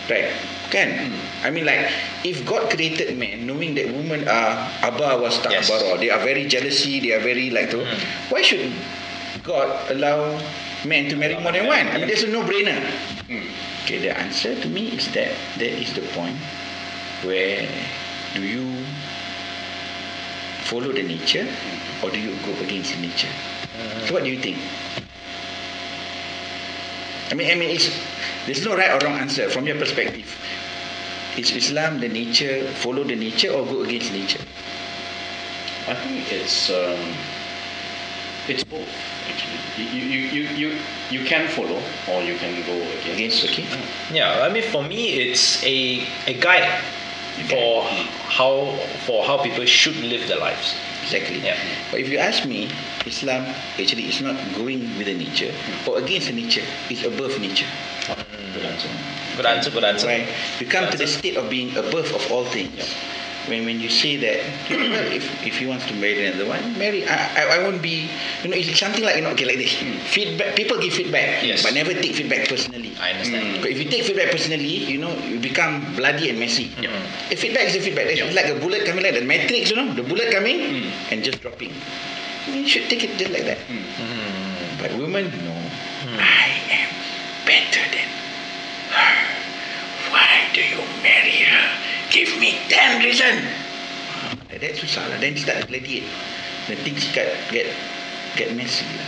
Right. 0.09 0.31
Kan? 0.71 1.11
I 1.43 1.51
mean 1.51 1.67
like 1.67 1.91
if 2.23 2.47
God 2.47 2.71
created 2.71 3.11
man 3.19 3.43
knowing 3.43 3.75
that 3.75 3.91
women 3.91 4.23
are 4.27 4.55
aba 4.87 5.19
was 5.19 5.35
Yes. 5.51 5.67
they 5.99 6.07
are 6.09 6.19
very 6.23 6.47
jealousy, 6.47 6.99
they 7.03 7.11
are 7.11 7.19
very 7.19 7.51
like 7.51 7.71
to, 7.75 7.83
why 8.31 8.39
should 8.41 8.71
God 9.43 9.67
allow 9.91 10.39
men 10.87 11.11
to 11.11 11.15
marry 11.19 11.35
more 11.35 11.51
than 11.51 11.67
one? 11.67 11.87
I 11.91 11.99
mean 11.99 12.07
that's 12.07 12.23
a 12.23 12.31
no-brainer. 12.31 12.79
Okay, 13.83 13.99
the 13.99 14.17
answer 14.17 14.53
to 14.59 14.67
me 14.69 14.89
is 14.93 15.11
that 15.13 15.33
that 15.57 15.73
is 15.73 15.93
the 15.93 16.01
point 16.13 16.37
where 17.23 17.67
do 18.33 18.41
you 18.41 18.85
follow 20.69 20.91
the 20.91 21.03
nature 21.03 21.47
or 22.03 22.09
do 22.09 22.19
you 22.19 22.35
go 22.45 22.53
against 22.63 22.93
the 22.95 23.01
nature? 23.01 23.31
So 24.05 24.13
what 24.13 24.23
do 24.23 24.29
you 24.29 24.39
think? 24.39 24.57
I 27.31 27.33
mean, 27.33 27.49
I 27.51 27.55
mean, 27.55 27.69
it's, 27.69 27.89
there's 28.45 28.63
no 28.65 28.75
right 28.75 28.91
or 28.91 29.05
wrong 29.05 29.17
answer 29.17 29.49
from 29.49 29.65
your 29.65 29.77
perspective. 29.77 30.27
Is 31.37 31.51
Islam 31.51 31.99
the 31.99 32.09
nature, 32.09 32.67
follow 32.83 33.03
the 33.03 33.15
nature 33.15 33.51
or 33.51 33.65
go 33.65 33.81
against 33.83 34.11
nature? 34.11 34.41
I 35.87 35.95
think 35.95 36.31
it's 36.31 36.69
um, 36.69 37.15
it's 38.47 38.63
both 38.63 38.87
actually. 39.31 39.57
You, 39.77 40.05
you, 40.05 40.19
you, 40.27 40.43
you, 40.55 40.79
you 41.09 41.25
can 41.25 41.47
follow 41.47 41.81
or 42.09 42.21
you 42.21 42.35
can 42.37 42.53
go 42.65 42.75
against. 42.99 43.07
Against, 43.07 43.43
okay? 43.45 43.63
Mm. 43.63 44.15
Yeah, 44.15 44.43
I 44.43 44.49
mean 44.51 44.63
for 44.63 44.83
me 44.83 45.19
it's 45.19 45.63
a 45.63 46.03
a 46.27 46.33
guide 46.33 46.67
for 47.49 47.83
how 48.27 48.75
for 49.07 49.23
how 49.25 49.37
people 49.41 49.65
should 49.65 49.95
live 49.97 50.27
their 50.27 50.39
lives. 50.39 50.75
Exactly. 51.03 51.39
Yeah. 51.39 51.57
But 51.89 52.01
if 52.01 52.09
you 52.09 52.17
ask 52.19 52.45
me, 52.45 52.69
Islam 53.05 53.43
actually 53.79 54.07
is 54.07 54.21
not 54.21 54.37
going 54.55 54.81
with 54.97 55.07
the 55.07 55.17
nature 55.17 55.51
or 55.87 55.97
against 55.97 56.27
the 56.27 56.33
nature. 56.33 56.63
It's 56.89 57.03
above 57.03 57.39
nature. 57.39 57.67
Good 58.53 58.65
answer. 58.65 58.89
Good 59.35 59.45
answer, 59.45 59.71
good 59.71 59.83
answer. 59.83 60.07
Right? 60.07 60.27
You 60.59 60.67
come 60.67 60.91
to 60.91 60.97
the 60.97 61.07
state 61.07 61.37
of 61.37 61.49
being 61.49 61.75
above 61.77 62.13
of 62.13 62.31
all 62.31 62.45
things. 62.45 62.95
When, 63.51 63.65
when 63.67 63.81
you 63.83 63.89
say 63.91 64.15
that, 64.15 64.39
if, 65.11 65.27
if 65.45 65.57
he 65.59 65.67
wants 65.67 65.83
to 65.87 65.93
marry 65.99 66.25
another 66.25 66.47
one, 66.47 66.63
marry. 66.79 67.03
I, 67.03 67.19
I, 67.35 67.43
I 67.59 67.63
won't 67.67 67.81
be, 67.83 68.07
you 68.43 68.47
know, 68.49 68.55
it's 68.55 68.71
something 68.79 69.03
like, 69.03 69.17
you 69.19 69.23
know, 69.27 69.31
okay, 69.35 69.43
like 69.43 69.57
this. 69.59 69.75
Feedback, 70.15 70.55
people 70.55 70.79
give 70.79 70.93
feedback, 70.93 71.43
Yes. 71.43 71.61
but 71.61 71.73
never 71.73 71.91
take 71.91 72.15
feedback 72.15 72.47
personally. 72.47 72.95
I 73.01 73.11
understand. 73.11 73.59
But 73.59 73.71
if 73.71 73.77
you 73.77 73.91
take 73.91 74.03
feedback 74.07 74.31
personally, 74.31 74.87
you 74.87 74.97
know, 75.03 75.11
you 75.27 75.37
become 75.43 75.83
bloody 75.99 76.29
and 76.31 76.39
messy. 76.39 76.71
Yeah. 76.79 76.95
A 77.29 77.35
feedback 77.35 77.67
is 77.67 77.75
a 77.75 77.81
feedback. 77.81 78.07
It's 78.07 78.33
like 78.33 78.47
a 78.47 78.55
bullet 78.57 78.85
coming 78.85 79.03
like 79.03 79.15
the 79.19 79.25
matrix, 79.27 79.69
you 79.69 79.75
know, 79.75 79.91
the 79.99 80.03
bullet 80.03 80.31
coming 80.31 80.87
and 81.11 81.21
just 81.21 81.41
dropping. 81.41 81.73
You 82.47 82.65
should 82.65 82.87
take 82.87 83.03
it 83.03 83.17
just 83.19 83.31
like 83.35 83.43
that. 83.43 83.59
But 84.79 84.95
women, 84.95 85.27
no. 85.43 85.55
I 86.23 86.55
am 86.71 86.89
better 87.43 87.83
than 87.91 88.07
her. 88.95 89.50
Why 90.11 90.47
do 90.53 90.61
you 90.61 90.79
marry 91.01 91.47
her? 91.47 91.65
Give 92.11 92.29
me 92.39 92.59
ten 92.67 92.99
reason. 93.01 93.47
Like 94.51 94.59
that 94.61 94.75
susah 94.75 95.07
lah. 95.09 95.17
Then 95.23 95.35
start 95.39 95.67
gladiate. 95.71 96.07
Then 96.67 96.77
things 96.83 97.07
get 97.15 97.31
get 97.49 97.67
get 98.35 98.51
messy 98.55 98.83
lah. 98.99 99.07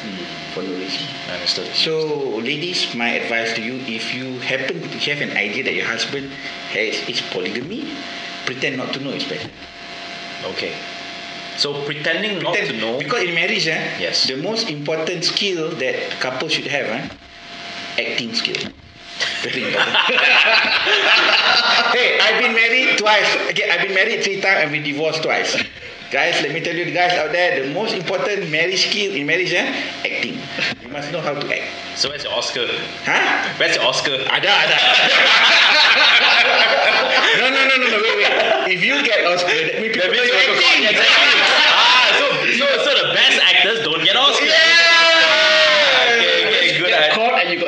For 0.55 0.63
no 0.63 0.71
reason. 0.73 1.03
Understood. 1.27 1.67
So, 1.75 2.39
ladies, 2.39 2.93
my 2.95 3.19
advice 3.19 3.51
to 3.57 3.61
you: 3.61 3.81
if 3.89 4.13
you 4.15 4.39
happen 4.39 4.79
to 4.79 4.97
have 5.11 5.19
an 5.19 5.35
idea 5.35 5.63
that 5.67 5.75
your 5.75 5.87
husband 5.89 6.31
has 6.71 6.97
is 7.09 7.19
polygamy, 7.33 7.89
pretend 8.47 8.77
not 8.77 8.93
to 8.95 8.99
know 9.03 9.11
is 9.11 9.25
better. 9.27 9.49
Okay. 10.55 10.71
So 11.55 11.85
pretending 11.85 12.41
not 12.41 12.57
to 12.57 12.65
Pretend- 12.65 12.81
know. 12.81 12.97
Because 12.97 13.23
in 13.29 13.37
marriage, 13.37 13.69
eh, 13.69 13.77
Yes. 14.01 14.25
the 14.25 14.41
most 14.41 14.69
important 14.73 15.21
skill 15.21 15.69
that 15.77 15.95
couple 16.17 16.49
should 16.49 16.65
have, 16.65 16.89
eh, 16.89 17.05
acting 18.01 18.33
skill. 18.33 18.57
Important. 19.43 19.75
hey, 21.93 22.17
I've 22.19 22.41
been 22.41 22.53
married 22.55 22.97
twice. 22.97 23.27
Okay, 23.51 23.69
I've 23.69 23.81
been 23.85 23.93
married 23.95 24.23
three 24.23 24.39
times. 24.41 24.57
I've 24.63 24.71
been 24.71 24.83
divorced 24.83 25.21
twice. 25.23 25.55
Guys, 26.11 26.41
let 26.41 26.51
me 26.53 26.59
tell 26.61 26.75
you, 26.75 26.85
guys 26.93 27.11
out 27.13 27.31
there, 27.31 27.63
the 27.65 27.73
most 27.73 27.93
important 27.95 28.49
marriage 28.51 28.85
skill 28.87 29.13
in 29.15 29.25
marriage, 29.25 29.51
eh, 29.51 29.73
acting. 30.05 30.37
You 30.83 30.89
must 30.89 31.11
know 31.11 31.21
how 31.21 31.33
to 31.33 31.41
act. 31.49 31.63
So 31.97 32.09
where's 32.09 32.23
your 32.23 32.33
Oscar? 32.33 32.67
Huh? 33.05 33.49
Where's 33.57 33.75
your 33.75 33.85
Oscar? 33.85 34.13
Ada, 34.13 34.49
ada. 34.49 34.77
no, 37.41 37.49
no, 37.49 37.65
no, 37.65 37.77
no, 37.77 37.87
no, 37.89 37.97
wait, 37.97 38.17
wait. 38.17 38.29
If 38.77 38.83
you 38.85 39.01
get 39.03 39.25
Oscar, 39.25 39.47
that 39.49 39.81
means 39.81 39.95
people 39.97 40.09
means 40.09 40.27
you're 40.29 40.37
you're 40.37 40.53
acting. 40.53 40.85
Exactly. 40.89 41.52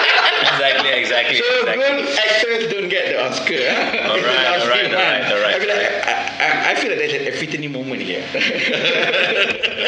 exactly. 1.01 1.37
So 1.37 1.43
exactly. 1.59 2.03
good 2.03 2.19
actors 2.19 2.71
don't 2.71 2.89
get 2.89 3.05
the 3.09 3.17
Oscar. 3.25 3.57
Huh? 3.57 4.09
All 4.09 4.17
right, 4.29 4.61
all 4.61 4.67
right, 4.69 4.85
all 4.85 4.93
right, 4.93 5.31
all 5.31 5.41
right. 5.41 5.55
I 5.55 5.59
feel 5.59 5.69
like, 5.69 5.87
I, 6.07 6.13
I, 6.39 6.71
I 6.71 6.75
feel 6.75 6.89
like 6.89 6.99
there's 6.99 7.13
an 7.13 7.27
epiphany 7.27 7.67
moment 7.67 8.01
here. 8.01 8.23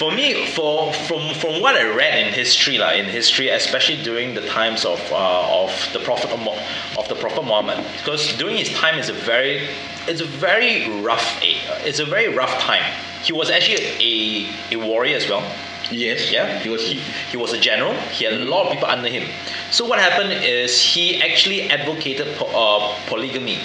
For 0.00 0.10
me, 0.10 0.46
for 0.46 0.92
from 0.94 1.34
from 1.34 1.60
what 1.60 1.76
I 1.76 1.84
read 1.94 2.26
in 2.26 2.32
history, 2.32 2.78
like 2.78 2.98
in 2.98 3.04
history, 3.04 3.48
especially 3.50 4.02
during 4.02 4.34
the 4.34 4.40
times 4.48 4.86
of 4.86 4.98
uh, 5.12 5.62
of 5.62 5.70
the 5.92 5.98
Prophet 5.98 6.30
of 6.32 7.06
the 7.08 7.14
Prophet 7.16 7.42
Muhammad, 7.44 7.84
because 7.98 8.34
during 8.38 8.56
his 8.56 8.70
time 8.70 8.98
is 8.98 9.10
a 9.10 9.12
very 9.12 9.68
it's 10.08 10.22
a 10.22 10.24
very 10.24 10.88
rough 11.02 11.38
it's 11.42 11.98
a 11.98 12.06
very 12.06 12.28
rough 12.34 12.58
time. 12.60 12.82
He 13.22 13.34
was 13.34 13.50
actually 13.50 13.84
a, 14.00 14.48
a 14.72 14.76
warrior 14.76 15.16
as 15.16 15.28
well. 15.28 15.44
yes. 15.90 16.30
Yeah, 16.32 16.58
He 16.60 16.70
was. 16.70 16.82
he, 16.88 16.94
he 17.30 17.36
was 17.36 17.52
a 17.52 17.58
general. 17.60 17.92
He 18.16 18.24
had 18.24 18.32
a 18.34 18.44
lot 18.44 18.66
of 18.66 18.72
people 18.72 18.88
under 18.88 19.08
him. 19.10 19.28
So 19.70 19.84
what 19.86 20.00
happened 20.00 20.32
is 20.32 20.82
he 20.82 21.22
actually 21.22 21.70
advocated 21.70 22.36
po- 22.36 22.50
uh, 22.50 22.94
polygamy 23.06 23.58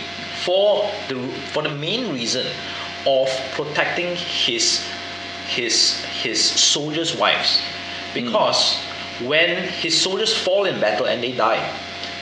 for 0.43 0.89
the 1.07 1.17
for 1.51 1.63
the 1.63 1.69
main 1.73 2.13
reason 2.13 2.45
of 3.07 3.27
protecting 3.53 4.15
his 4.15 4.85
his 5.47 6.05
his 6.21 6.37
soldiers' 6.41 7.15
wives, 7.17 7.61
because 8.13 8.77
when 9.25 9.67
his 9.81 9.99
soldiers 9.99 10.35
fall 10.35 10.65
in 10.65 10.79
battle 10.79 11.07
and 11.07 11.23
they 11.23 11.31
die, 11.31 11.63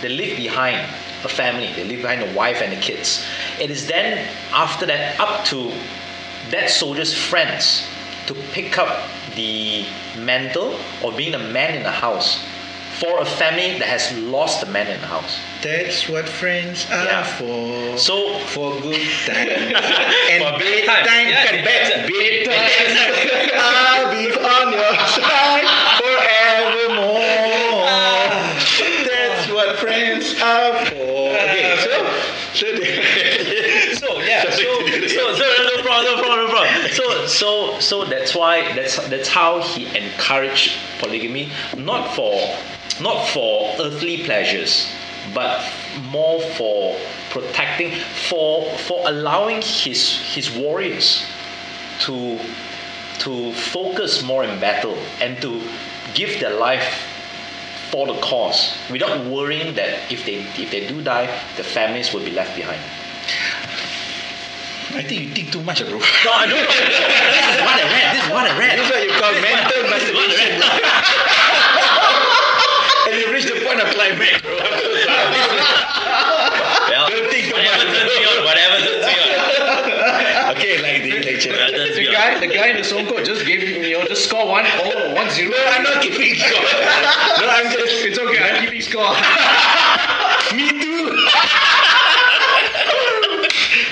they 0.02 0.10
leave 0.10 0.38
behind 0.38 0.80
a 1.26 1.30
family. 1.30 1.72
They 1.74 1.84
leave 1.84 2.02
behind 2.02 2.24
a 2.24 2.34
wife 2.34 2.62
and 2.62 2.72
the 2.72 2.80
kids. 2.80 3.26
It 3.60 3.70
is 3.70 3.88
then 3.88 4.28
after 4.54 4.86
that 4.86 5.20
up 5.20 5.44
to 5.46 5.72
that 6.52 6.70
soldier's 6.70 7.14
friends 7.14 7.88
to 8.28 8.34
pick 8.52 8.78
up 8.78 9.10
the 9.36 9.86
mantle 10.18 10.80
of 11.04 11.18
being 11.18 11.34
a 11.34 11.40
man 11.40 11.76
in 11.76 11.84
the 11.84 11.92
house 11.92 12.46
for 13.00 13.20
a 13.20 13.26
family 13.26 13.78
that 13.80 13.88
has 13.88 14.12
lost 14.20 14.62
the 14.62 14.68
man 14.68 14.88
in 14.88 15.00
the 15.02 15.08
house. 15.08 15.40
That's 15.62 16.08
what 16.10 16.28
friends 16.30 16.86
are 16.92 17.06
Yeah. 17.06 17.24
for. 17.24 17.98
So 17.98 18.38
for 18.54 18.80
good 18.82 19.02
times 19.26 19.74
and 20.32 20.44
For 20.44 20.60
bad 20.60 20.86
bad 20.86 21.06
times. 21.06 21.08
times. 21.08 21.30
Yeah, 21.30 21.46
Kan 21.46 21.66
bad, 21.66 21.84
bad 22.08 22.46
bad 22.46 22.66
times. 22.86 23.52
I'll 23.56 24.12
be 24.12 24.26
on 24.34 24.68
your 24.74 24.96
side 25.18 25.68
forevermore. 26.00 27.20
That's 29.10 29.50
what 29.52 29.80
friends 29.80 30.36
are 30.42 30.86
for. 30.86 31.34
Okay, 31.34 31.76
so 31.82 31.94
so 32.54 32.66
so 34.06 34.22
yeah, 34.22 34.44
so 34.44 34.62
so, 35.08 35.34
so 35.34 35.44
no 35.44 35.82
problem, 35.84 36.06
no 36.06 36.22
problem, 36.22 36.46
no 36.46 36.48
problem. 36.50 36.92
So 36.92 37.26
so 37.28 37.80
so 37.80 38.06
that's 38.06 38.36
why 38.36 38.74
that's 38.76 38.98
that's 39.10 39.30
how 39.30 39.62
he 39.62 39.86
encouraged 39.98 40.78
polygamy, 41.00 41.52
not 41.78 42.14
for 42.16 42.34
not 43.02 43.28
for 43.30 43.76
earthly 43.80 44.24
pleasures, 44.24 44.88
but 45.34 45.62
more 46.12 46.42
for 46.58 46.98
protecting, 47.30 47.92
for 48.30 48.66
for 48.80 49.02
allowing 49.08 49.62
his 49.62 50.20
his 50.36 50.52
warriors 50.56 51.26
to 52.02 52.38
to 53.20 53.54
focus 53.54 54.24
more 54.24 54.44
in 54.44 54.60
battle 54.60 54.98
and 55.22 55.40
to 55.42 55.62
give 56.14 56.40
their 56.40 56.54
life 56.58 57.10
for 57.92 58.08
the 58.08 58.20
cause 58.22 58.76
without 58.90 59.26
worrying 59.26 59.74
that 59.76 60.12
if 60.12 60.26
they 60.26 60.42
if 60.62 60.72
they 60.72 60.88
do 60.88 61.02
die 61.02 61.28
the 61.58 61.64
families 61.64 62.12
will 62.14 62.24
be 62.24 62.32
left 62.32 62.56
behind. 62.56 62.82
I 64.94 65.02
think 65.02 65.22
you 65.22 65.30
think 65.34 65.52
too 65.52 65.64
much, 65.64 65.82
bro. 65.82 65.98
no 65.98 65.98
i 65.98 66.46
don't. 66.46 66.54
This 66.70 67.50
is 67.56 67.62
what 67.66 67.76
i 67.82 67.86
read. 67.90 68.14
This 68.14 68.24
is 68.26 68.30
what 68.30 68.46
i 68.46 68.54
read. 68.60 68.78
This 68.78 68.86
is 68.86 68.92
what 68.94 69.04
you 69.10 69.14
call 69.18 69.34
mental 69.42 69.82
This 69.90 70.04
is 70.06 70.14
what 70.14 70.22
I 70.22 70.38
masturbation, 70.38 70.54
read. 70.54 70.62
bro. 70.62 70.94
and 73.10 73.14
you 73.22 73.26
reach 73.34 73.48
the 73.50 73.58
point 73.66 73.80
of 73.82 73.83
climax, 73.94 74.42
bro. 74.42 74.54
I'm 74.58 74.74
so 74.80 74.90
sorry. 75.06 75.34
well, 76.90 77.06
Don't 77.10 77.30
think 77.32 77.46
too 77.48 77.54
whatever 77.54 77.86
much. 77.86 77.94
turns 77.94 78.14
me 78.18 78.24
on 78.26 78.38
whatever 78.46 78.78
turns 78.84 79.06
me 79.06 79.16
on 79.22 80.52
Okay, 80.54 80.74
like 80.82 81.00
the 81.04 81.12
lecture. 81.24 81.52
Whatever 81.52 81.94
The 81.94 82.02
me 82.02 82.12
guy, 82.12 82.40
the 82.40 82.48
guy 82.48 82.68
in 82.74 82.78
the 82.78 82.84
song 82.84 83.06
code 83.08 83.26
just 83.26 83.46
gave 83.46 83.64
you 83.64 83.94
know 83.98 84.06
just 84.08 84.26
score 84.30 84.46
one 84.48 84.66
oh 84.68 85.14
one 85.16 85.30
zero. 85.32 85.52
No, 85.52 85.62
I'm 85.74 85.84
not 85.84 86.02
keeping 86.02 86.36
score. 86.36 86.64
No, 87.42 87.46
I'm 87.50 87.72
just. 87.72 88.06
It's 88.06 88.20
okay. 88.20 88.40
I'm 88.44 88.62
keeping 88.66 88.82
score. 88.82 89.14
Me 90.56 90.70
too. 90.70 91.08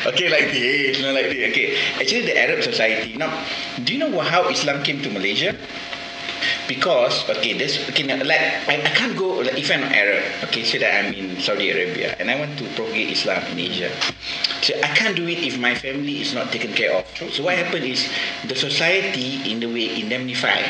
okay, 0.06 0.30
like 0.30 0.52
this, 0.52 1.02
not 1.02 1.14
like 1.14 1.30
this. 1.34 1.50
Okay, 1.52 1.78
actually, 2.00 2.22
the 2.26 2.38
Arab 2.38 2.62
society. 2.64 3.18
Now, 3.18 3.32
do 3.84 3.94
you 3.94 4.00
know 4.00 4.20
how 4.22 4.48
Islam 4.50 4.84
came 4.84 5.02
to 5.02 5.10
Malaysia? 5.10 5.56
Because 6.72 7.28
okay, 7.28 7.52
this 7.52 7.84
okay, 7.92 8.08
like 8.08 8.64
I, 8.72 8.80
I 8.80 8.92
can't 8.96 9.12
go 9.20 9.44
like, 9.44 9.60
if 9.60 9.68
I'm 9.68 9.84
Arab. 9.84 10.24
Okay, 10.48 10.64
say 10.64 10.80
that 10.80 11.04
I'm 11.04 11.12
in 11.12 11.36
Saudi 11.44 11.68
Arabia 11.68 12.16
and 12.16 12.32
I 12.32 12.40
want 12.40 12.56
to 12.64 12.66
propagate 12.80 13.12
Islam 13.12 13.44
in 13.52 13.60
Asia. 13.60 13.92
So 14.64 14.80
I 14.80 14.88
can't 14.96 15.12
do 15.12 15.28
it 15.28 15.44
if 15.44 15.60
my 15.60 15.76
family 15.76 16.24
is 16.24 16.32
not 16.32 16.48
taken 16.48 16.72
care 16.72 16.96
of. 16.96 17.04
So 17.36 17.44
what 17.44 17.60
happened 17.60 17.84
is 17.84 18.08
the 18.48 18.56
society 18.56 19.44
in 19.52 19.60
the 19.60 19.68
way 19.68 20.00
indemnify, 20.00 20.64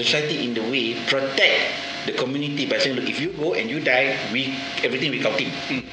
the 0.00 0.04
society 0.08 0.48
in 0.48 0.56
the 0.56 0.64
way 0.64 0.96
protect 1.04 1.76
the 2.08 2.16
community 2.16 2.64
by 2.64 2.80
saying, 2.80 2.96
look, 2.96 3.04
if 3.04 3.20
you 3.20 3.36
go 3.36 3.52
and 3.52 3.68
you 3.68 3.84
die, 3.84 4.16
we 4.32 4.56
everything 4.80 5.12
we 5.12 5.20
counting. 5.20 5.52
Okay, 5.68 5.84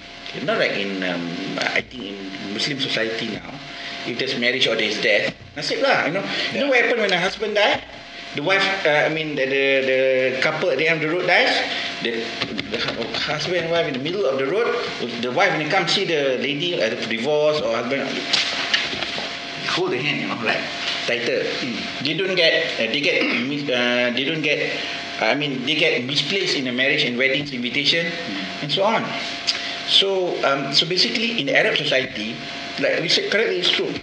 Not 0.47 0.63
like 0.63 0.79
in, 0.79 1.03
um, 1.03 1.27
I 1.59 1.83
think 1.83 2.07
in 2.07 2.55
Muslim 2.55 2.79
society 2.79 3.35
now, 3.35 3.51
if 4.07 4.15
there's 4.15 4.39
marriage 4.39 4.63
or 4.63 4.79
there's 4.79 4.95
death, 5.03 5.35
nasib 5.59 5.83
lah, 5.83 6.07
you 6.07 6.15
know. 6.15 6.23
You 6.55 6.59
know 6.63 6.69
what 6.71 6.79
happened 6.79 7.03
when 7.03 7.11
a 7.11 7.19
husband 7.19 7.59
die? 7.59 7.83
The 8.35 8.43
wife, 8.43 8.85
uh, 8.85 9.07
I 9.07 9.09
mean, 9.09 9.35
the, 9.35 9.45
the, 9.47 10.35
the 10.35 10.41
couple 10.41 10.69
at 10.69 10.77
the 10.77 10.89
end 10.89 11.01
of 11.01 11.09
the 11.09 11.15
road 11.15 11.25
dies. 11.25 11.55
The, 12.03 12.19
the 12.67 12.77
husband 13.15 13.63
and 13.63 13.71
wife 13.71 13.87
in 13.87 13.93
the 13.93 14.03
middle 14.03 14.25
of 14.25 14.37
the 14.37 14.45
road. 14.45 14.75
The 15.21 15.31
wife 15.31 15.51
when 15.51 15.63
they 15.63 15.69
come 15.69 15.87
see 15.87 16.03
the 16.03 16.35
lady, 16.43 16.75
uh, 16.75 16.89
the 16.89 16.99
divorce 17.07 17.61
or 17.61 17.71
husband, 17.71 18.03
hold 19.71 19.91
the 19.91 19.99
hand, 20.03 20.19
you 20.19 20.27
know, 20.27 20.35
like 20.43 20.59
tighter. 21.07 21.47
They 22.03 22.13
don't 22.17 22.35
get, 22.35 22.75
uh, 22.75 22.91
they 22.91 22.99
get, 22.99 23.23
uh, 23.71 24.11
they 24.11 24.25
don't 24.25 24.41
get. 24.41 24.83
I 25.21 25.33
mean, 25.33 25.65
they 25.65 25.75
get 25.75 26.03
misplaced 26.03 26.57
in 26.57 26.67
a 26.67 26.73
marriage 26.73 27.05
and 27.05 27.17
weddings 27.17 27.53
invitation, 27.53 28.11
and 28.61 28.69
so 28.69 28.83
on. 28.83 29.07
So, 29.87 30.35
um, 30.43 30.73
so 30.73 30.85
basically, 30.85 31.39
in 31.39 31.45
the 31.45 31.55
Arab 31.55 31.77
society, 31.77 32.35
like 32.81 32.99
we 32.99 33.07
said, 33.07 33.31
correctly, 33.31 33.59
it's 33.59 33.71
true. 33.71 33.95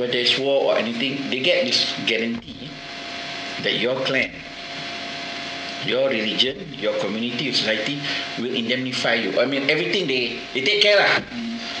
Whether 0.00 0.16
it's 0.16 0.38
war 0.38 0.72
or 0.72 0.78
anything, 0.78 1.28
they 1.28 1.40
get 1.40 1.66
this 1.66 1.92
guarantee 2.06 2.70
that 3.62 3.78
your 3.78 3.96
clan, 4.04 4.30
your 5.84 6.08
religion, 6.08 6.56
your 6.74 6.98
community, 7.00 7.50
your 7.50 7.54
society 7.54 8.00
will 8.38 8.54
indemnify 8.54 9.14
you. 9.14 9.40
I 9.40 9.46
mean, 9.46 9.70
everything 9.70 10.06
they 10.06 10.38
they 10.54 10.62
take 10.62 10.82
care 10.82 10.98
lah. 10.98 11.10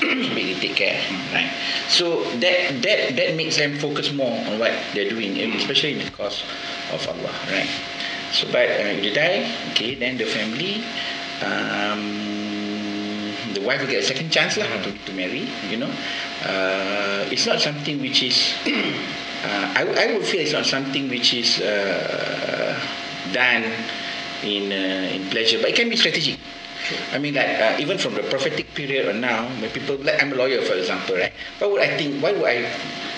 they 0.00 0.56
take 0.56 0.76
care, 0.76 1.00
right? 1.32 1.52
So 1.88 2.24
that 2.40 2.80
that 2.82 3.16
that 3.16 3.30
makes 3.36 3.56
them 3.56 3.76
focus 3.78 4.12
more 4.12 4.32
on 4.48 4.58
what 4.58 4.72
they're 4.94 5.10
doing, 5.10 5.36
and 5.40 5.54
especially 5.60 5.98
in 5.98 6.04
the 6.04 6.10
cause 6.12 6.44
of 6.92 7.04
Allah, 7.08 7.34
right? 7.52 7.68
So, 8.32 8.46
but 8.48 8.70
uh, 8.78 8.94
if 8.94 9.02
they 9.02 9.12
die, 9.12 9.38
okay, 9.74 9.94
then 9.98 10.16
the 10.16 10.26
family. 10.26 10.86
Um, 11.42 12.29
the 13.54 13.60
wife 13.60 13.80
will 13.80 13.88
get 13.88 14.02
a 14.02 14.06
second 14.06 14.30
chance 14.30 14.56
lah 14.56 14.66
to, 14.82 14.90
to 15.06 15.12
marry, 15.12 15.46
you 15.68 15.76
know. 15.76 15.90
Uh, 16.44 17.26
it's 17.30 17.46
not 17.46 17.60
something 17.60 18.00
which 18.00 18.22
is 18.22 18.54
uh, 18.66 19.74
I, 19.76 19.82
I 19.86 20.04
would 20.16 20.24
feel 20.24 20.40
it's 20.40 20.52
not 20.52 20.66
something 20.66 21.08
which 21.08 21.34
is 21.34 21.60
uh, 21.60 22.78
done 23.32 23.64
in 24.42 24.72
uh, 24.72 25.14
in 25.16 25.28
pleasure, 25.30 25.58
but 25.60 25.70
it 25.70 25.76
can 25.76 25.88
be 25.88 25.96
strategic. 25.96 26.38
I 27.12 27.18
mean, 27.18 27.34
like 27.34 27.60
uh, 27.60 27.76
even 27.78 27.98
from 27.98 28.14
the 28.14 28.22
prophetic 28.24 28.74
period 28.74 29.06
or 29.06 29.12
now, 29.12 29.46
when 29.60 29.70
people 29.70 29.96
like 29.96 30.22
I'm 30.22 30.32
a 30.32 30.36
lawyer, 30.36 30.62
for 30.62 30.74
example, 30.74 31.16
right? 31.16 31.32
Why 31.58 31.66
would 31.66 31.82
I 31.82 31.96
think? 31.96 32.22
Why 32.22 32.32
would 32.32 32.44
I 32.48 32.66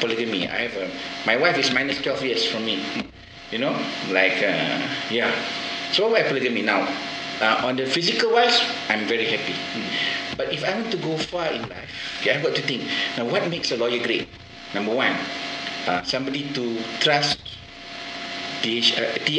polygamy? 0.00 0.48
I 0.48 0.68
have 0.68 0.76
a, 0.76 0.90
my 1.26 1.36
wife 1.36 1.56
is 1.58 1.72
minus 1.72 2.00
twelve 2.02 2.22
years 2.24 2.44
from 2.44 2.66
me. 2.66 2.82
You 3.50 3.58
know, 3.58 3.72
like 4.10 4.42
uh, 4.42 4.82
yeah. 5.10 5.30
So 5.92 6.08
why 6.08 6.20
would 6.20 6.26
I 6.26 6.28
polygamy 6.28 6.62
now? 6.62 6.88
Uh, 7.40 7.66
on 7.66 7.76
the 7.76 7.86
physical 7.86 8.30
wise, 8.32 8.60
I'm 8.88 9.06
very 9.06 9.24
happy. 9.26 9.54
But 10.36 10.52
if 10.52 10.62
I 10.64 10.74
want 10.78 10.90
to 10.92 10.98
go 10.98 11.16
far 11.18 11.46
in 11.48 11.62
life, 11.68 11.90
okay, 12.20 12.36
I've 12.36 12.42
got 12.42 12.54
to 12.54 12.62
think. 12.62 12.82
Now, 13.16 13.24
what 13.26 13.48
makes 13.50 13.70
a 13.72 13.76
lawyer 13.76 14.02
great? 14.02 14.28
Number 14.74 14.94
one, 14.94 15.14
uh, 15.86 16.02
somebody 16.04 16.48
to 16.54 16.78
trust 17.00 17.38
T 18.62 18.78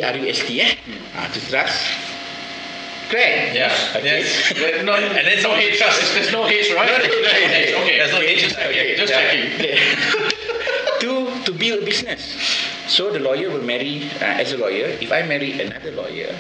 R 0.03 0.15
U 0.17 0.27
S 0.27 0.39
T 0.45 0.59
eh 0.61 0.75
uh, 1.15 1.27
to 1.31 1.39
trust 1.49 1.79
correct 3.09 3.55
Yeah. 3.55 3.71
okay 3.95 4.19
Yes. 4.21 4.83
No, 4.83 4.93
And 4.95 5.15
then 5.27 5.41
no 5.43 5.55
H. 5.55 5.79
There's, 5.79 6.13
there's 6.13 6.31
no 6.31 6.45
H, 6.45 6.73
right? 6.75 6.87
No, 6.91 6.97
no, 6.97 7.07
no, 7.07 7.21
no, 7.21 7.31
H, 7.31 7.73
Okay. 7.81 7.97
There's 7.97 8.11
no 8.11 8.19
H. 8.19 8.43
Okay, 8.53 8.95
just 8.97 9.13
Yeah. 9.13 9.31
checking. 9.31 10.29
to 11.03 11.11
to 11.43 11.51
build 11.51 11.83
a 11.83 11.85
business 11.85 12.35
so 12.87 13.11
the 13.11 13.19
lawyer 13.19 13.49
will 13.49 13.63
marry 13.63 14.07
uh, 14.21 14.39
as 14.39 14.51
a 14.53 14.57
lawyer 14.57 14.87
if 15.03 15.11
I 15.11 15.23
marry 15.23 15.59
another 15.59 15.91
lawyer 15.91 16.31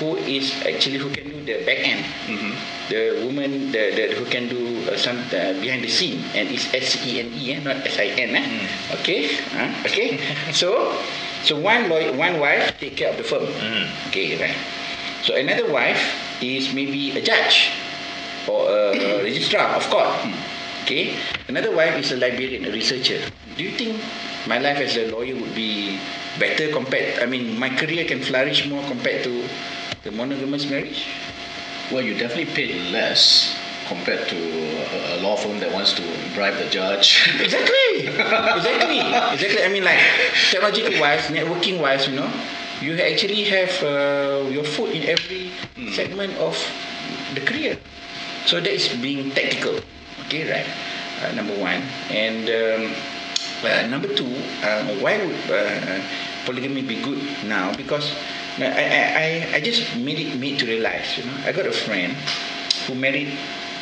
who 0.00 0.16
is 0.24 0.50
actually 0.64 0.96
who 0.96 1.12
can 1.12 1.28
do 1.28 1.44
the 1.44 1.60
back 1.68 1.84
end. 1.84 2.02
Mm-hmm. 2.26 2.52
the 2.90 3.22
woman 3.22 3.70
the, 3.70 3.94
the 3.94 4.04
who 4.18 4.24
can 4.26 4.48
do 4.48 4.82
uh, 4.90 4.96
some 4.96 5.20
uh, 5.30 5.54
behind 5.60 5.84
the 5.84 5.92
scene. 5.92 6.24
And 6.34 6.48
it's 6.50 6.72
S 6.74 6.98
E 7.06 7.20
N 7.20 7.30
E 7.36 7.54
eh, 7.54 7.60
not 7.60 7.86
S 7.86 8.00
I 8.00 8.10
N 8.18 8.34
eh? 8.34 8.96
okay 8.98 9.30
uh, 9.54 9.70
okay. 9.86 10.18
So 10.50 10.96
so 11.44 11.60
one 11.60 11.88
lawyer 11.88 12.16
one 12.16 12.40
wife 12.40 12.74
take 12.80 12.96
care 12.96 13.12
of 13.12 13.16
the 13.20 13.24
firm. 13.24 13.46
Okay 14.10 14.40
right. 14.40 14.56
So 15.22 15.36
another 15.36 15.70
wife 15.70 16.00
is 16.42 16.72
maybe 16.72 17.12
a 17.14 17.22
judge 17.22 17.70
or 18.48 18.66
a 18.72 19.22
registrar 19.28 19.76
of 19.76 19.84
court. 19.92 20.10
Okay. 20.82 21.14
Another 21.46 21.70
wife 21.76 21.94
is 22.00 22.10
a 22.10 22.16
librarian 22.16 22.64
a 22.64 22.72
researcher. 22.72 23.20
Do 23.54 23.62
you 23.62 23.76
think 23.76 24.00
my 24.48 24.58
life 24.58 24.80
as 24.80 24.96
a 24.96 25.12
lawyer 25.12 25.36
would 25.36 25.54
be 25.54 26.00
better 26.38 26.72
compared 26.72 27.20
I 27.22 27.26
mean 27.26 27.58
my 27.58 27.68
career 27.68 28.04
can 28.06 28.22
flourish 28.22 28.66
more 28.66 28.82
compared 28.88 29.22
to 29.24 29.44
the 30.02 30.10
monogamous 30.10 30.68
marriage 30.70 31.06
Well, 31.92 32.02
you 32.02 32.14
definitely 32.16 32.52
paid 32.54 32.92
less 32.92 33.56
compared 33.88 34.28
to 34.28 34.38
a, 34.38 35.20
law 35.20 35.36
firm 35.36 35.58
that 35.60 35.72
wants 35.72 35.92
to 35.94 36.02
bribe 36.34 36.54
the 36.56 36.70
judge. 36.70 37.28
Exactly. 37.40 38.06
exactly. 38.06 39.00
Exactly. 39.34 39.62
I 39.64 39.68
mean, 39.68 39.82
like 39.84 39.98
technological 40.50 41.00
wise, 41.00 41.26
networking 41.26 41.80
wise, 41.82 42.06
you 42.06 42.14
know, 42.14 42.30
you 42.80 42.94
actually 43.02 43.44
have 43.50 43.72
uh, 43.82 44.48
your 44.48 44.62
foot 44.62 44.94
in 44.94 45.02
every 45.10 45.50
segment 45.92 46.32
of 46.38 46.54
the 47.34 47.40
career. 47.40 47.76
So 48.46 48.60
that 48.60 48.70
is 48.72 48.88
being 49.02 49.32
tactical. 49.32 49.80
Okay, 50.26 50.46
right? 50.48 50.66
Uh, 51.22 51.34
number 51.34 51.58
one. 51.58 51.82
And 52.08 52.46
um, 52.48 52.94
uh, 53.66 53.86
number 53.90 54.08
two, 54.14 54.30
um, 54.64 55.02
why 55.02 55.18
would 55.18 55.50
uh, 55.50 55.98
polygamy 56.50 56.82
be 56.82 57.00
good 57.02 57.22
now? 57.46 57.72
Because 57.76 58.10
I, 58.58 58.66
I, 58.66 59.56
I, 59.56 59.60
just 59.60 59.96
made 59.96 60.18
it 60.18 60.34
made 60.38 60.58
to 60.58 60.66
realize, 60.66 61.16
you 61.16 61.24
know, 61.24 61.36
I 61.46 61.52
got 61.52 61.66
a 61.66 61.72
friend 61.72 62.12
who 62.86 62.94
married 62.94 63.38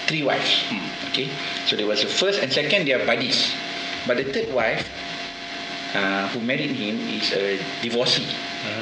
three 0.07 0.23
wives. 0.23 0.65
Okay, 1.09 1.31
so 1.67 1.77
there 1.77 1.87
was 1.87 2.03
the 2.03 2.09
first 2.09 2.41
and 2.43 2.53
second, 2.53 2.87
they 2.87 2.93
are 2.93 3.05
buddies. 3.05 3.55
But 4.07 4.19
the 4.19 4.25
third 4.25 4.53
wife, 4.53 4.85
uh, 5.95 6.29
who 6.29 6.41
married 6.41 6.77
him, 6.77 7.01
is 7.09 7.33
a 7.33 7.57
divorcee, 7.81 8.29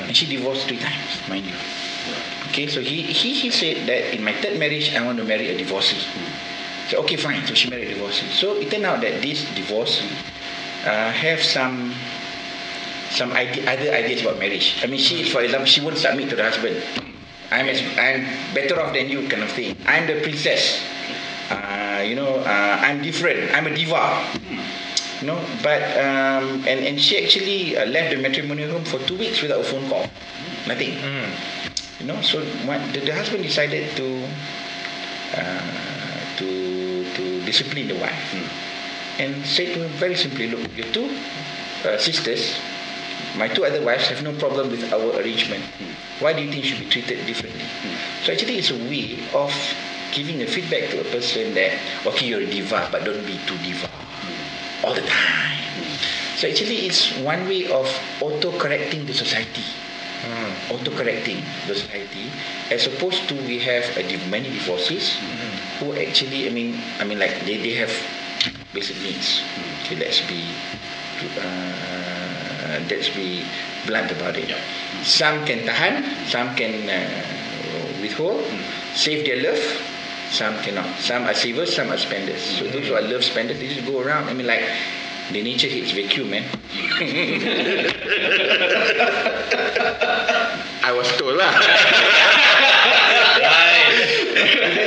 and 0.03 0.17
she 0.17 0.27
divorced 0.27 0.67
three 0.67 0.79
times, 0.79 1.23
mind 1.29 1.47
you. 1.47 1.55
Okay, 2.51 2.67
so 2.67 2.81
he, 2.81 3.03
he 3.03 3.35
he 3.35 3.51
said 3.51 3.87
that 3.87 4.15
in 4.15 4.23
my 4.23 4.33
third 4.41 4.59
marriage, 4.59 4.95
I 4.95 5.05
want 5.05 5.19
to 5.19 5.25
marry 5.25 5.51
a 5.51 5.57
divorcee. 5.57 6.03
So 6.89 6.99
okay, 7.03 7.17
fine. 7.17 7.47
So 7.47 7.55
she 7.55 7.71
married 7.71 7.89
a 7.91 7.95
divorcee. 7.95 8.31
So 8.31 8.55
it 8.57 8.71
turned 8.71 8.87
out 8.87 9.01
that 9.03 9.21
this 9.23 9.43
divorcee 9.55 10.11
uh, 10.87 11.11
have 11.11 11.43
some 11.43 11.93
some 13.11 13.33
idea, 13.33 13.71
other 13.71 13.91
ideas 13.93 14.23
about 14.23 14.39
marriage. 14.39 14.81
I 14.83 14.87
mean, 14.87 15.01
she, 15.01 15.25
for 15.25 15.41
example, 15.43 15.67
she 15.67 15.81
won't 15.81 15.99
submit 15.99 16.31
to 16.31 16.37
the 16.37 16.43
husband. 16.43 16.83
I'm 17.51 17.69
as, 17.69 17.81
I'm 17.97 18.27
better 18.55 18.81
off 18.81 18.93
than 18.93 19.09
you, 19.09 19.29
kind 19.29 19.43
of 19.43 19.51
thing. 19.51 19.77
I'm 19.87 20.07
the 20.07 20.21
princess. 20.21 20.83
Uh, 21.51 22.03
you 22.05 22.17
know, 22.17 22.43
uh, 22.43 22.79
I'm 22.83 23.03
different. 23.03 23.55
I'm 23.55 23.67
a 23.67 23.75
diva. 23.75 24.25
You 25.21 25.29
know, 25.29 25.41
but 25.63 25.81
um, 25.97 26.67
and 26.69 26.85
and 26.85 27.01
she 27.01 27.23
actually 27.25 27.77
uh, 27.77 27.87
left 27.87 28.15
the 28.15 28.21
matrimonial 28.21 28.73
home 28.73 28.85
for 28.85 28.99
two 29.07 29.17
weeks 29.17 29.41
without 29.41 29.61
a 29.61 29.65
phone 29.65 29.89
call. 29.89 30.05
Nothing. 30.67 30.99
You 32.01 32.07
know, 32.07 32.21
so 32.21 32.45
what, 32.67 32.83
the, 32.93 33.01
the 33.01 33.15
husband 33.15 33.43
decided 33.43 33.97
to 33.97 34.29
uh, 35.39 36.37
to 36.37 37.07
to 37.15 37.23
discipline 37.47 37.89
the 37.89 37.97
wife 37.97 38.35
and 39.19 39.47
said 39.47 39.73
to 39.75 39.81
her 39.81 39.89
very 39.97 40.15
simply, 40.15 40.49
look, 40.49 40.61
your 40.77 40.87
two 40.93 41.09
uh, 41.85 41.97
sisters, 41.97 42.59
my 43.37 43.49
two 43.49 43.65
other 43.65 43.83
wives 43.85 44.09
have 44.09 44.23
no 44.23 44.33
problem 44.35 44.71
with 44.71 44.93
our 44.93 45.19
arrangement. 45.21 45.65
Why 46.21 46.33
do 46.33 46.43
you 46.43 46.51
think 46.51 46.65
should 46.65 46.79
be 46.79 46.89
treated 46.89 47.27
differently? 47.27 47.65
So 48.25 48.33
actually, 48.33 48.59
it's 48.59 48.71
a 48.71 48.79
way 48.89 49.19
of 49.35 49.53
giving 50.13 50.43
a 50.43 50.47
feedback 50.47 50.91
to 50.91 51.01
a 51.01 51.05
person 51.11 51.55
that 51.55 51.79
okay, 52.07 52.27
you're 52.27 52.41
a 52.41 52.47
diva, 52.47 52.89
but 52.91 53.05
don't 53.05 53.27
be 53.27 53.39
too 53.47 53.59
diva 53.59 53.89
all 54.85 54.95
the 54.95 55.03
time. 55.03 55.59
So 56.37 56.49
actually, 56.49 56.87
it's 56.87 57.17
one 57.19 57.49
way 57.49 57.71
of 57.71 57.89
auto-correcting 58.21 59.07
the 59.07 59.15
society. 59.15 59.65
Auto-correcting 60.71 61.41
the 61.69 61.75
society, 61.77 62.33
as 62.73 62.89
opposed 62.89 63.29
to 63.29 63.35
we 63.47 63.61
have 63.61 63.85
a 63.97 64.03
div- 64.03 64.29
many 64.29 64.51
divorces 64.51 65.17
who 65.79 65.95
actually, 65.95 66.49
I 66.49 66.51
mean, 66.51 66.81
I 66.99 67.05
mean, 67.05 67.21
like 67.21 67.39
they, 67.47 67.63
they 67.63 67.75
have 67.75 67.93
basic 68.75 68.97
needs. 69.03 69.43
Okay, 69.85 69.95
let's 69.95 70.21
be 70.27 70.51
uh, 71.39 72.16
let's 72.89 73.09
be 73.11 73.45
blunt 73.87 74.11
about 74.13 74.37
it. 74.37 74.55
Some 75.03 75.45
can 75.47 75.67
tahan, 75.67 76.27
some 76.27 76.55
can 76.57 76.89
uh, 76.89 78.01
withhold, 78.01 78.45
save 78.95 79.25
their 79.25 79.43
love. 79.43 79.63
Some 80.31 80.59
cannot. 80.59 80.99
Some 80.99 81.23
are 81.23 81.35
savers, 81.35 81.75
some 81.75 81.93
are 81.93 81.99
spenders. 81.99 82.43
So 82.43 82.67
those 82.67 82.89
who 82.89 82.95
are 82.95 83.03
love 83.03 83.23
spenders, 83.23 83.61
they 83.61 83.69
just 83.69 83.87
go 83.87 84.03
around. 84.03 84.29
I 84.29 84.35
mean, 84.35 84.47
like 84.47 84.65
the 85.31 85.43
nature 85.43 85.69
hates 85.69 85.93
vacuum, 85.93 86.31
man. 86.31 86.43
I 90.83 90.93
was 90.93 91.09
told 91.17 91.37
lah. 91.37 91.51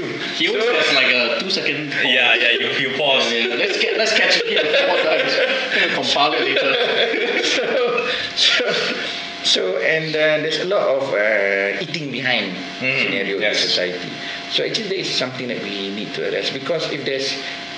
hates. 0.00 0.38
He 0.38 0.48
always 0.48 0.64
has 0.64 0.94
like 0.94 1.06
a 1.06 1.40
two 1.40 1.50
second. 1.50 1.90
Yeah, 2.04 2.34
yeah, 2.34 2.52
you, 2.58 2.66
you 2.78 2.96
pause. 2.96 3.30
Yeah, 3.32 3.54
let's 3.54 3.78
get 3.80 3.96
let's 3.98 4.12
catch 4.12 4.36
it 4.38 4.46
here 4.46 4.62
guys. 5.04 5.34
Gonna 5.74 5.94
compile 5.94 6.32
it 6.34 6.40
later. 6.40 7.42
so, 7.44 8.08
so, 8.36 8.96
So 9.44 9.76
and 9.76 10.08
uh, 10.16 10.40
there's 10.40 10.60
a 10.60 10.64
lot 10.64 10.88
of 10.88 11.12
uh, 11.12 11.76
eating 11.78 12.10
behind 12.10 12.56
scenario 12.80 13.38
yes. 13.38 13.60
in 13.62 13.68
society. 13.68 14.08
So 14.50 14.64
actually, 14.64 14.88
there 14.88 15.04
is 15.04 15.12
something 15.12 15.48
that 15.48 15.62
we 15.62 15.92
need 15.94 16.14
to 16.14 16.26
address 16.26 16.50
because 16.50 16.90
if 16.90 17.04
there's 17.04 17.28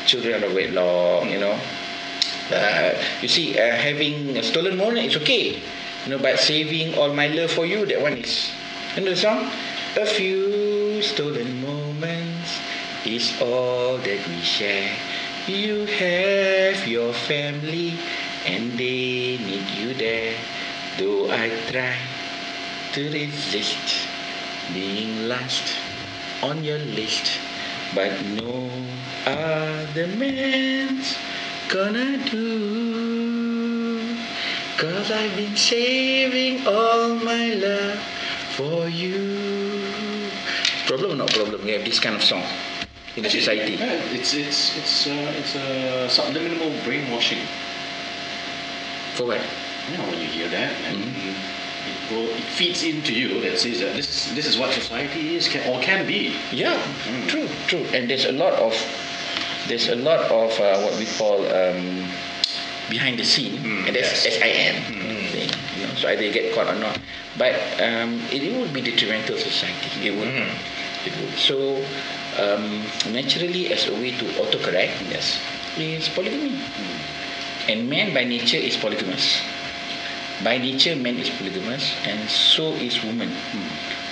children 0.07 0.45
of 0.45 0.55
wedlock, 0.55 1.27
you 1.27 1.41
know, 1.41 1.59
uh, 2.55 2.95
you 3.21 3.27
see, 3.27 3.59
uh, 3.59 3.75
having 3.75 4.37
a 4.39 4.43
stolen 4.45 4.77
moment 4.77 5.11
is 5.11 5.17
okay, 5.17 5.59
you 6.05 6.09
know, 6.09 6.19
but 6.19 6.39
saving 6.39 6.95
all 6.95 7.13
my 7.13 7.27
love 7.27 7.51
for 7.51 7.67
you, 7.67 7.85
that 7.87 8.01
one 8.01 8.15
is. 8.15 8.53
You 8.95 9.03
know 9.03 9.11
the 9.11 9.17
song? 9.17 9.51
A 9.99 10.07
few 10.07 11.03
stolen 11.03 11.61
moments 11.61 11.86
is 13.07 13.41
all 13.41 13.99
that 13.99 14.21
we 14.29 14.41
share. 14.43 14.91
You 15.47 15.87
have 15.87 16.87
your 16.89 17.13
family 17.13 17.95
and 18.45 18.73
they 18.73 19.39
need 19.39 19.71
you 19.79 19.95
there. 19.95 20.35
Though 20.99 21.31
I 21.31 21.51
try 21.71 21.95
to 22.95 23.11
resist 23.13 24.09
being 24.75 25.29
last 25.29 25.77
on 26.43 26.65
your 26.65 26.79
list, 26.79 27.39
but 27.95 28.11
no 28.43 28.71
other 29.25 30.09
man's 30.19 31.17
gonna 31.69 32.19
do. 32.27 34.17
Cause 34.79 35.11
I've 35.11 35.35
been 35.37 35.57
saving 35.57 36.67
all 36.67 37.15
my 37.23 37.55
love 37.55 37.99
for 38.59 38.89
you. 38.89 40.31
Problem 40.87 41.13
or 41.13 41.17
not 41.17 41.31
problem? 41.31 41.65
We 41.65 41.73
have 41.73 41.85
this 41.85 41.99
kind 41.99 42.17
of 42.17 42.23
song 42.23 42.45
in 43.17 43.25
society. 43.25 43.73
Yeah, 43.75 43.93
it's 44.13 44.35
it's 44.35 44.77
it's 44.77 45.07
uh, 45.07 45.33
it's 45.37 45.55
a 45.55 46.09
subliminal 46.09 46.71
brainwashing. 46.85 47.41
For 49.15 49.25
what? 49.27 49.41
You 49.91 49.99
know, 49.99 50.05
when 50.05 50.21
you 50.21 50.27
hear 50.29 50.49
that, 50.49 50.73
and 50.89 50.99
Mhm. 50.99 51.33
it, 52.11 52.37
it 52.37 52.45
feeds 52.59 52.83
into 52.83 53.13
you 53.15 53.41
that 53.41 53.59
says 53.59 53.81
that 53.81 53.95
this 53.97 54.31
this 54.35 54.47
is 54.47 54.59
what 54.59 54.73
society 54.73 55.37
is 55.37 55.49
can, 55.49 55.63
or 55.73 55.81
can 55.81 56.07
be. 56.07 56.35
Yeah, 56.53 56.77
true, 57.29 57.49
true. 57.67 57.85
And 57.95 58.11
there's 58.11 58.27
a 58.27 58.33
lot 58.33 58.53
of 58.55 58.75
there's 59.69 59.89
a 59.89 59.97
lot 59.97 60.21
of 60.31 60.51
uh, 60.61 60.79
what 60.85 60.95
we 60.99 61.07
call 61.19 61.41
um, 61.47 62.07
behind 62.91 63.19
the 63.19 63.25
scene, 63.25 63.57
Mm, 63.63 63.87
and 63.89 63.97
that's 63.97 64.25
yes. 64.25 64.37
Thing. 65.33 65.51
You 65.81 65.87
know, 65.87 65.95
so 65.95 66.09
either 66.09 66.23
you 66.23 66.33
get 66.33 66.55
caught 66.55 66.69
or 66.69 66.79
not. 66.79 66.99
But 67.37 67.55
um, 67.81 68.21
it, 68.33 68.43
it 68.43 68.53
would 68.57 68.73
be 68.73 68.81
detrimental 68.81 69.37
to 69.37 69.43
society. 69.51 70.09
It 70.09 70.15
would. 70.17 70.29
It 71.05 71.13
would. 71.21 71.37
So 71.39 71.77
um, 72.39 72.85
naturally, 73.13 73.73
as 73.73 73.87
a 73.89 73.93
way 73.95 74.11
to 74.13 74.25
autocorrect, 74.41 74.97
yes, 75.11 75.41
is 75.79 76.09
polygamy. 76.09 76.59
And 77.69 77.89
man 77.91 78.15
by 78.15 78.25
nature 78.25 78.59
is 78.59 78.77
polygamous. 78.77 79.43
By 80.45 80.59
nature, 80.59 80.95
man 80.97 81.17
is 81.17 81.31
polygamous, 81.31 81.95
and 82.05 82.29
so 82.29 82.73
is 82.75 83.03
woman. 83.03 83.33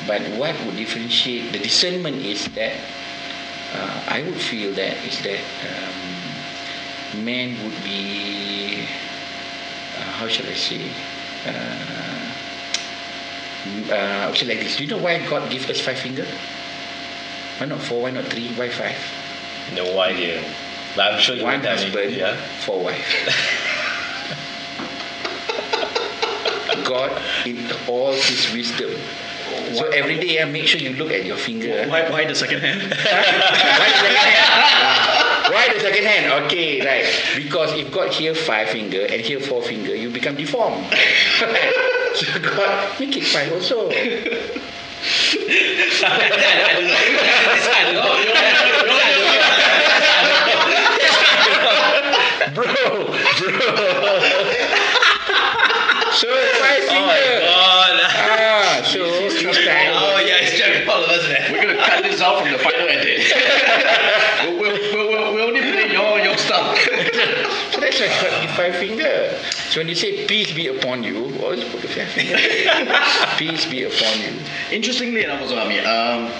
But 0.06 0.22
what 0.36 0.56
would 0.64 0.76
differentiate 0.76 1.52
the 1.52 1.58
discernment 1.58 2.16
is 2.24 2.48
that 2.54 2.76
uh, 3.74 4.04
I 4.08 4.22
would 4.22 4.40
feel 4.40 4.72
that 4.74 4.96
is 5.04 5.20
that 5.22 5.40
um, 5.68 7.24
man 7.24 7.56
would 7.62 7.76
be 7.84 8.86
uh, 9.96 10.10
how 10.18 10.28
shall 10.28 10.46
I 10.46 10.54
say 10.54 10.90
uh, 11.46 12.24
uh, 13.92 14.34
say 14.34 14.46
like 14.46 14.60
this. 14.60 14.76
Do 14.76 14.84
you 14.84 14.90
know 14.90 14.98
why 15.02 15.18
God 15.28 15.50
gave 15.50 15.68
us 15.70 15.80
five 15.80 15.98
finger? 15.98 16.26
Why 17.58 17.66
not 17.66 17.80
four? 17.82 18.02
Why 18.02 18.10
not 18.10 18.24
three? 18.26 18.48
Why 18.54 18.68
five? 18.68 18.96
No 19.74 19.98
idea. 20.00 20.42
But 20.96 21.14
I'm 21.14 21.20
sure 21.20 21.34
you 21.36 21.44
One 21.44 21.58
will 21.58 21.64
tell 21.64 21.76
me. 21.76 21.82
husband, 21.84 22.14
Yeah. 22.14 22.36
four 22.64 22.84
wife. 22.84 23.04
God 26.84 27.10
in 27.46 27.56
all 27.88 28.12
His 28.12 28.52
wisdom. 28.52 28.90
So 29.74 29.86
every 29.88 30.18
day, 30.18 30.38
uh, 30.40 30.46
make 30.46 30.66
sure 30.66 30.80
you 30.80 30.90
look 30.96 31.10
at 31.10 31.24
your 31.24 31.36
finger. 31.36 31.86
Why, 31.88 32.08
why 32.10 32.24
the 32.26 32.34
second 32.34 32.60
hand? 32.60 32.82
Why 32.82 32.88
the 32.92 33.98
second 33.98 34.16
hand? 34.16 35.52
Why 35.52 35.68
the 35.74 35.80
second 35.80 36.04
hand? 36.04 36.44
Okay, 36.46 36.80
right. 36.84 37.06
Because 37.36 37.72
if 37.74 37.90
God 37.92 38.12
here 38.12 38.34
five 38.34 38.68
finger 38.68 39.02
and 39.06 39.20
here 39.20 39.40
four 39.40 39.62
finger, 39.62 39.94
you 39.94 40.10
become 40.10 40.36
deformed. 40.36 40.84
so 42.14 42.40
God 42.40 43.00
make 43.00 43.16
it 43.16 43.24
five 43.24 43.52
also. 43.52 43.88
Bro, 52.54 52.64
bro. 52.64 53.04
so 56.12 56.28
five 56.60 56.80
Oh 56.80 56.88
finger. 56.88 57.04
my 57.04 57.20
god. 57.44 58.00
Ah, 58.16 58.80
so. 58.84 59.00
Oh 59.02 60.22
yeah, 60.24 60.40
it's 60.40 60.56
Jerry 60.56 60.86
of 61.04 61.10
us, 61.10 61.28
man. 61.28 61.52
We're 61.52 61.62
gonna 61.66 61.76
cut 61.84 62.02
this 62.04 62.20
out 62.22 62.42
from 62.42 62.52
the 62.52 62.58
final 62.58 62.88
edit. 62.88 63.20
we'll, 64.58 64.60
we'll, 64.60 65.08
we'll, 65.10 65.34
we'll 65.34 65.48
only 65.48 65.60
play 65.60 65.92
your 65.92 66.18
your 66.20 66.36
stuff. 66.38 66.78
So 67.72 67.80
that's 67.80 68.00
God 68.00 68.48
five 68.56 68.76
finger. 68.76 69.38
So 69.74 69.80
when 69.80 69.88
you 69.88 69.96
say 69.96 70.24
peace 70.28 70.54
be 70.54 70.68
upon 70.68 71.02
you, 71.02 71.36
always 71.42 71.64
put 71.64 71.82
the 71.82 71.88
five 71.88 72.06
finger. 72.06 72.38
peace 73.38 73.68
be 73.68 73.82
upon 73.82 74.20
you. 74.20 74.38
Interestingly 74.70 75.24
enough, 75.24 75.40
also, 75.40 75.58
I 75.58 75.66
mean, 75.66 75.84
um, 75.84 76.30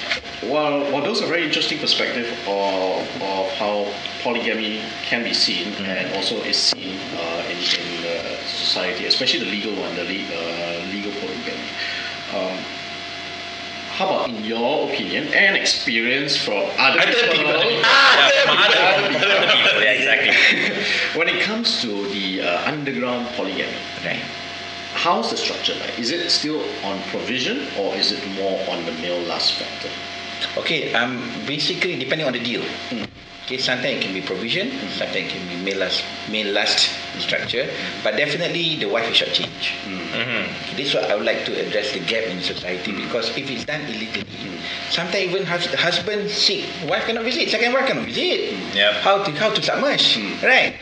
while, 0.49 0.89
while 0.93 1.03
those 1.03 1.21
are 1.21 1.27
very 1.27 1.43
interesting 1.43 1.81
perspective 1.81 2.31
of, 2.47 3.23
of 3.23 3.51
how 3.55 3.93
polygamy 4.23 4.83
can 5.03 5.25
be 5.25 5.35
seen 5.35 5.75
and 5.85 6.15
also 6.15 6.37
is 6.43 6.57
seen 6.57 6.97
uh, 7.17 7.43
in, 7.51 7.59
in 7.59 8.07
uh, 8.07 8.37
society, 8.47 9.07
especially 9.07 9.41
the 9.41 9.51
legal 9.51 9.75
one, 9.83 9.93
the 9.97 10.05
le- 10.05 10.31
uh, 10.31 10.85
legal 10.93 11.11
polygamy. 11.19 11.59
Um, 12.33 12.59
how 13.95 14.07
about 14.09 14.29
in 14.29 14.45
your 14.45 14.89
opinion 14.91 15.29
and 15.35 15.57
experience 15.57 16.37
from 16.37 16.65
other, 16.79 16.99
Other 17.01 17.13
people. 17.31 17.55
Ah, 17.85 18.31
Yeah, 18.35 18.43
from 18.43 18.59
other 18.59 18.81
other, 18.83 19.09
people. 19.09 19.31
other 19.31 19.53
people. 19.55 19.81
Yeah, 19.83 19.93
exactly. 20.03 20.35
when 21.19 21.29
it 21.29 21.41
comes 21.43 21.81
to 21.83 22.09
the 22.09 22.43
uh, 22.43 22.71
underground 22.73 23.29
polygamy, 23.37 23.79
Right. 24.05 24.19
how's 24.95 25.31
the 25.31 25.37
structure 25.37 25.75
like? 25.79 25.97
Is 25.99 26.11
it 26.11 26.29
still 26.31 26.61
on 26.85 26.99
provision 27.15 27.69
or 27.79 27.95
is 27.95 28.11
it 28.11 28.21
more 28.35 28.59
on 28.69 28.85
the 28.85 28.93
male 28.99 29.21
last 29.31 29.55
factor? 29.55 29.91
Okay, 30.59 30.93
um, 30.95 31.23
basically 31.47 31.97
depending 31.97 32.27
on 32.27 32.33
the 32.33 32.43
deal. 32.43 32.63
Okay, 33.45 33.59
sometimes 33.59 33.97
it 33.99 34.03
can 34.03 34.13
be 34.15 34.23
provision, 34.23 34.71
sometimes 34.99 35.17
it 35.17 35.29
can 35.31 35.47
be 35.49 35.57
male 35.63 35.79
last, 35.79 36.03
male 36.31 36.53
lust 36.53 36.91
structure, 37.21 37.69
but 38.03 38.17
definitely 38.17 38.77
the 38.77 38.87
wife 38.87 39.11
is 39.11 39.17
shortchanged. 39.17 39.75
Mm-hmm. 39.87 40.77
This 40.77 40.89
is 40.89 40.95
what 40.95 41.11
I 41.11 41.15
would 41.15 41.25
like 41.27 41.45
to 41.47 41.53
address 41.67 41.93
the 41.93 42.01
gap 42.01 42.25
in 42.25 42.41
society 42.41 42.93
because 42.93 43.31
if 43.37 43.51
it's 43.51 43.65
done 43.65 43.83
illegally, 43.83 44.27
sometimes 44.91 45.25
even 45.25 45.45
hus- 45.47 45.71
the 45.71 45.77
husband 45.77 46.31
sick, 46.31 46.65
wife 46.89 47.05
cannot 47.07 47.25
visit, 47.25 47.49
second 47.51 47.73
wife 47.73 47.87
cannot 47.87 48.05
visit. 48.07 48.55
Yep. 48.75 48.93
How 49.03 49.23
to 49.23 49.31
how 49.33 49.51
to 49.51 49.63
submerge, 49.63 50.19
right? 50.43 50.75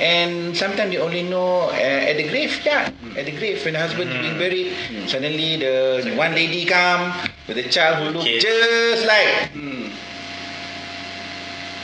And 0.00 0.56
sometimes 0.56 0.92
you 0.92 1.00
only 1.00 1.22
know 1.22 1.70
uh, 1.70 2.10
at 2.10 2.16
the 2.16 2.28
grave, 2.28 2.50
yeah, 2.64 2.90
at 3.16 3.26
the 3.26 3.32
grave 3.32 3.64
when 3.64 3.74
the 3.74 3.80
husband 3.80 4.10
is 4.10 4.18
being 4.18 4.38
buried, 4.38 4.74
suddenly 5.08 5.56
the 5.56 6.14
one 6.16 6.32
lady 6.34 6.64
come 6.66 7.14
with 7.46 7.58
a 7.58 7.68
child 7.68 8.02
who 8.02 8.10
look 8.18 8.24
Kid. 8.26 8.42
just 8.42 9.06
like 9.06 9.52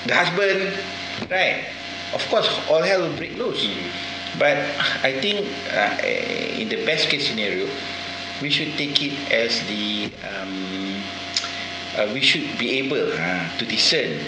the 0.07 0.15
husband, 0.15 0.75
right? 1.31 1.65
Of 2.13 2.27
course, 2.29 2.49
all 2.69 2.83
hell 2.83 3.03
will 3.03 3.17
break 3.17 3.37
loose. 3.37 3.67
But 4.39 4.57
I 5.03 5.21
think 5.21 5.47
uh, 5.73 5.99
in 6.59 6.69
the 6.69 6.85
best 6.87 7.09
case 7.09 7.29
scenario, 7.29 7.69
we 8.41 8.51
should 8.51 8.77
take 8.79 9.03
it 9.03 9.15
as 9.33 9.61
the 9.69 10.11
um, 10.27 11.03
uh, 11.97 12.09
we 12.15 12.21
should 12.21 12.59
be 12.59 12.79
able 12.79 13.13
uh, 13.13 13.49
to 13.59 13.65
discern 13.67 14.19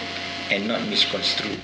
and 0.50 0.68
not 0.68 0.82
misconstrue 0.88 1.56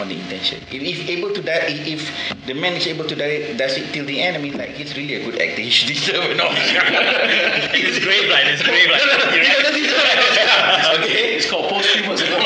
on 0.00 0.08
the 0.08 0.14
intention. 0.18 0.62
If, 0.70 0.80
if 0.82 1.08
able 1.10 1.34
to 1.34 1.42
die, 1.42 1.66
if, 1.68 1.86
if 1.86 2.46
the 2.46 2.54
man 2.54 2.72
is 2.74 2.86
able 2.86 3.04
to 3.06 3.14
die, 3.14 3.52
does 3.54 3.76
it 3.76 3.92
till 3.92 4.06
the 4.06 4.20
end, 4.22 4.36
I 4.36 4.40
mean, 4.40 4.56
like 4.56 4.70
he's 4.70 4.96
really 4.96 5.16
a 5.16 5.24
good 5.24 5.40
actor. 5.40 5.60
He 5.60 5.68
should 5.70 5.88
deserve 5.88 6.30
an 6.30 6.40
Oscar. 6.40 6.80
It's 7.76 7.98
grave 7.98 8.30
line. 8.30 8.46
It's 8.48 8.62
grave 8.62 8.88
line. 8.88 9.00
He 9.34 9.44
doesn't 9.44 9.74
deserve 9.74 10.00
an 10.00 10.18
Oscar. 10.18 10.46
Okay. 11.04 11.36
It's 11.36 11.48
called 11.50 11.68
posthumous. 11.70 12.22
I 12.24 12.28
mean, 12.28 12.38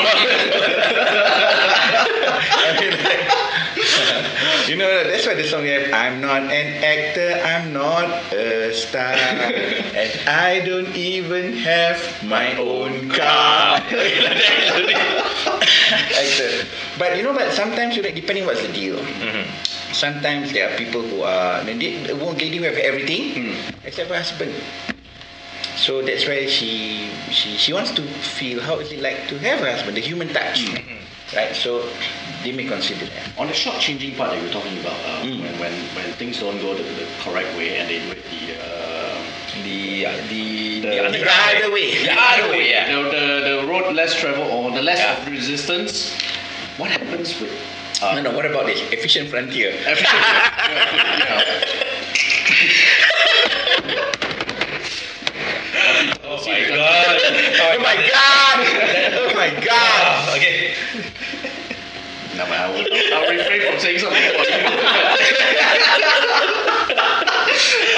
like, 2.13 2.24
you 4.67 4.75
know, 4.75 5.03
that's 5.03 5.25
why 5.25 5.33
the 5.33 5.43
song. 5.43 5.67
I'm 5.93 6.21
not 6.21 6.41
an 6.43 6.83
actor, 6.83 7.41
I'm 7.43 7.73
not 7.73 8.09
a 8.33 8.73
star, 8.73 9.13
and 9.13 10.29
I 10.29 10.59
don't 10.65 10.95
even 10.95 11.53
have 11.53 11.99
my 12.23 12.55
own 12.57 13.09
car. 13.09 13.79
actor. 15.85 16.67
But 16.97 17.17
you 17.17 17.23
know, 17.23 17.33
but 17.33 17.53
sometimes 17.53 17.95
you 17.95 18.03
know, 18.03 18.11
depending 18.11 18.45
what's 18.45 18.61
the 18.61 18.71
deal. 18.71 18.97
Mm-hmm. 18.97 19.93
Sometimes 19.93 20.51
there 20.51 20.69
are 20.69 20.77
people 20.77 21.01
who 21.01 21.21
are 21.21 21.63
the 21.63 21.73
the 22.07 22.15
one 22.15 22.37
lady 22.37 22.57
who 22.57 22.63
have 22.63 22.75
everything 22.77 23.53
mm. 23.53 23.55
except 23.85 24.09
her 24.09 24.17
husband. 24.17 24.53
So 25.75 26.01
that's 26.01 26.27
why 26.27 26.47
she 26.47 27.11
she 27.31 27.55
she 27.57 27.73
wants 27.73 27.91
to 27.95 28.01
feel 28.35 28.61
how 28.61 28.79
is 28.79 28.91
it 28.91 28.99
like 28.99 29.27
to 29.27 29.39
have 29.39 29.61
a 29.61 29.71
husband, 29.71 29.95
the 29.95 30.01
human 30.01 30.29
touch, 30.29 30.65
mm-hmm. 30.65 30.99
Right? 31.35 31.55
So 31.55 31.87
they 32.43 32.51
may 32.51 32.65
consider 32.65 33.05
that. 33.05 33.37
On 33.37 33.47
the 33.47 33.53
short 33.53 33.79
changing 33.79 34.15
part 34.15 34.31
that 34.31 34.37
you 34.39 34.45
were 34.47 34.53
talking 34.53 34.77
about, 34.79 34.93
uh, 35.05 35.23
Mm. 35.25 35.41
when, 35.41 35.59
when 35.59 35.73
when 35.95 36.13
things 36.13 36.39
don't 36.39 36.59
go 36.61 36.73
the, 36.75 36.83
the 36.83 37.05
correct 37.23 37.49
way 37.57 37.77
and 37.77 37.89
they 37.89 37.99
do 37.99 38.11
it 38.11 38.23
the 38.29 38.43
uh, 38.61 39.17
the 39.63 40.05
uh, 40.05 40.11
the 40.29 40.43
The- 40.81 40.91
the, 41.01 41.17
the 41.17 41.31
other 41.31 41.71
way. 41.73 41.87
The 42.03 42.13
other 42.13 42.49
way, 42.51 42.69
yeah. 42.69 42.91
The, 42.91 43.01
the, 43.09 43.25
the 43.49 43.67
road 43.67 43.93
less 43.95 44.13
traveled 44.13 44.51
or 44.51 44.71
the 44.71 44.81
less 44.81 44.99
Yeah. 44.99 45.17
of 45.17 45.27
resistance. 45.31 46.13
What 46.77 46.91
happens 46.91 47.39
with 47.39 47.51
No, 48.01 48.21
no. 48.21 48.31
What 48.35 48.45
about 48.45 48.65
this 48.67 48.81
efficient 48.91 49.29
frontier? 49.29 49.71
efficient? 49.71 50.11
yeah. 53.87 54.11
Oh 56.27 56.43
my 56.45 56.67
god. 56.67 57.19
Oh 57.61 57.79
my 57.81 57.95
god! 57.95 58.59
Oh 59.17 59.31
my 59.35 59.49
god! 59.49 59.65
Ah, 60.05 60.35
okay. 60.35 60.73
No, 62.35 62.43
I 62.43 62.69
will, 62.69 62.85
I'll 63.15 63.29
refrain 63.31 63.61
from 63.71 63.79
saying 63.79 63.99
something 63.99 64.21
about 64.21 64.47
you. 64.47 64.55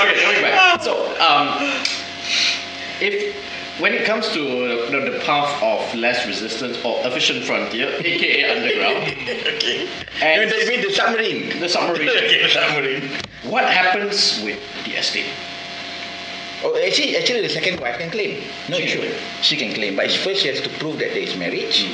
okay, 0.02 0.22
going 0.22 0.42
back. 0.42 0.82
So, 0.82 0.94
um, 1.20 1.48
if 3.02 3.36
when 3.80 3.94
it 3.94 4.06
comes 4.06 4.30
to 4.30 4.40
the, 4.40 5.12
the 5.12 5.20
path 5.26 5.62
of 5.62 5.94
less 5.96 6.26
resistance 6.26 6.78
or 6.84 7.00
efficient 7.06 7.44
frontier, 7.46 7.90
aka 8.00 8.56
underground, 8.56 9.04
okay. 9.56 9.88
and 10.22 10.52
that 10.52 10.68
means 10.68 10.86
the 10.86 10.94
submarine. 10.94 11.60
the 11.60 11.70
submarine, 11.70 12.10
okay, 12.10 12.48
submarine. 12.50 13.10
what 13.44 13.66
happens 13.66 14.42
with 14.44 14.60
the 14.86 14.92
estate? 14.92 15.30
Oh, 16.64 16.76
actually, 16.84 17.16
actually, 17.18 17.42
the 17.42 17.50
second 17.50 17.80
wife 17.80 18.00
can 18.00 18.10
claim. 18.10 18.44
No 18.68 18.78
She 18.78 18.84
issue. 18.84 19.14
She 19.42 19.58
can 19.58 19.74
claim, 19.74 19.96
but 19.96 20.10
first 20.12 20.42
she 20.42 20.48
has 20.48 20.60
to 20.62 20.70
prove 20.80 20.98
that 21.00 21.14
there 21.14 21.22
is 21.22 21.36
marriage. 21.38 21.86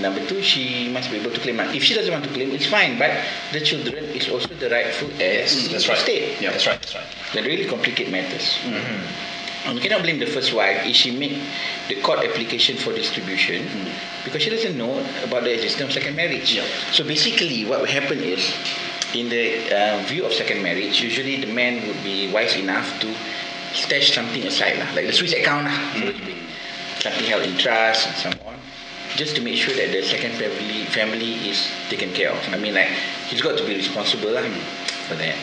Number 0.00 0.24
two, 0.26 0.42
she 0.42 0.88
must 0.88 1.10
be 1.10 1.18
able 1.18 1.30
to 1.30 1.40
claim. 1.40 1.60
If 1.60 1.82
she 1.84 1.94
doesn't 1.94 2.12
want 2.12 2.24
to 2.24 2.30
claim, 2.30 2.50
it's 2.50 2.66
fine. 2.66 2.98
But 2.98 3.12
the 3.52 3.60
children 3.60 4.04
is 4.04 4.28
also 4.28 4.48
the 4.54 4.68
rightful 4.68 5.10
heirs 5.20 5.54
to 5.54 5.68
mm, 5.68 5.72
that's 5.72 5.84
the 5.84 5.92
right. 5.92 5.98
state. 5.98 6.40
Yeah. 6.40 6.50
That's 6.50 6.66
right. 6.66 6.80
That's 6.80 6.94
right. 6.94 7.06
That 7.34 7.44
really 7.44 7.66
complicate 7.66 8.10
matters. 8.10 8.58
Mm-hmm. 8.64 9.68
And 9.68 9.76
you 9.76 9.82
cannot 9.82 10.02
blame 10.02 10.18
the 10.18 10.26
first 10.26 10.52
wife 10.52 10.84
if 10.84 10.94
she 10.94 11.10
make 11.16 11.40
the 11.88 12.00
court 12.02 12.18
application 12.18 12.76
for 12.76 12.92
distribution 12.92 13.64
mm. 13.64 13.92
because 14.24 14.42
she 14.42 14.50
doesn't 14.50 14.76
know 14.76 15.00
about 15.24 15.44
the 15.44 15.54
existence 15.54 15.96
of 15.96 16.02
second 16.02 16.16
marriage. 16.16 16.54
Yeah. 16.54 16.66
So 16.92 17.04
basically, 17.04 17.64
what 17.64 17.80
will 17.80 17.86
happen 17.86 18.18
is, 18.18 18.52
in 19.14 19.28
the 19.30 19.72
uh, 19.72 20.02
view 20.04 20.26
of 20.26 20.32
second 20.32 20.62
marriage, 20.62 21.00
usually 21.00 21.40
the 21.40 21.52
man 21.52 21.86
would 21.86 22.02
be 22.02 22.32
wise 22.32 22.56
enough 22.56 23.00
to 23.00 23.14
stash 23.72 24.12
something 24.12 24.42
aside, 24.44 24.78
lah, 24.78 24.92
like 24.94 25.06
the 25.06 25.12
Swiss 25.12 25.32
account, 25.32 25.66
lah, 25.66 25.78
so 25.94 26.12
something 27.00 27.26
held 27.26 27.42
in 27.42 27.56
trust 27.58 28.06
and 28.06 28.16
so 28.16 28.28
on, 28.46 28.54
just 29.16 29.36
to 29.36 29.42
make 29.42 29.56
sure 29.56 29.74
that 29.74 29.92
the 29.92 30.02
second 30.02 30.32
family 30.32 30.84
family 30.90 31.34
is 31.48 31.70
taken 31.88 32.12
care 32.12 32.30
of. 32.30 32.38
I 32.52 32.58
mean, 32.58 32.74
like 32.74 32.88
he's 33.28 33.40
got 33.40 33.56
to 33.58 33.64
be 33.64 33.74
responsible 33.76 34.32
lah, 34.32 34.42
for 35.06 35.14
that. 35.14 35.36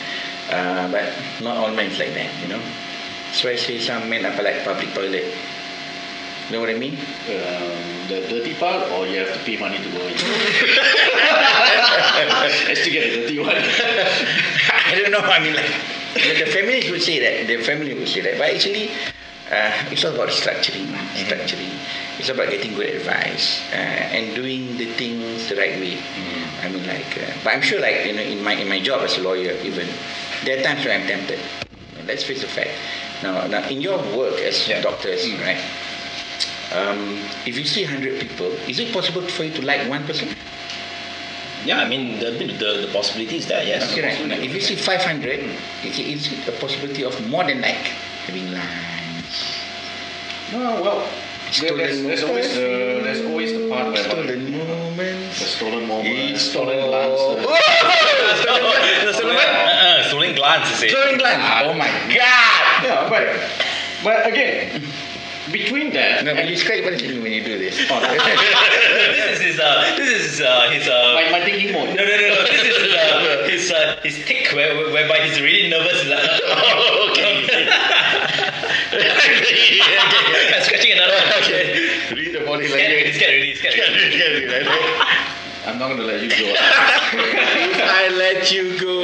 Uh, 0.51 0.91
but 0.91 1.13
not 1.41 1.57
all 1.57 1.71
men 1.71 1.91
is 1.91 1.99
like 1.99 2.13
that, 2.13 2.29
you 2.41 2.47
know. 2.49 2.61
So 3.31 3.49
I 3.49 3.55
say 3.55 3.79
some 3.79 4.09
men 4.09 4.25
are 4.25 4.35
like 4.43 4.63
public 4.65 4.93
toilet. 4.93 5.33
You 6.51 6.57
know 6.57 6.59
what 6.59 6.69
I 6.69 6.77
mean? 6.77 6.95
Um, 7.31 8.07
the 8.11 8.27
dirty 8.27 8.53
part, 8.55 8.91
or 8.91 9.07
you 9.07 9.19
have 9.19 9.31
to 9.31 9.39
pay 9.45 9.55
money 9.55 9.77
to 9.77 9.89
go 9.91 10.01
in? 10.03 10.11
Let's 12.67 12.83
to 12.83 12.89
get 12.91 13.07
the 13.07 13.21
dirty 13.21 13.39
one. 13.39 13.55
I 13.55 14.99
don't 14.99 15.11
know. 15.11 15.19
I 15.19 15.39
mean, 15.39 15.55
like 15.55 15.71
the, 16.13 16.51
families 16.51 16.91
would 16.91 17.01
say 17.01 17.19
that. 17.19 17.47
The 17.47 17.63
family 17.63 17.93
would 17.93 18.09
say 18.09 18.19
that. 18.19 18.37
But 18.37 18.49
actually, 18.53 18.91
uh, 19.49 19.71
it's 19.91 20.03
all 20.03 20.13
about 20.13 20.27
structuring. 20.27 20.91
lah, 20.91 20.99
Structuring. 21.15 21.71
It's 22.21 22.29
about 22.29 22.51
getting 22.51 22.75
good 22.75 22.93
advice 23.01 23.65
uh, 23.73 24.13
and 24.13 24.35
doing 24.35 24.77
the 24.77 24.93
things 24.93 25.49
the 25.49 25.55
right 25.55 25.73
way. 25.81 25.97
I 26.61 26.69
mean, 26.69 26.85
like, 26.85 27.17
uh, 27.17 27.33
but 27.43 27.55
I'm 27.55 27.61
sure, 27.65 27.81
like 27.81 28.05
you 28.05 28.13
know, 28.13 28.21
in 28.21 28.43
my 28.43 28.53
in 28.53 28.69
my 28.69 28.79
job 28.79 29.01
as 29.01 29.17
a 29.17 29.21
lawyer, 29.25 29.57
even 29.65 29.89
there 30.45 30.59
are 30.59 30.61
times 30.61 30.85
where 30.85 30.93
I'm 30.93 31.07
tempted. 31.07 31.39
Let's 32.05 32.21
face 32.23 32.41
the 32.41 32.47
fact. 32.47 32.69
Now, 33.23 33.47
now 33.47 33.67
in 33.69 33.81
your 33.81 33.97
work 34.13 34.37
as 34.37 34.67
Yeah. 34.69 34.85
doctors, 34.85 35.25
right? 35.41 35.57
Um, 36.77 37.17
if 37.49 37.57
you 37.57 37.65
see 37.65 37.85
100 37.89 38.21
people, 38.21 38.53
is 38.69 38.77
it 38.77 38.93
possible 38.93 39.25
for 39.25 39.43
you 39.43 39.53
to 39.57 39.65
like 39.65 39.89
one 39.89 40.05
person? 40.05 40.29
Yeah, 41.65 41.81
I 41.81 41.89
mean 41.89 42.19
the 42.21 42.37
the, 42.37 42.85
the 42.85 42.89
possibility 42.93 43.37
is 43.41 43.47
there. 43.49 43.65
Yes. 43.65 43.89
Okay, 43.89 44.05
right. 44.05 44.27
Now, 44.29 44.37
if 44.37 44.53
you 44.53 44.61
see 44.61 44.75
500, 44.77 45.41
okay, 45.89 46.13
is 46.13 46.29
it 46.31 46.45
a 46.47 46.53
possibility 46.61 47.01
of 47.03 47.17
more 47.33 47.45
than 47.49 47.65
like 47.65 47.89
having 48.29 48.45
lunch? 48.53 49.57
No, 50.53 50.85
well, 50.85 51.09
Stolen 51.51 51.77
there's, 51.77 52.01
there's 52.03 52.23
always 52.23 52.53
the 52.53 53.01
there's 53.03 53.21
always 53.25 53.51
the 53.53 53.69
part 53.69 53.87
where 53.87 53.97
Stolen 54.03 54.45
the 54.51 54.51
moments. 54.51 55.37
stolen 55.55 55.87
moment, 55.87 56.37
stolen 56.37 56.77
glances. 56.87 57.45
Oh! 57.47 59.13
Stolen 59.13 59.35
what? 59.35 59.47
Uh, 59.47 60.03
stolen 60.07 60.35
glance, 60.35 60.71
is 60.71 60.83
it? 60.83 60.89
Stolen 60.91 61.17
glance. 61.17 61.67
Oh 61.67 61.73
my 61.73 61.87
god! 61.87 62.83
Yeah, 62.83 63.09
but 63.09 63.49
but 64.03 64.27
again, 64.27 64.81
between 65.51 65.91
that 65.93 66.23
No, 66.23 66.33
but 66.35 66.45
you 66.45 66.51
describe 66.55 66.83
what 66.85 67.01
you 67.01 67.21
when 67.21 67.31
you 67.33 67.43
do 67.43 67.57
this. 67.57 67.77
Oh, 67.89 67.99
this 67.99 69.39
is 69.39 69.41
his. 69.41 69.59
Uh, 69.59 69.93
this 69.97 70.09
is 70.09 70.31
his. 70.31 70.41
Uh, 70.41 70.69
his. 70.71 70.87
Uh, 70.87 71.13
my, 71.15 71.31
my 71.39 71.43
thinking 71.45 71.73
mode. 71.73 71.89
no, 71.89 71.95
no, 71.95 72.03
no, 72.03 72.27
no. 72.29 72.43
This 72.47 72.63
is 72.63 72.77
his. 72.77 72.93
Uh, 72.93 73.47
his. 73.49 73.71
Uh, 73.71 73.99
his 74.03 74.25
tick, 74.25 74.51
where, 74.55 74.75
where- 74.75 74.91
whereby 74.93 75.19
he's 75.27 75.39
really 75.41 75.69
nervous. 75.69 76.05
Like, 76.07 76.19
Oh, 76.23 77.09
okay. 77.11 77.67
I'm 78.93 80.63
scratching 80.63 80.91
another 80.91 81.13
one. 81.13 81.27
okay. 81.43 82.13
Read 82.13 82.33
the 82.35 82.45
body 82.45 82.63
He's 82.65 82.73
scared, 82.73 82.91
language. 82.91 83.07
he's 83.07 83.15
scared 83.15 83.31
already. 83.31 83.47
He's 83.47 83.59
scared 83.59 84.65
already. 84.67 85.27
I'm 85.65 85.77
not 85.77 85.89
gonna 85.89 86.03
let 86.03 86.21
you 86.23 86.29
go. 86.29 86.35
If 86.37 86.57
I 87.83 88.09
let 88.17 88.51
you 88.51 88.79
go, 88.79 88.97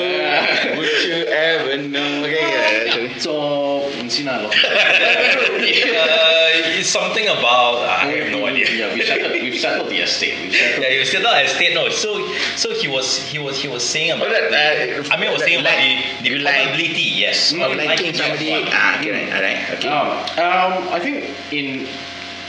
would 0.78 1.04
you 1.06 1.26
ever 1.28 1.78
know? 1.88 2.24
Okay, 2.24 3.08
yeah. 3.10 3.18
so, 3.20 3.90
Sina 4.10 4.42
loh. 4.42 4.50
Uh, 4.50 4.52
it's 6.80 6.90
something 6.90 7.26
about. 7.28 7.84
I 7.86 8.06
have 8.06 8.32
no 8.32 8.46
idea. 8.48 8.70
Yeah, 8.72 8.94
we 8.94 9.04
settled. 9.06 9.34
We've 9.34 9.60
settled 9.60 9.90
the 9.90 9.98
estate. 9.98 10.40
We've 10.42 10.54
settled. 10.56 10.84
Yeah, 10.84 10.90
he 10.92 11.00
was 11.00 11.10
still 11.10 11.22
not 11.22 11.36
at 11.36 11.50
state. 11.50 11.74
No, 11.76 11.90
so 11.90 12.26
so 12.56 12.74
he 12.74 12.88
was 12.88 13.18
he 13.30 13.38
was 13.40 13.62
he 13.62 13.68
was 13.68 13.84
saying 13.88 14.12
about. 14.12 14.28
Oh, 14.28 14.32
that, 14.32 14.50
the, 14.50 15.00
uh, 15.02 15.14
I 15.14 15.20
mean, 15.20 15.30
I 15.30 15.34
was 15.34 15.44
saying 15.44 15.60
about 15.62 15.78
the, 15.78 16.24
the 16.24 16.30
you 16.36 16.40
like- 16.40 16.56
probability. 16.74 17.02
Yes, 17.18 17.52
Of 17.54 17.60
liking 17.60 18.14
somebody. 18.14 18.64
Ah, 18.68 19.00
okay, 19.00 19.12
right. 19.12 19.34
Alright, 19.34 19.70
okay. 19.78 19.88
Um, 19.90 20.08
um, 20.40 20.90
I 20.94 21.00
think 21.00 21.36
in 21.52 21.88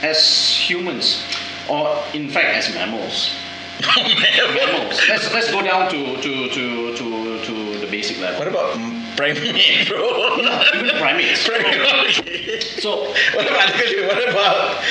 as 0.01 0.55
humans, 0.55 1.23
or 1.69 2.01
in 2.13 2.29
fact 2.29 2.55
as 2.57 2.73
mammals, 2.73 3.35
mammals. 3.81 4.99
Let's 5.07 5.31
let's 5.33 5.49
go 5.51 5.61
down 5.61 5.89
to 5.91 6.17
to 6.21 6.49
to 6.49 6.95
to 6.95 7.39
to 7.45 7.79
the 7.79 7.87
basic 7.89 8.19
level. 8.19 8.39
What 8.39 8.47
about 8.47 8.73
mm, 8.75 9.15
primate, 9.15 9.87
bro? 9.87 10.37
Even 10.75 10.89
primates. 10.97 11.43
primate. 11.47 12.63
So 12.81 13.13
What 13.35 13.47
about 13.47 13.69
what 13.75 14.29
about 14.29 14.83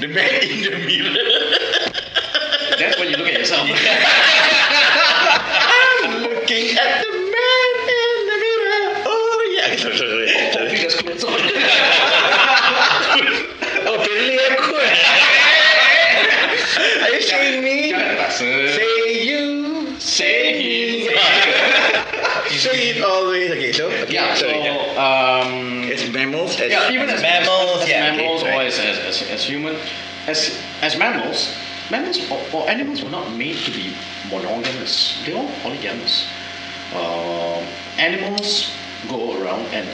the 0.00 0.08
man 0.08 0.42
in 0.42 0.62
the 0.64 0.70
mirror? 0.84 1.14
that's 2.78 2.98
when 2.98 3.08
you 3.10 3.16
look 3.16 3.28
at 3.28 3.38
yourself. 3.38 3.66
I'm 3.68 3.72
looking 6.28 6.76
at 6.76 7.02
the 7.02 7.10
man 7.12 7.74
in 7.88 8.26
the 8.28 8.36
mirror. 8.44 8.84
Oh 9.06 9.40
yeah. 9.56 9.76
Sorry, 9.80 9.96
sorry, 9.96 10.28
I 10.28 10.30
sorry. 10.52 10.68
think 10.68 10.80
that's 10.82 10.96
clothes 11.00 11.24
on. 11.24 11.30
Oh, 13.88 13.96
pilih 14.02 14.38
aku. 14.50 14.74
Are 16.76 17.10
you 17.10 17.22
saying 17.22 17.64
me? 17.64 17.92
Say 18.30 19.24
you. 19.24 19.98
Say 20.00 21.06
him. 21.06 21.18
Say 22.56 22.90
it 22.90 23.02
always. 23.04 23.50
Okay, 23.50 23.72
so 23.72 23.86
okay, 23.90 24.12
Yeah. 24.12 24.34
So 24.34 24.46
sorry. 24.48 24.68
um. 24.96 25.90
As 25.90 26.10
mammals, 26.10 26.60
as 26.60 26.70
Yeah, 26.70 26.90
even 26.90 27.08
as 27.08 27.22
Mammals, 27.22 27.82
as, 27.82 27.88
yeah, 27.88 28.12
mammals 28.12 28.42
okay, 28.42 28.56
or 28.56 28.62
as, 28.62 28.78
as, 28.78 28.98
as, 28.98 29.30
as 29.30 29.44
human, 29.44 29.76
as 30.26 30.58
as 30.82 30.96
mammals, 30.98 31.54
mammals 31.90 32.18
or, 32.30 32.38
or 32.52 32.68
animals 32.68 33.02
were 33.02 33.10
not 33.10 33.32
made 33.34 33.56
to 33.64 33.70
be 33.70 33.94
monogamous. 34.30 35.22
They're 35.24 35.36
all 35.36 35.50
polygamous. 35.62 36.26
Um 36.94 37.64
animals 37.98 38.70
go 39.08 39.40
around 39.42 39.66
and 39.72 39.88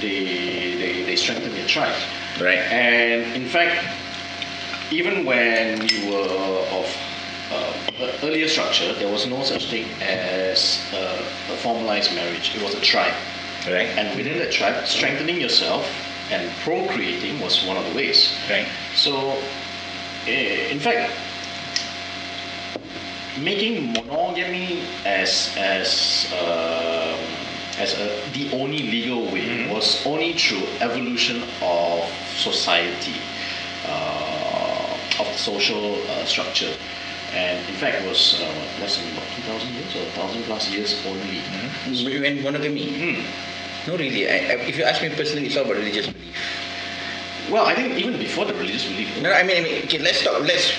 they, 0.00 0.74
they 0.76 1.02
they 1.04 1.16
strengthen 1.16 1.52
their 1.54 1.66
tribe. 1.66 1.94
right. 2.40 2.58
And 2.58 3.34
in 3.36 3.46
fact, 3.48 3.84
even 4.90 5.24
when 5.24 5.86
you 5.88 6.12
were 6.12 6.66
of 6.72 6.86
uh, 7.52 8.12
earlier 8.22 8.48
structure, 8.48 8.92
there 8.94 9.10
was 9.10 9.26
no 9.26 9.42
such 9.42 9.70
thing 9.70 9.86
as 10.00 10.80
uh, 10.92 11.24
a 11.50 11.56
formalized 11.58 12.14
marriage. 12.14 12.54
It 12.54 12.62
was 12.62 12.74
a 12.74 12.80
tribe. 12.80 13.14
Right. 13.66 13.88
And 13.96 14.16
within 14.16 14.38
that 14.38 14.52
tribe, 14.52 14.86
strengthening 14.86 15.40
yourself 15.40 15.88
and 16.30 16.50
procreating 16.58 17.40
was 17.40 17.64
one 17.64 17.76
of 17.76 17.84
the 17.86 17.94
ways. 17.94 18.36
Right. 18.50 18.66
So, 18.94 19.38
eh, 20.26 20.68
in 20.70 20.80
fact, 20.80 21.10
making 23.40 23.92
monogamy 23.92 24.82
as 25.04 25.54
as 25.56 26.30
um, 26.32 27.18
as 27.78 27.98
a, 27.98 28.20
the 28.32 28.52
only 28.52 28.78
legal 28.78 29.24
way 29.32 29.66
was 29.72 30.04
only 30.06 30.34
through 30.34 30.62
evolution 30.80 31.42
of 31.62 32.08
society, 32.36 33.16
uh, 33.86 34.13
of 35.20 35.26
the 35.26 35.38
social 35.38 35.94
uh, 36.10 36.24
structure, 36.24 36.72
and 37.32 37.58
in 37.68 37.74
fact 37.76 38.02
it 38.02 38.08
was 38.08 38.40
uh, 38.40 38.46
less 38.80 38.96
than 38.96 39.10
about 39.12 39.26
two 39.36 39.42
thousand 39.42 39.72
years 39.74 39.96
or 39.96 40.04
thousand 40.12 40.42
plus 40.44 40.70
years 40.70 41.00
only. 41.06 41.40
When 42.20 42.42
monogamy. 42.42 42.86
Hmm. 42.92 43.22
No, 43.86 43.96
really. 43.96 44.28
I, 44.28 44.36
I, 44.36 44.54
if 44.64 44.78
you 44.78 44.84
ask 44.84 45.02
me 45.02 45.10
personally, 45.10 45.46
it's 45.46 45.56
all 45.56 45.64
about 45.64 45.76
religious 45.76 46.06
belief. 46.06 46.36
Well, 47.50 47.66
I 47.66 47.74
think 47.74 47.98
even 47.98 48.18
before 48.18 48.46
the 48.46 48.54
religious 48.54 48.84
belief. 48.84 49.20
No, 49.20 49.30
I 49.30 49.42
mean, 49.42 49.58
I 49.58 49.60
mean 49.60 49.84
okay, 49.84 49.98
let's 49.98 50.24
talk. 50.24 50.40
Let's, 50.40 50.72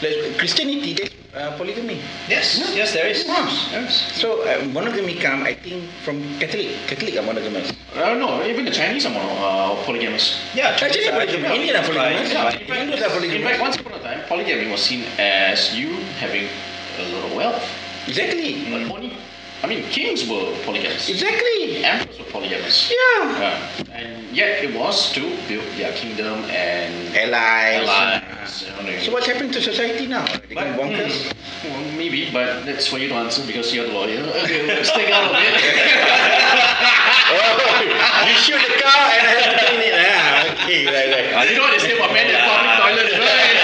let's 0.00 0.38
Christianity. 0.38 1.08
Uh, 1.34 1.56
polygamy. 1.56 2.00
Yes, 2.28 2.58
yes, 2.76 2.92
there 2.92 3.06
is. 3.08 3.24
Yes. 3.26 4.12
So 4.20 4.42
uh, 4.44 4.64
monogamy 4.72 5.14
come, 5.16 5.42
I 5.44 5.54
think, 5.54 5.84
from 6.04 6.20
Catholic. 6.38 6.68
Catholic 6.86 7.16
are 7.16 7.22
monogamous. 7.22 7.72
Uh, 7.94 8.14
no, 8.14 8.44
even 8.44 8.64
the 8.64 8.70
Chinese 8.70 9.06
are 9.06 9.10
mono, 9.12 9.28
uh, 9.40 9.84
polygamous. 9.84 10.40
Yeah, 10.54 10.76
Chinese 10.76 11.08
are 11.08 11.12
polygamy. 11.20 11.44
actually- 11.44 11.60
Indian 11.60 11.76
are 11.76 11.86
polygamous. 11.86 12.32
Yeah, 12.32 12.50
in, 12.52 12.66
fact, 12.66 13.16
are 13.16 13.24
in 13.24 13.42
fact, 13.42 13.60
once 13.60 13.76
upon 13.76 13.92
a 13.92 13.98
time, 14.00 14.20
polygamy 14.28 14.70
was 14.70 14.82
seen 14.82 15.04
as 15.18 15.74
you 15.76 15.92
having 16.20 16.48
a 16.98 17.02
lot 17.14 17.24
of 17.24 17.32
wealth. 17.36 17.64
Exactly. 18.06 18.64
But 18.70 18.90
only, 18.90 19.12
I 19.62 19.66
mean, 19.68 19.84
kings 19.90 20.28
were 20.28 20.52
polygamous. 20.64 21.08
Exactly. 21.08 21.84
Emperors 21.84 22.18
were 22.18 22.24
polygamous. 22.26 22.90
Yeah. 22.90 23.38
Yeah. 23.38 23.94
And 23.94 24.34
yet 24.36 24.64
it 24.64 24.74
was 24.74 25.12
to 25.12 25.20
build 25.46 25.64
their 25.78 25.92
kingdom 25.92 26.42
and 26.50 27.14
Allies. 27.16 27.86
allies. 27.88 28.64
you 28.66 28.82
know, 28.90 28.98
So 28.98 29.12
what's 29.12 29.26
happening 29.26 29.52
to 29.52 29.60
society 29.62 30.06
now? 30.06 30.24
They 30.48 30.54
But, 30.56 30.74
bonkers. 30.74 31.30
hmm, 31.62 31.70
well, 31.70 31.84
maybe, 31.96 32.30
but 32.32 32.64
that's 32.66 32.88
for 32.88 32.98
you 32.98 33.08
to 33.08 33.14
answer 33.14 33.46
because 33.46 33.72
you're 33.72 33.86
the 33.86 33.92
lawyer. 33.92 34.20
Okay, 34.42 34.66
let's 34.66 34.90
take 34.90 35.10
out 35.10 35.30
of 35.30 35.36
it. 35.38 35.54
oh, 37.30 38.26
you 38.26 38.34
shoot 38.42 38.58
the 38.66 38.74
cow 38.82 39.10
and 39.14 39.26
I 39.28 39.30
have 39.30 39.46
to 39.46 39.58
clean 39.62 39.80
it. 39.86 39.94
Ah, 39.94 40.50
okay, 40.64 40.86
right, 40.90 41.08
right. 41.14 41.28
Uh, 41.38 41.44
you 41.48 41.54
know 41.56 41.62
what 41.62 41.70
they 41.70 41.86
say 41.86 41.94
about 41.96 42.10
men 42.12 42.26
in 42.26 42.34
public 42.34 42.72
toilets, 42.82 43.14
right? 43.14 43.58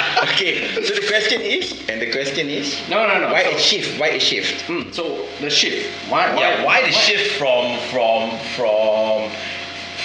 Okay, 0.23 0.67
so 0.75 0.81
the 0.93 1.07
question 1.07 1.41
is, 1.41 1.71
and 1.89 1.99
the 1.99 2.11
question 2.11 2.47
is, 2.49 2.77
No, 2.89 3.07
no, 3.07 3.19
no. 3.19 3.31
why 3.33 3.43
So- 3.43 3.55
a 3.55 3.59
shift? 3.59 3.99
Why 3.99 4.07
a 4.09 4.19
shift? 4.19 4.61
Hmm, 4.69 4.91
so 4.91 5.25
the 5.39 5.49
shift. 5.49 5.89
Why? 6.11 6.27
Yeah, 6.37 6.63
why 6.63 6.81
the 6.85 6.91
shift 6.91 7.37
from 7.39 7.79
from 7.89 8.37
from 8.55 9.31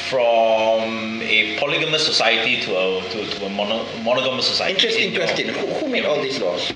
from 0.09 1.21
a 1.23 1.59
polygamous 1.59 2.07
society 2.07 2.61
to 2.63 2.71
a 2.77 3.03
to, 3.11 3.27
to 3.27 3.45
a 3.47 3.51
mono, 3.51 3.85
monogamous 4.03 4.47
society? 4.49 4.75
Interesting 4.75 5.11
in 5.11 5.17
question. 5.17 5.49
Who, 5.53 5.67
who 5.85 5.89
made 5.89 6.07
all 6.07 6.21
these 6.23 6.41
laws? 6.41 6.73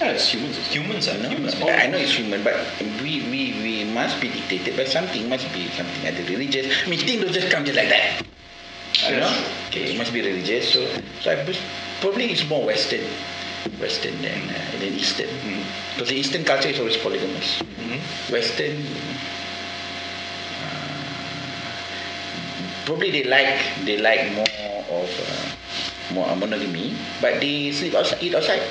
Yeah, 0.00 0.10
it's 0.12 0.28
humans. 0.28 0.58
Humans, 0.68 1.08
are 1.08 1.18
No, 1.18 1.28
humans. 1.30 1.58
no, 1.58 1.68
I 1.70 1.86
know 1.86 1.96
it's 1.98 2.12
human, 2.12 2.44
but 2.44 2.54
we, 3.02 3.22
we, 3.32 3.56
we 3.64 3.84
must 3.84 4.20
be 4.20 4.28
dictated 4.28 4.76
by 4.76 4.84
something. 4.84 5.26
Must 5.28 5.50
be 5.54 5.66
something 5.68 6.06
either 6.06 6.22
religious. 6.30 6.66
I 6.84 6.88
mean, 6.90 6.98
things 7.00 7.22
don't 7.24 7.32
just 7.32 7.50
come 7.50 7.64
just 7.64 7.76
like 7.78 7.88
that. 7.88 8.22
You 9.04 9.20
know? 9.20 9.44
Okay, 9.68 9.92
it 9.92 9.98
must 9.98 10.12
be 10.12 10.22
religious. 10.22 10.72
So, 10.72 10.86
so 11.20 11.30
I 11.30 11.44
probably 12.00 12.32
it's 12.32 12.48
more 12.48 12.64
Western, 12.64 13.04
Western 13.78 14.16
than 14.22 14.48
uh, 14.48 14.70
than 14.80 14.96
Eastern. 14.96 15.28
Because 15.94 16.08
the 16.08 16.16
Eastern 16.16 16.44
culture 16.44 16.68
is 16.68 16.78
always 16.80 16.96
polygamous. 16.96 17.60
Western. 18.32 18.80
Uh, 20.64 20.96
probably 22.86 23.10
they 23.10 23.24
like 23.24 23.60
they 23.84 23.98
like 23.98 24.32
more 24.32 24.48
of 24.88 25.08
uh, 25.12 26.14
more 26.14 26.34
monogamy, 26.36 26.96
but 27.20 27.40
they 27.40 27.72
sleep 27.72 27.94
outside, 27.94 28.22
eat 28.22 28.34
outside. 28.34 28.62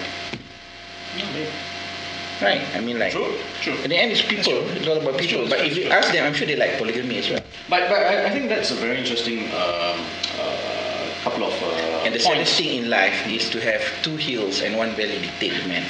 Right. 2.41 2.61
I 2.75 2.81
mean, 2.81 2.99
like. 2.99 3.13
True, 3.13 3.33
true. 3.61 3.75
In 3.83 3.89
the 3.89 3.97
end, 3.97 4.11
it's 4.11 4.21
people. 4.21 4.53
It's 4.75 4.87
all 4.87 4.97
about 4.97 5.17
people. 5.17 5.45
true, 5.45 5.49
But 5.49 5.59
it's 5.65 5.77
if 5.77 5.85
you 5.85 5.89
ask 5.89 6.11
them, 6.11 6.25
I'm 6.25 6.33
sure 6.33 6.45
they 6.47 6.55
like 6.57 6.77
polygamy 6.77 7.17
as 7.17 7.29
well. 7.29 7.41
But 7.69 7.87
but 7.89 7.99
I, 8.03 8.25
I 8.27 8.29
think 8.31 8.49
that's 8.49 8.71
a 8.71 8.75
very 8.75 8.97
interesting 8.97 9.45
um, 9.55 9.97
uh, 10.39 11.07
couple 11.23 11.45
of. 11.45 11.53
Uh, 11.63 12.03
And 12.05 12.13
the 12.13 12.19
saddest 12.19 12.57
thing 12.57 12.83
in 12.83 12.89
life 12.89 13.25
is 13.27 13.49
to 13.49 13.59
have 13.61 13.81
two 14.03 14.15
heels 14.17 14.61
and 14.61 14.75
one 14.77 14.93
belly 14.95 15.19
dictate 15.21 15.55
man. 15.67 15.85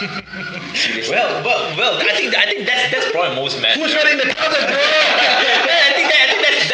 Well, 1.10 1.44
well, 1.44 1.76
well. 1.76 1.94
I 2.00 2.12
think 2.16 2.34
I 2.36 2.44
think 2.46 2.66
that's 2.66 2.90
that's 2.92 3.10
probably 3.10 3.36
most 3.36 3.60
men. 3.60 3.76
Who's 3.78 3.92
wearing 3.92 4.16
the 4.16 4.28
trousers, 4.32 4.64
bro? 4.64 4.76
I 5.88 5.92
think 5.96 6.08
that, 6.08 6.28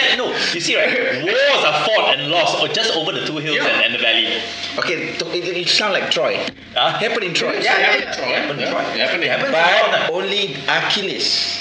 I 0.07 0.15
think 0.15 0.15
that's 0.15 0.17
that. 0.17 0.19
No, 0.19 0.55
you 0.55 0.61
see, 0.61 0.77
right? 0.77 1.25
Wars 1.25 1.65
are 1.65 1.85
fought 1.87 2.15
and 2.19 2.31
lost 2.31 2.63
or 2.63 2.69
just 2.69 2.95
over 2.97 3.13
the 3.13 3.25
two 3.27 3.39
hills 3.39 3.57
Yeah. 3.57 3.67
and, 3.67 3.85
and 3.87 3.95
the 3.95 3.99
valley. 3.99 4.41
Okay, 4.79 5.17
to- 5.19 5.31
it, 5.35 5.57
it 5.57 5.69
sounds 5.69 5.93
like 5.93 6.11
Troy. 6.11 6.37
Huh? 6.75 6.99
Happened 6.99 7.25
in 7.25 7.35
Troy. 7.35 7.55
Yeah, 7.61 7.79
yeah, 7.79 7.97
yeah. 7.97 8.13
Troy. 8.15 8.25
Happened 8.27 8.61
in 8.61 8.69
Troy. 8.71 8.83
happened 8.83 9.23
in- 9.25 9.31
Happened. 9.31 9.53
But 9.53 10.11
only 10.11 10.55
Achilles 10.69 11.61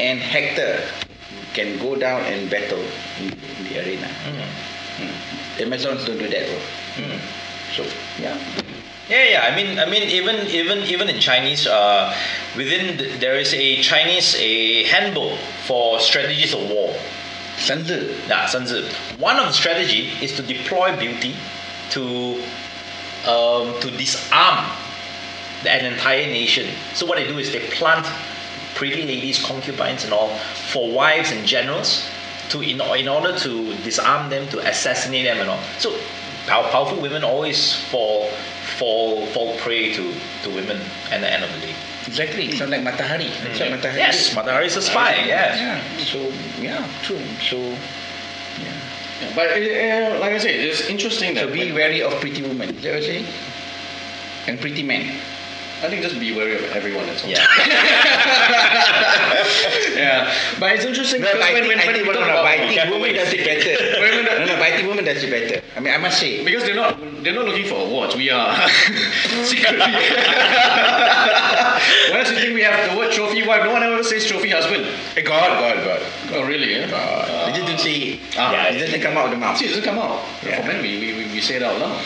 and 0.00 0.18
Hector 0.20 0.80
can 1.54 1.78
go 1.78 1.94
down 1.96 2.22
and 2.22 2.50
battle 2.50 2.82
in, 3.20 3.32
in 3.32 3.64
the 3.68 3.78
arena. 3.84 4.08
Hmm. 4.08 5.56
The 5.56 5.64
Amazons 5.64 6.04
don't 6.04 6.18
do 6.18 6.28
that, 6.28 6.46
bro. 6.46 6.58
Hmm. 6.98 7.18
So, 7.74 7.82
yeah. 8.20 8.36
Yeah, 9.08 9.24
yeah. 9.24 9.40
I 9.52 9.54
mean, 9.54 9.78
I 9.78 9.84
mean, 9.86 10.02
even 10.08 10.46
even 10.48 10.78
even 10.88 11.08
in 11.10 11.20
Chinese, 11.20 11.66
uh, 11.66 12.14
within 12.56 12.96
the, 12.96 13.04
there 13.18 13.36
is 13.36 13.52
a 13.52 13.82
Chinese 13.82 14.34
a 14.38 14.84
handbook 14.84 15.36
for 15.66 16.00
strategies 16.00 16.54
of 16.54 16.70
war. 16.70 16.94
Shenzhen. 17.64 18.28
Yeah, 18.28 18.44
Shenzhen. 18.46 18.84
One 19.18 19.38
of 19.38 19.46
the 19.46 19.52
strategy 19.52 20.10
is 20.20 20.36
to 20.36 20.42
deploy 20.42 20.96
beauty 20.98 21.34
to 21.90 22.42
um, 23.26 23.80
to 23.80 23.90
disarm 23.90 24.70
an 25.66 25.84
entire 25.86 26.26
nation. 26.26 26.68
So 26.94 27.06
what 27.06 27.16
they 27.16 27.26
do 27.26 27.38
is 27.38 27.52
they 27.52 27.66
plant 27.70 28.06
pretty 28.74 29.02
ladies, 29.06 29.42
concubines, 29.44 30.04
and 30.04 30.12
all 30.12 30.28
for 30.72 30.92
wives 30.92 31.32
and 31.32 31.46
generals 31.46 32.08
to 32.50 32.60
in, 32.60 32.80
in 32.80 33.08
order 33.08 33.36
to 33.38 33.74
disarm 33.78 34.28
them, 34.28 34.48
to 34.48 34.58
assassinate 34.68 35.24
them, 35.24 35.38
and 35.38 35.48
all. 35.48 35.60
So 35.78 35.98
powerful 36.46 37.00
women 37.00 37.24
always 37.24 37.74
fall 37.90 38.28
fall 38.76 39.26
fall 39.26 39.56
prey 39.58 39.94
to 39.94 40.14
to 40.42 40.50
women 40.50 40.80
at 41.10 41.20
the 41.20 41.32
end 41.32 41.44
of 41.44 41.52
the 41.52 41.66
day. 41.66 41.74
Exactly. 42.06 42.46
It 42.48 42.58
sounds 42.58 42.70
like 42.70 42.82
Matahari. 42.82 43.30
That's 43.42 43.60
what 43.60 43.68
Matahari 43.80 43.96
Yes. 43.96 44.34
Matahari 44.34 44.66
is 44.66 44.76
a 44.76 44.82
spy. 44.82 45.14
Yes. 45.24 45.58
Yeah. 45.60 46.04
So, 46.04 46.18
yeah, 46.60 46.86
true. 47.02 47.20
So, 47.40 47.56
yeah. 47.56 48.72
Yeah, 49.22 49.32
but 49.34 49.46
uh, 49.48 50.18
like 50.20 50.32
I 50.32 50.38
said, 50.38 50.54
it's 50.54 50.88
interesting 50.88 51.34
that 51.34 51.46
So 51.48 51.52
be 51.52 51.72
wary 51.72 52.02
of 52.02 52.12
pretty 52.20 52.42
women. 52.42 52.70
Is 52.70 52.82
that 52.82 52.94
what 52.94 53.02
you're 53.02 53.22
saying? 53.22 53.26
And 54.48 54.60
pretty 54.60 54.82
men. 54.82 55.16
I 55.84 55.88
think 55.90 56.02
just 56.02 56.18
be 56.18 56.34
wary 56.34 56.54
of 56.56 56.62
everyone. 56.72 57.06
That's 57.06 57.22
all. 57.24 57.30
Yeah. 57.30 57.44
yeah. 59.94 60.32
But 60.58 60.72
it's 60.76 60.84
interesting 60.84 61.20
No, 61.20 61.26
because 61.28 61.40
but 61.40 61.50
I 61.50 61.52
when, 61.52 61.62
think, 61.64 61.74
when, 61.74 61.80
I 61.80 61.86
when 61.86 61.94
think, 61.94 62.06
no, 62.06 62.12
no, 62.20 62.42
but 62.42 62.46
I 62.46 62.58
think 62.66 62.90
women 62.90 63.14
does 63.14 63.32
it 63.32 63.44
better. 63.44 64.00
Women 64.04 64.24
do- 64.24 64.38
no, 64.38 64.44
no, 64.46 64.54
but 64.56 64.62
I 64.62 64.70
think 64.76 64.88
women 64.88 65.04
does 65.04 65.22
it 65.22 65.30
better. 65.30 65.62
I 65.76 65.80
mean, 65.80 65.92
I 65.92 65.98
must 65.98 66.18
say. 66.18 66.44
because 66.44 66.64
they're 66.64 66.74
not 66.74 66.98
they're 67.22 67.34
not 67.34 67.44
looking 67.46 67.66
for 67.66 67.74
awards. 67.86 68.16
We 68.16 68.30
are 68.30 68.56
secretly. 69.44 69.92
Whereas 72.10 72.30
you 72.30 72.36
think 72.40 72.54
we 72.54 72.62
have 72.62 72.90
the 72.90 72.96
word 72.96 73.12
trophy 73.12 73.46
wife, 73.46 73.62
no 73.64 73.72
one 73.72 73.82
ever 73.82 74.02
says 74.02 74.26
trophy 74.26 74.50
husband. 74.50 74.86
God, 75.16 75.24
God, 75.60 75.84
God. 75.84 76.00
Oh 76.32 76.46
really? 76.46 76.74
Eh? 76.76 76.90
God. 76.90 77.28
They 77.48 77.52
just 77.58 77.66
don't 77.68 77.80
say 77.80 77.94
it. 77.94 78.20
Ah, 78.38 78.52
Yeah, 78.52 78.68
It 78.72 78.78
doesn't 78.78 79.00
come 79.02 79.16
out 79.16 79.26
of 79.26 79.30
the 79.32 79.36
mouth. 79.38 79.56
See, 79.58 79.66
it 79.66 79.68
doesn't 79.68 79.84
come 79.84 79.98
out. 79.98 80.22
Yeah. 80.44 80.60
For 80.62 80.68
men, 80.68 80.82
we, 80.82 80.98
we- 80.98 81.14
we 81.34 81.40
say 81.40 81.56
it 81.56 81.62
out 81.62 81.78
loud. 81.80 82.00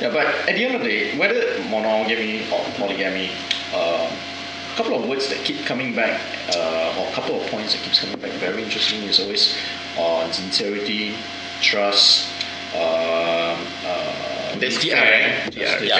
Yeah, 0.00 0.10
but 0.10 0.26
at 0.48 0.54
the 0.56 0.64
end 0.64 0.74
of 0.76 0.82
the 0.82 0.88
day, 0.88 1.18
whether 1.18 1.62
monogamy 1.68 2.50
or 2.50 2.64
polygamy, 2.76 3.30
uh, 3.74 4.08
a 4.08 4.76
couple 4.76 4.94
of 4.96 5.06
words 5.06 5.28
that 5.28 5.44
keep 5.44 5.66
coming 5.66 5.94
back, 5.94 6.18
uh, 6.56 6.96
or 6.98 7.06
a 7.06 7.12
couple 7.12 7.38
of 7.38 7.46
points 7.50 7.74
that 7.74 7.82
keeps 7.82 8.00
coming 8.00 8.18
back 8.18 8.30
very 8.40 8.62
interesting 8.62 9.02
is 9.02 9.20
always 9.20 9.58
on 9.98 10.32
sincerity, 10.32 11.16
trust, 11.60 12.32
um, 12.74 13.60
uh, 13.84 14.56
That's 14.58 14.78
TR, 14.78 14.90
fair, 14.90 15.44
right? 15.44 15.56
Yeah, 15.56 15.82
yeah, 15.82 15.96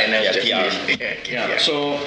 Yeah, 1.29 1.49
Yeah, 1.49 1.59
so 1.59 2.01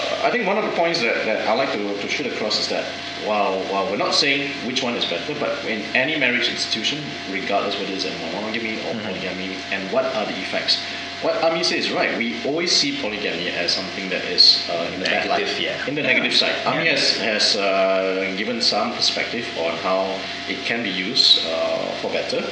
uh, 0.00 0.26
I 0.26 0.30
think 0.30 0.46
one 0.46 0.58
of 0.58 0.64
the 0.64 0.72
points 0.72 1.00
that, 1.00 1.24
that 1.24 1.46
I 1.48 1.54
like 1.54 1.72
to, 1.72 2.00
to 2.00 2.08
shoot 2.08 2.26
across 2.26 2.58
is 2.58 2.68
that 2.68 2.84
while, 3.24 3.60
while 3.70 3.90
we're 3.90 3.96
not 3.96 4.14
saying 4.14 4.50
which 4.66 4.82
one 4.82 4.94
is 4.94 5.04
better, 5.04 5.34
but 5.38 5.64
in 5.64 5.82
any 5.94 6.18
marriage 6.18 6.48
institution, 6.48 7.02
regardless 7.30 7.78
whether 7.78 7.92
it's 7.92 8.04
a 8.04 8.10
monogamy 8.32 8.78
or 8.86 8.94
polygamy, 9.02 9.56
and 9.70 9.90
what 9.92 10.04
are 10.04 10.26
the 10.26 10.38
effects, 10.38 10.80
what 11.22 11.42
Ami 11.42 11.64
says 11.64 11.86
is 11.86 11.90
right. 11.92 12.16
We 12.16 12.40
always 12.44 12.70
see 12.70 13.00
polygamy 13.00 13.48
as 13.50 13.72
something 13.74 14.08
that 14.10 14.24
is 14.24 14.68
uh, 14.70 14.88
in 14.94 15.00
the 15.00 15.06
bad 15.06 15.26
light, 15.28 15.40
Negative, 15.40 15.60
yeah. 15.60 15.86
in 15.88 15.94
the 15.96 16.02
negative 16.02 16.32
side. 16.32 16.54
Ami 16.64 16.86
has, 16.86 17.16
has 17.16 17.56
uh, 17.56 18.34
given 18.36 18.62
some 18.62 18.92
perspective 18.94 19.44
on 19.58 19.76
how 19.78 20.16
it 20.48 20.58
can 20.64 20.84
be 20.84 20.90
used 20.90 21.44
uh, 21.46 21.90
for 22.00 22.10
better. 22.12 22.44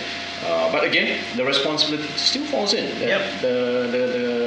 Uh, 0.45 0.71
but 0.73 0.85
again, 0.85 1.23
the 1.37 1.45
responsibility 1.45 2.09
still 2.17 2.45
falls 2.47 2.75
in. 2.75 2.99
The, 2.99 3.07
Yep. 3.07 3.41
the, 3.41 3.49
the, 3.91 3.99
the, 4.19 4.46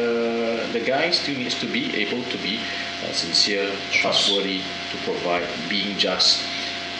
the 0.74 0.80
guy 0.80 1.11
still 1.11 1.36
needs 1.38 1.55
to 1.59 1.65
be 1.67 1.95
able 1.97 2.24
to 2.30 2.38
be 2.38 2.59
uh, 3.03 3.11
sincere, 3.11 3.70
trustworthy, 3.91 4.61
to 4.91 4.97
provide, 5.03 5.43
being 5.70 5.97
just, 5.97 6.43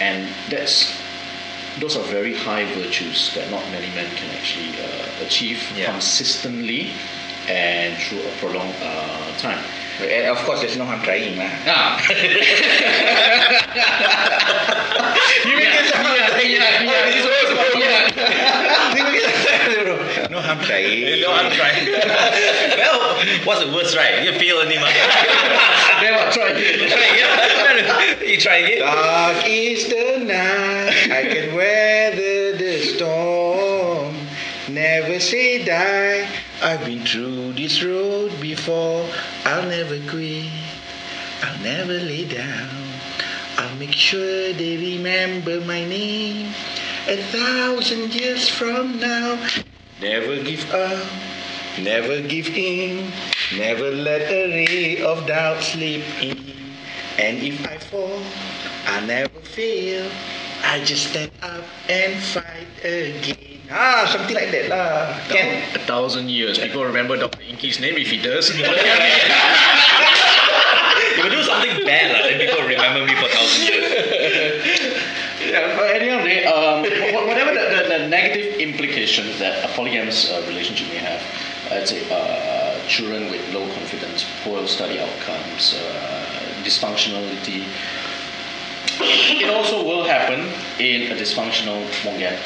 and 0.02 0.28
that's 0.50 0.92
those 1.80 1.96
are 1.96 2.04
very 2.04 2.34
high 2.36 2.66
virtues 2.74 3.32
that 3.36 3.50
not 3.52 3.64
many 3.72 3.88
men 3.96 4.10
can 4.16 4.30
actually 4.36 4.74
uh, 4.84 5.06
achieve 5.26 5.62
Yeah. 5.76 5.92
consistently 5.92 6.92
and 7.48 7.96
through 8.02 8.22
a 8.22 8.32
prolonged 8.40 8.76
uh, 8.82 9.32
time. 9.38 9.64
And 10.02 10.28
of 10.28 10.38
course, 10.46 10.60
there's 10.62 10.76
no 10.78 10.86
harm 10.86 11.02
trying. 11.02 11.38
Lah. 11.38 11.50
Ah. 11.68 12.00
You 15.46 15.56
make 15.56 15.68
it 15.72 15.88
sound 15.94 16.08
yeah, 16.08 16.42
yeah, 16.42 16.84
yeah. 16.84 17.80
Yeah. 17.80 18.96
You 18.96 19.04
make 19.04 19.24
it 19.24 19.30
No 20.50 20.56
harm 20.56 20.82
You 20.82 21.22
know 21.22 21.32
I'm 21.32 21.52
trying. 21.52 21.86
well, 22.78 23.16
what's 23.46 23.64
the 23.64 23.72
worst, 23.72 23.96
right? 23.96 24.24
You 24.24 24.38
feel 24.40 24.58
any 24.62 24.80
money. 24.80 24.94
Then 26.02 26.16
what? 26.16 26.34
Try 26.34 26.50
again. 26.50 26.90
yeah, 26.90 28.24
you 28.24 28.40
try 28.40 28.56
again. 28.58 28.80
Dark 28.80 29.46
is 29.46 29.90
the 29.90 30.26
night, 30.26 31.12
I 31.12 31.34
can 31.34 31.56
weather 31.56 32.58
the 32.58 32.80
storm. 32.96 34.16
Never 34.70 35.20
say 35.20 35.64
die. 35.64 36.28
I've 36.64 36.84
been 36.84 37.06
through 37.06 37.54
this 37.54 37.84
road 37.84 38.32
before. 38.42 39.08
I'll 39.46 39.68
never 39.68 40.00
quit. 40.10 40.52
I'll 41.44 41.60
never 41.60 41.94
lay 41.94 42.26
down. 42.26 42.70
I'll 43.58 43.76
make 43.76 43.94
sure 43.94 44.54
they 44.54 44.78
remember 44.78 45.62
my 45.62 45.86
name 45.86 46.54
a 47.08 47.18
thousand 47.18 48.16
years 48.16 48.50
from 48.50 49.00
now. 49.00 49.38
Never 50.02 50.42
give 50.42 50.64
up, 50.72 51.06
never 51.78 52.22
give 52.22 52.48
in, 52.56 53.12
never 53.58 53.92
let 53.92 54.22
a 54.32 54.48
ray 54.48 55.04
of 55.04 55.28
doubt 55.28 55.62
slip 55.62 56.02
in. 56.24 56.40
And 57.18 57.44
if 57.44 57.68
I 57.68 57.78
fall, 57.78 58.22
I 58.88 59.06
never 59.06 59.40
fail. 59.44 60.10
I 60.64 60.82
just 60.86 61.10
stand 61.10 61.32
up 61.42 61.66
and 61.90 62.16
fight 62.24 62.68
again. 62.80 63.60
Ah, 63.70 64.08
something 64.10 64.36
like 64.36 64.52
that 64.52 64.70
lah. 64.72 65.20
Can. 65.28 65.68
A 65.76 65.80
thousand 65.84 66.30
years. 66.30 66.58
People 66.58 66.86
remember 66.86 67.18
Dr. 67.18 67.44
Inky's 67.44 67.82
name 67.82 67.98
if 67.98 68.08
he 68.08 68.22
does. 68.22 68.52
If 71.00 71.26
you 71.26 71.30
do 71.32 71.44
something 71.44 71.84
bad, 71.86 72.12
like, 72.16 72.24
then 72.24 72.40
people 72.40 72.64
remember 72.64 73.04
me 73.06 73.16
for 73.20 73.28
a 73.28 73.36
thousand 73.36 73.68
years. 73.68 74.96
Yeah, 75.40 75.76
but 75.76 75.90
at 75.90 76.00
the 76.00 76.06
end 76.06 76.20
of 76.20 76.24
the 76.24 76.30
day, 76.30 76.46
um, 76.46 76.84
whatever 77.26 77.52
the, 77.56 77.64
the, 77.74 77.79
negative 78.08 78.60
implication 78.60 79.28
that 79.40 79.64
a 79.64 79.74
polygamous 79.74 80.32
uh, 80.32 80.44
relationship 80.48 80.88
may 80.90 80.98
have, 80.98 81.22
let's 81.70 81.92
say 81.92 82.06
uh, 82.12 82.80
children 82.88 83.30
with 83.32 83.42
low 83.54 83.66
confidence, 83.74 84.26
poor 84.44 84.68
study 84.68 85.00
outcomes, 85.00 85.76
uh, 85.76 86.26
dysfunctionality, 86.64 87.66
it 89.02 89.50
also 89.50 89.84
will 89.84 90.04
happen 90.04 90.40
in 90.80 91.12
a 91.12 91.16
dysfunctional 91.16 91.80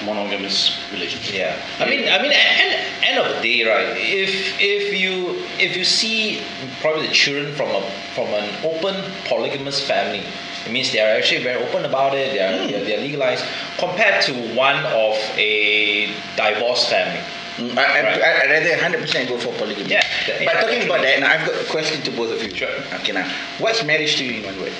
monogamous 0.05 0.77
relationship. 0.91 1.35
Yeah, 1.35 1.57
I 1.79 1.89
mean, 1.89 2.07
I 2.07 2.21
mean, 2.21 2.31
at 2.31 2.59
end, 2.59 2.93
end 3.03 3.19
of 3.19 3.35
the 3.35 3.41
day, 3.41 3.67
right? 3.67 3.97
If 3.97 4.59
if 4.59 4.93
you 4.99 5.45
if 5.59 5.75
you 5.75 5.83
see 5.83 6.41
probably 6.81 7.07
the 7.07 7.13
children 7.13 7.55
from 7.55 7.69
a 7.69 7.81
from 8.13 8.27
an 8.27 8.49
open 8.63 8.95
polygamous 9.25 9.85
family, 9.85 10.23
it 10.65 10.71
means 10.71 10.91
they 10.91 10.99
are 11.01 11.15
actually 11.17 11.43
very 11.43 11.61
open 11.63 11.85
about 11.85 12.13
it. 12.15 12.31
They 12.33 12.39
are 12.39 12.67
they're, 12.67 12.83
they're 12.85 13.01
legalized 13.01 13.45
compared 13.77 14.21
to 14.25 14.33
one 14.55 14.77
of 14.85 15.15
a 15.37 16.07
divorced 16.35 16.89
family. 16.89 17.21
Mm, 17.57 17.77
I, 17.77 17.83
I, 17.83 18.01
Right. 18.03 18.21
I, 18.21 18.41
I'd 18.43 18.49
rather 18.49 18.75
100% 19.05 19.27
go 19.29 19.37
for 19.37 19.53
polygamy. 19.59 19.89
Yeah, 19.91 20.01
But 20.25 20.41
yeah, 20.41 20.59
talking 20.61 20.83
about 20.85 21.01
that, 21.03 21.19
now 21.19 21.29
I've 21.29 21.45
got 21.45 21.55
a 21.61 21.65
question 21.69 22.01
to 22.01 22.09
both 22.11 22.31
of 22.31 22.41
you. 22.41 22.49
Sure. 22.55 22.73
Okay, 23.01 23.11
now, 23.13 23.27
what's 23.59 23.83
marriage 23.83 24.15
to 24.17 24.23
you 24.25 24.39
in 24.39 24.43
one 24.45 24.57
word? 24.59 24.73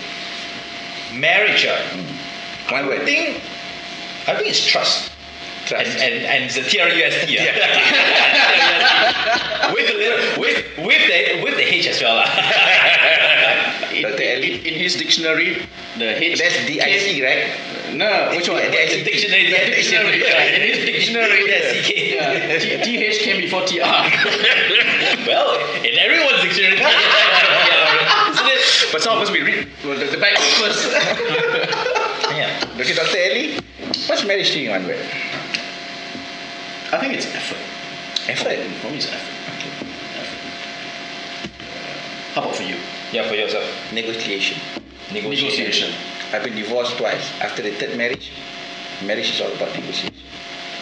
Marriage, 1.14 1.66
uh, 1.66 1.78
One 2.72 2.86
I 2.86 2.88
word. 2.88 3.04
think, 3.06 3.42
I 4.28 4.34
think 4.36 4.48
it's 4.50 4.66
trust. 4.66 5.12
Trust. 5.68 5.86
And, 5.86 6.02
and, 6.02 6.26
and 6.26 6.44
it's 6.46 6.56
the 6.56 6.64
T 6.64 6.80
R 6.80 6.90
U 6.90 7.04
S 7.04 7.26
T. 7.28 7.36
yeah. 7.36 7.54
with 9.74 9.88
the 9.88 9.94
little, 9.94 10.20
with 10.42 10.66
with 10.80 11.02
the 11.08 11.42
with 11.44 11.56
the 11.56 11.64
H 11.64 11.86
as 11.88 12.02
well. 12.02 12.16
lah. 12.16 12.26
In, 13.94 14.06
in, 14.06 14.66
in 14.66 14.74
his 14.80 14.96
dictionary, 14.96 15.58
the 15.98 16.22
H. 16.24 16.39
That's 16.39 16.66
DIC, 16.66 17.24
right? 17.24 17.48
No, 17.94 18.30
which 18.36 18.50
one? 18.50 18.58
The 18.64 18.72
DIC. 18.72 19.06
dictionary, 19.06 19.50
dictionary, 19.52 20.22
Yeah, 20.22 20.44
in 20.44 20.62
his 20.74 20.86
dictionary, 20.91 21.46
Yeah, 21.48 22.34
yeah, 22.34 22.84
T- 22.84 22.98
TH 22.98 23.20
came 23.20 23.38
before 23.41 23.62
TR. 23.66 23.84
Well, 25.28 25.56
in 25.86 25.98
everyone's 26.00 26.41
dictionary. 26.41 26.74
Isn't 28.34 28.48
it? 28.48 28.89
But 28.91 29.02
some 29.02 29.18
of 29.18 29.24
us 29.24 29.32
we 29.32 29.41
read 29.41 29.68
well, 29.84 29.98
the, 29.98 30.06
the 30.06 30.18
back 30.18 30.38
first. 30.60 30.91
Yeah. 30.91 32.66
Okay, 32.80 32.94
Dr. 32.94 33.18
Ellie, 33.18 33.60
what's 34.08 34.26
marriage 34.26 34.52
to 34.52 34.60
you 34.60 34.72
word? 34.72 35.00
I 36.91 36.98
think 37.00 37.14
it's 37.14 37.28
effort. 37.34 37.58
Effort. 38.30 38.58
For 38.82 38.89
me, 38.89 38.98
it's 38.98 39.08
effort. 39.08 39.34
Effort. 40.18 40.54
How 42.34 42.41
about 42.41 42.56
for 42.56 42.64
you? 42.64 42.78
Yeah, 43.14 43.28
for 43.30 43.36
yourself. 43.36 43.64
Negotiation. 43.93 44.57
Negotiation. 45.14 45.93
I've 46.34 46.43
been 46.43 46.55
divorced 46.55 46.97
twice. 46.97 47.30
After 47.41 47.61
the 47.61 47.72
third 47.72 47.95
marriage, 47.95 48.32
marriage 49.05 49.30
is 49.30 49.39
all 49.41 49.51
about 49.53 49.70
negotiation. 49.76 50.16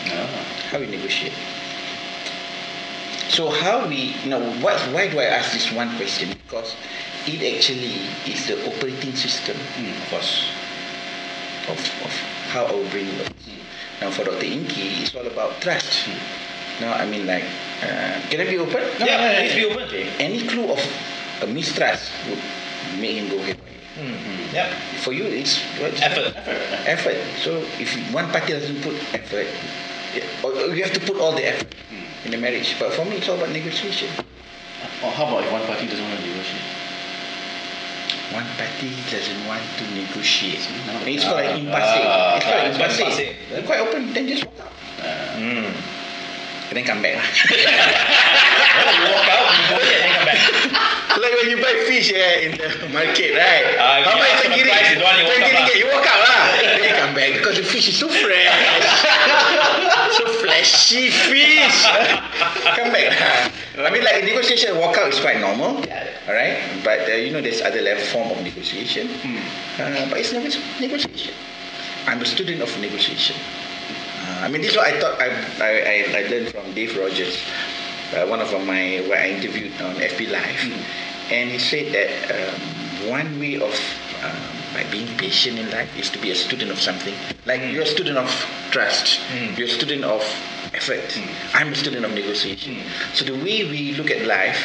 Ah. 0.07 0.27
How 0.71 0.79
we 0.79 0.87
negotiate. 0.87 1.33
So 3.27 3.49
how 3.49 3.87
we, 3.87 4.15
you 4.23 4.29
know, 4.29 4.39
what, 4.63 4.79
why 4.93 5.09
do 5.09 5.19
I 5.19 5.25
ask 5.25 5.51
this 5.51 5.71
one 5.73 5.93
question? 5.97 6.29
Because 6.29 6.75
it 7.27 7.39
actually 7.55 7.99
is 8.25 8.47
the 8.47 8.55
operating 8.67 9.15
system 9.15 9.57
Mm. 9.75 9.91
of 10.07 10.13
us, 10.13 10.47
of, 11.67 11.79
of 12.05 12.11
how 12.51 12.65
our 12.65 12.83
brain 12.91 13.07
works. 13.17 13.31
Now 14.01 14.09
for 14.11 14.23
Dr. 14.23 14.45
Inky, 14.45 15.03
it's 15.03 15.15
all 15.15 15.27
about 15.27 15.59
trust. 15.61 16.07
Now 16.79 16.93
I 16.93 17.05
mean 17.05 17.27
like, 17.27 17.43
uh, 17.83 18.19
can 18.29 18.39
I 18.41 18.45
be 18.49 18.57
open? 18.57 18.81
No, 18.99 19.05
Yeah, 19.05 19.39
please 19.39 19.55
be 19.55 19.65
open. 19.65 19.83
Okay. 19.83 20.09
Any 20.19 20.47
clue 20.47 20.71
of 20.71 20.79
a 21.41 21.47
mistrust 21.47 22.11
would 22.29 22.39
make 22.99 23.15
him 23.17 23.29
go 23.29 23.37
haywire. 23.43 23.57
Mm-hmm. 23.97 24.55
Yeah. 24.55 24.73
For 25.03 25.11
you, 25.13 25.25
it's 25.25 25.59
what? 25.79 25.93
Effort. 26.01 26.33
Effort. 26.87 27.17
So 27.43 27.57
if 27.79 27.91
one 28.13 28.29
party 28.31 28.53
doesn't 28.53 28.81
put 28.81 28.95
effort, 29.13 29.47
it- 30.15 30.23
or 30.43 30.51
or 30.51 30.75
you 30.75 30.83
have 30.83 30.93
to 30.93 30.99
put 31.01 31.17
all 31.17 31.33
the 31.33 31.45
effort 31.45 31.73
in 32.25 32.31
the 32.31 32.37
marriage. 32.37 32.75
But 32.79 32.93
for 32.93 33.03
me, 33.05 33.17
it's 33.17 33.27
all 33.29 33.35
about 33.37 33.49
negotiation. 33.51 34.09
Or 35.03 35.11
how 35.11 35.27
about 35.27 35.43
if 35.43 35.51
one 35.51 35.65
party 35.67 35.87
doesn't 35.87 36.03
want 36.07 36.19
to 36.19 36.25
negotiate? 36.27 36.63
One 38.33 38.45
party 38.55 38.89
doesn't 39.11 39.45
want 39.47 39.61
to 39.77 39.83
negotiate. 39.91 40.61
It's 41.05 41.23
called 41.23 41.35
like 41.43 41.59
impasse. 41.59 41.99
ah, 42.05 42.35
it's 42.37 42.45
called 42.45 42.57
ah, 42.57 42.63
like 42.63 42.75
impasse. 42.79 43.35
You're 43.51 43.63
quite 43.63 43.79
open, 43.81 44.13
then 44.13 44.27
just 44.27 44.45
walk 44.45 44.59
out. 44.61 44.71
Mm. 45.35 45.73
And 46.71 46.79
then 46.79 46.85
come. 46.87 47.03
Well, 47.03 47.19
you 47.19 49.03
walk 49.11 49.27
out, 49.27 49.43
you 49.59 49.63
go 49.67 49.83
then 49.83 50.07
come 50.15 50.23
back. 50.23 50.39
like 51.19 51.35
when 51.35 51.51
you 51.51 51.59
buy 51.59 51.75
fish 51.83 52.15
yeah, 52.15 52.47
in 52.47 52.55
the 52.55 52.87
market, 52.95 53.35
right? 53.35 53.75
Ah, 53.75 53.99
How 54.07 54.15
you 54.15 54.23
much 54.23 54.39
the 54.39 54.71
price, 54.71 54.87
you 54.87 54.95
don't 54.95 55.03
want, 55.03 55.19
you 55.19 55.27
walk 55.27 55.43
out 55.43 55.51
lah. 55.51 55.75
You 55.75 55.87
walk 55.91 56.07
out 56.07 56.21
lah. 56.23 56.47
then 56.63 56.79
you 56.87 56.95
come 56.95 57.11
back 57.11 57.31
because 57.35 57.59
the 57.59 57.67
fish 57.67 57.91
is 57.91 57.99
so 57.99 58.07
fresh. 58.07 58.55
so 60.15 60.23
fleshy 60.39 61.11
fish. 61.11 61.83
come 62.79 62.95
back 62.95 63.19
lah. 63.19 63.51
I 63.83 63.91
mean 63.91 64.07
like 64.07 64.23
negotiation 64.23 64.79
walk 64.79 64.95
out 64.95 65.11
is 65.11 65.19
quite 65.19 65.43
normal. 65.43 65.75
Alright? 66.23 66.55
But 66.87 67.03
uh, 67.11 67.19
you 67.19 67.35
know 67.35 67.43
there's 67.43 67.59
other 67.59 67.83
level 67.83 68.07
form 68.15 68.31
of 68.31 68.39
negotiation. 68.47 69.11
Uh, 69.75 70.07
but 70.07 70.23
it's 70.23 70.31
never 70.31 70.47
negotiation. 70.79 71.35
I'm 72.07 72.23
a 72.23 72.25
student 72.25 72.63
of 72.63 72.71
negotiation. 72.79 73.35
I 74.39 74.47
mean, 74.49 74.61
this 74.61 74.71
is 74.71 74.77
what 74.77 74.87
I 74.87 74.99
thought 74.99 75.19
I, 75.21 75.29
I, 75.59 76.19
I, 76.19 76.27
learned 76.29 76.49
from 76.49 76.73
Dave 76.73 76.97
Rogers, 76.97 77.37
uh, 78.15 78.25
one 78.27 78.41
of 78.41 78.51
my, 78.65 79.03
where 79.07 79.19
I 79.19 79.29
interviewed 79.29 79.73
on 79.81 79.95
FB 79.95 80.31
Live. 80.31 80.63
And 81.31 81.49
he 81.49 81.59
said 81.59 81.93
that 81.93 82.09
um, 82.31 83.09
one 83.09 83.39
way 83.39 83.55
of 83.55 83.73
um, 84.23 84.61
by 84.73 84.83
being 84.91 85.07
patient 85.17 85.59
in 85.59 85.69
life 85.71 85.89
is 85.97 86.09
to 86.11 86.19
be 86.19 86.31
a 86.31 86.35
student 86.35 86.71
of 86.71 86.79
something. 86.79 87.13
Like 87.45 87.61
you're 87.71 87.83
a 87.83 87.85
student 87.85 88.17
of 88.17 88.29
trust, 88.71 89.19
you're 89.57 89.67
a 89.67 89.69
student 89.69 90.03
of 90.03 90.21
effort. 90.73 91.19
I'm 91.53 91.73
a 91.73 91.75
student 91.75 92.05
of 92.05 92.13
negotiation. 92.13 92.77
So 93.13 93.25
the 93.25 93.33
way 93.33 93.63
we 93.65 93.93
look 93.93 94.09
at 94.09 94.25
life 94.25 94.63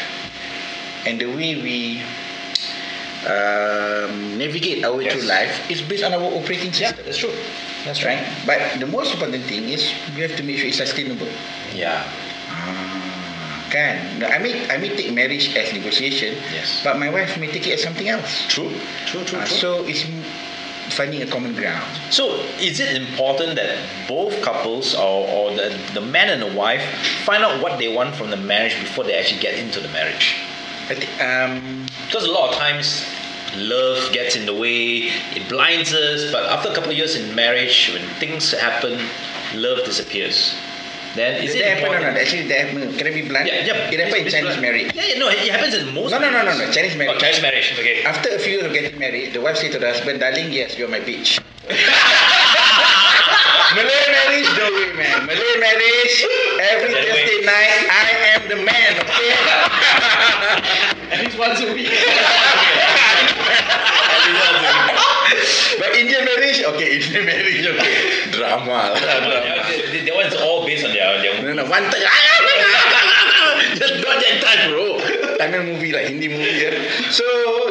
and 1.06 1.20
the 1.20 1.26
way 1.26 1.60
we 1.60 2.02
um, 3.26 4.38
navigate 4.38 4.84
our 4.84 4.94
way 4.96 5.04
Yes. 5.04 5.14
through 5.14 5.28
life 5.28 5.70
is 5.70 5.82
based 5.82 6.04
on 6.04 6.14
our 6.14 6.22
operating 6.22 6.70
Yeah, 6.72 6.94
system. 6.94 7.04
that's 7.04 7.18
true. 7.18 7.34
That's 7.84 8.02
right. 8.04 8.22
But 8.46 8.78
the 8.80 8.86
most 8.86 9.14
important 9.14 9.44
thing 9.44 9.68
is 9.68 9.90
you 10.16 10.22
have 10.22 10.36
to 10.36 10.42
make 10.42 10.58
sure 10.58 10.68
it's 10.68 10.78
sustainable. 10.78 11.28
Yeah. 11.74 12.02
Ah, 12.50 13.66
kan? 13.70 14.22
I 14.22 14.38
may 14.38 14.66
I 14.70 14.78
may 14.78 14.90
take 14.94 15.10
marriage 15.12 15.54
as 15.56 15.72
negotiation, 15.74 16.34
Yes. 16.54 16.80
but 16.86 16.98
my 16.98 17.10
wife 17.10 17.36
may 17.38 17.50
take 17.50 17.66
it 17.66 17.74
as 17.78 17.82
something 17.82 18.08
else. 18.08 18.46
True. 18.48 18.70
True, 19.06 19.24
true, 19.26 19.38
Ah, 19.42 19.46
true. 19.46 19.58
so 19.58 19.68
it's 19.86 20.06
finding 20.94 21.18
a 21.22 21.26
common 21.26 21.50
ground. 21.54 21.82
So, 22.14 22.38
is 22.62 22.78
it 22.78 22.94
important 22.94 23.58
that 23.58 23.74
both 24.06 24.38
couples 24.40 24.94
or, 24.94 25.26
or 25.26 25.50
the, 25.50 25.74
the 25.94 26.00
man 26.00 26.30
and 26.30 26.38
the 26.40 26.54
wife 26.54 26.80
find 27.26 27.42
out 27.42 27.58
what 27.60 27.78
they 27.82 27.90
want 27.90 28.14
from 28.14 28.30
the 28.30 28.38
marriage 28.38 28.78
before 28.78 29.02
they 29.02 29.14
actually 29.18 29.40
get 29.42 29.58
into 29.58 29.80
the 29.82 29.88
marriage? 29.90 30.38
I 30.88 30.94
think, 30.94 31.10
um, 31.20 31.86
Because 32.06 32.24
a 32.24 32.30
lot 32.30 32.50
of 32.50 32.56
times 32.56 33.04
love 33.56 34.12
gets 34.12 34.36
in 34.36 34.46
the 34.46 34.54
way, 34.54 35.10
it 35.34 35.48
blinds 35.48 35.92
us, 35.92 36.30
but 36.30 36.44
after 36.46 36.70
a 36.70 36.74
couple 36.74 36.90
of 36.90 36.96
years 36.96 37.16
in 37.16 37.34
marriage, 37.34 37.90
when 37.92 38.06
things 38.20 38.52
happen, 38.52 39.00
love 39.54 39.84
disappears. 39.84 40.54
Then 41.16 41.42
is 41.42 41.54
that 41.54 41.60
it 41.60 41.78
happen 41.78 41.96
or 41.96 42.00
not? 42.00 42.20
Actually, 42.20 42.46
that 42.48 42.68
happen. 42.68 42.92
Can 42.96 43.06
I 43.06 43.10
be 43.10 43.26
blunt? 43.26 43.46
Yeah, 43.46 43.64
yeah. 43.64 43.90
It 43.90 43.98
happened 43.98 44.26
in 44.26 44.30
Chinese 44.30 44.60
marriage. 44.60 44.94
Yeah, 44.94 45.06
yeah, 45.06 45.18
no, 45.18 45.28
it 45.28 45.48
happens 45.48 45.74
in 45.74 45.94
most. 45.94 46.10
No, 46.10 46.18
no, 46.18 46.30
no, 46.30 46.44
no, 46.44 46.56
no. 46.56 46.70
Chinese 46.70 46.94
marriage. 46.94 47.16
Oh, 47.16 47.18
Chinese 47.18 47.40
marriage. 47.40 47.72
Okay. 47.72 48.04
After 48.04 48.28
a 48.34 48.38
few 48.38 48.52
years 48.60 48.66
of 48.66 48.72
getting 48.72 48.98
married, 48.98 49.32
the 49.32 49.40
wife 49.40 49.56
said 49.56 49.72
to 49.72 49.78
the 49.78 49.88
husband, 49.90 50.20
"Darling, 50.20 50.52
yes, 50.52 50.76
you're 50.76 50.88
my 50.88 51.00
bitch." 51.00 51.40
Malay 51.66 51.82
marriage, 54.06 54.46
no 54.54 54.70
way, 54.70 54.94
man. 54.94 55.26
Malay 55.26 55.54
marriage, 55.58 56.22
every 56.62 56.94
Thursday 56.94 57.42
night, 57.42 57.90
I 57.90 58.38
am 58.38 58.46
the 58.48 58.54
man. 58.62 59.02
Okay. 59.02 59.34
At 61.10 61.18
least 61.24 61.36
once 61.38 61.58
a 61.60 61.72
week. 61.74 61.90
but 65.78 65.90
Indian 65.96 66.24
marriage, 66.24 66.62
okay, 66.62 67.02
Indian 67.02 67.26
marriage, 67.26 67.66
okay. 67.66 68.30
Drama 68.30 68.70
lah. 68.94 68.98
Drama. 68.98 69.42
that, 69.66 70.14
one's 70.14 70.34
all 70.38 70.64
based 70.64 70.86
on 70.86 70.92
their 70.94 71.18
their 71.20 71.42
No, 71.42 71.52
no, 71.64 71.68
one 71.68 71.82
touch. 71.90 72.02
Ah, 72.06 73.74
Just 73.74 73.94
not 74.06 74.22
that 74.22 74.38
touch, 74.38 74.70
bro. 74.70 74.98
Tamil 75.38 75.64
movie 75.66 75.90
like 75.92 76.06
Hindi 76.06 76.28
movie. 76.28 76.62
Yeah. 76.62 76.78
So 77.10 77.24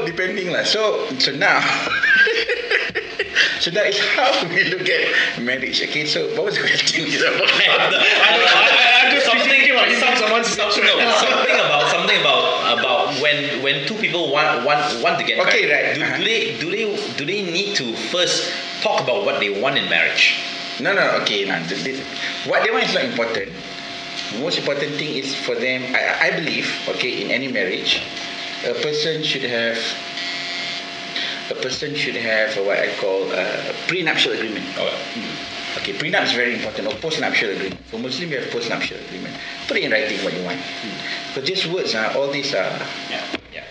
depending 0.04 0.52
lah. 0.52 0.64
So 0.68 1.08
so 1.16 1.32
now. 1.32 1.64
so 3.60 3.72
that 3.72 3.88
is 3.88 4.00
how 4.16 4.30
we 4.54 4.64
look 4.66 4.88
at 4.88 5.42
marriage. 5.42 5.82
Okay, 5.84 6.06
so 6.06 6.28
what 6.36 6.46
was 6.46 6.56
the 6.56 6.62
question? 6.62 7.06
I 7.10 7.78
don't 7.78 7.92
know. 7.92 8.00
I, 8.00 8.32
I, 8.40 9.06
I'm 9.08 9.12
just 9.14 9.26
something, 9.26 9.50
thinking 9.50 9.72
about 9.72 9.90
some- 10.00 10.16
someone's 10.18 10.58
no, 10.58 10.70
something 10.72 11.56
about 11.56 11.92
something 11.92 12.20
about 12.20 12.78
about 12.80 13.22
when 13.22 13.62
when 13.64 13.86
two 13.88 13.96
people 13.96 14.32
want 14.32 14.66
want 14.66 14.82
want 15.04 15.20
to 15.20 15.26
get 15.26 15.40
Okay, 15.48 15.68
married. 15.68 15.72
right. 15.72 15.96
Do, 15.96 16.04
Uh-huh. 16.04 16.18
do 16.18 16.24
they 16.24 16.58
do 16.60 16.68
they 16.72 16.86
do 17.18 17.26
they 17.26 17.42
need 17.44 17.76
to 17.78 17.94
first 18.12 18.52
talk 18.82 19.02
about 19.02 19.26
what 19.26 19.40
they 19.40 19.50
want 19.62 19.78
in 19.78 19.90
marriage? 19.90 20.38
No, 20.80 20.94
no, 20.94 21.02
okay. 21.24 21.46
Th- 21.46 22.04
what 22.46 22.64
they 22.64 22.72
want 22.72 22.84
is 22.84 22.94
not 22.94 23.06
important. 23.06 23.52
Most 24.40 24.58
important 24.60 24.92
thing 24.96 25.16
is 25.16 25.34
for 25.36 25.56
them. 25.56 25.84
I, 25.96 26.28
I 26.28 26.32
believe, 26.36 26.68
okay, 26.90 27.24
in 27.24 27.32
any 27.32 27.48
marriage, 27.48 28.02
a 28.66 28.74
person 28.74 29.24
should 29.24 29.44
have. 29.44 29.78
A 31.52 31.56
person 31.56 31.94
should 31.96 32.16
have 32.16 32.58
what 32.66 32.80
I 32.80 32.90
call 32.98 33.32
a 33.32 33.46
prenuptial 33.88 34.34
agreement. 34.34 34.66
Okay. 34.78 35.22
Okay, 35.78 35.94
prenup 35.94 36.24
is 36.24 36.32
very 36.34 36.56
important, 36.56 36.88
or 36.88 36.96
postnuptial 36.98 37.54
agreement. 37.56 37.80
For 37.92 38.00
Muslim, 38.00 38.30
we 38.30 38.36
have 38.36 38.46
postnuptial 38.46 38.98
agreement. 39.06 39.36
Put 39.68 39.78
it 39.78 39.84
in 39.84 39.92
writing 39.92 40.18
what 40.24 40.34
you 40.34 40.42
want. 40.44 40.60
But 41.36 41.44
just 41.46 41.68
words, 41.68 41.94
uh, 41.94 42.14
all 42.16 42.32
these 42.32 42.54
are 42.56 42.72
Yeah. 43.12 43.22
Yeah. 43.54 43.64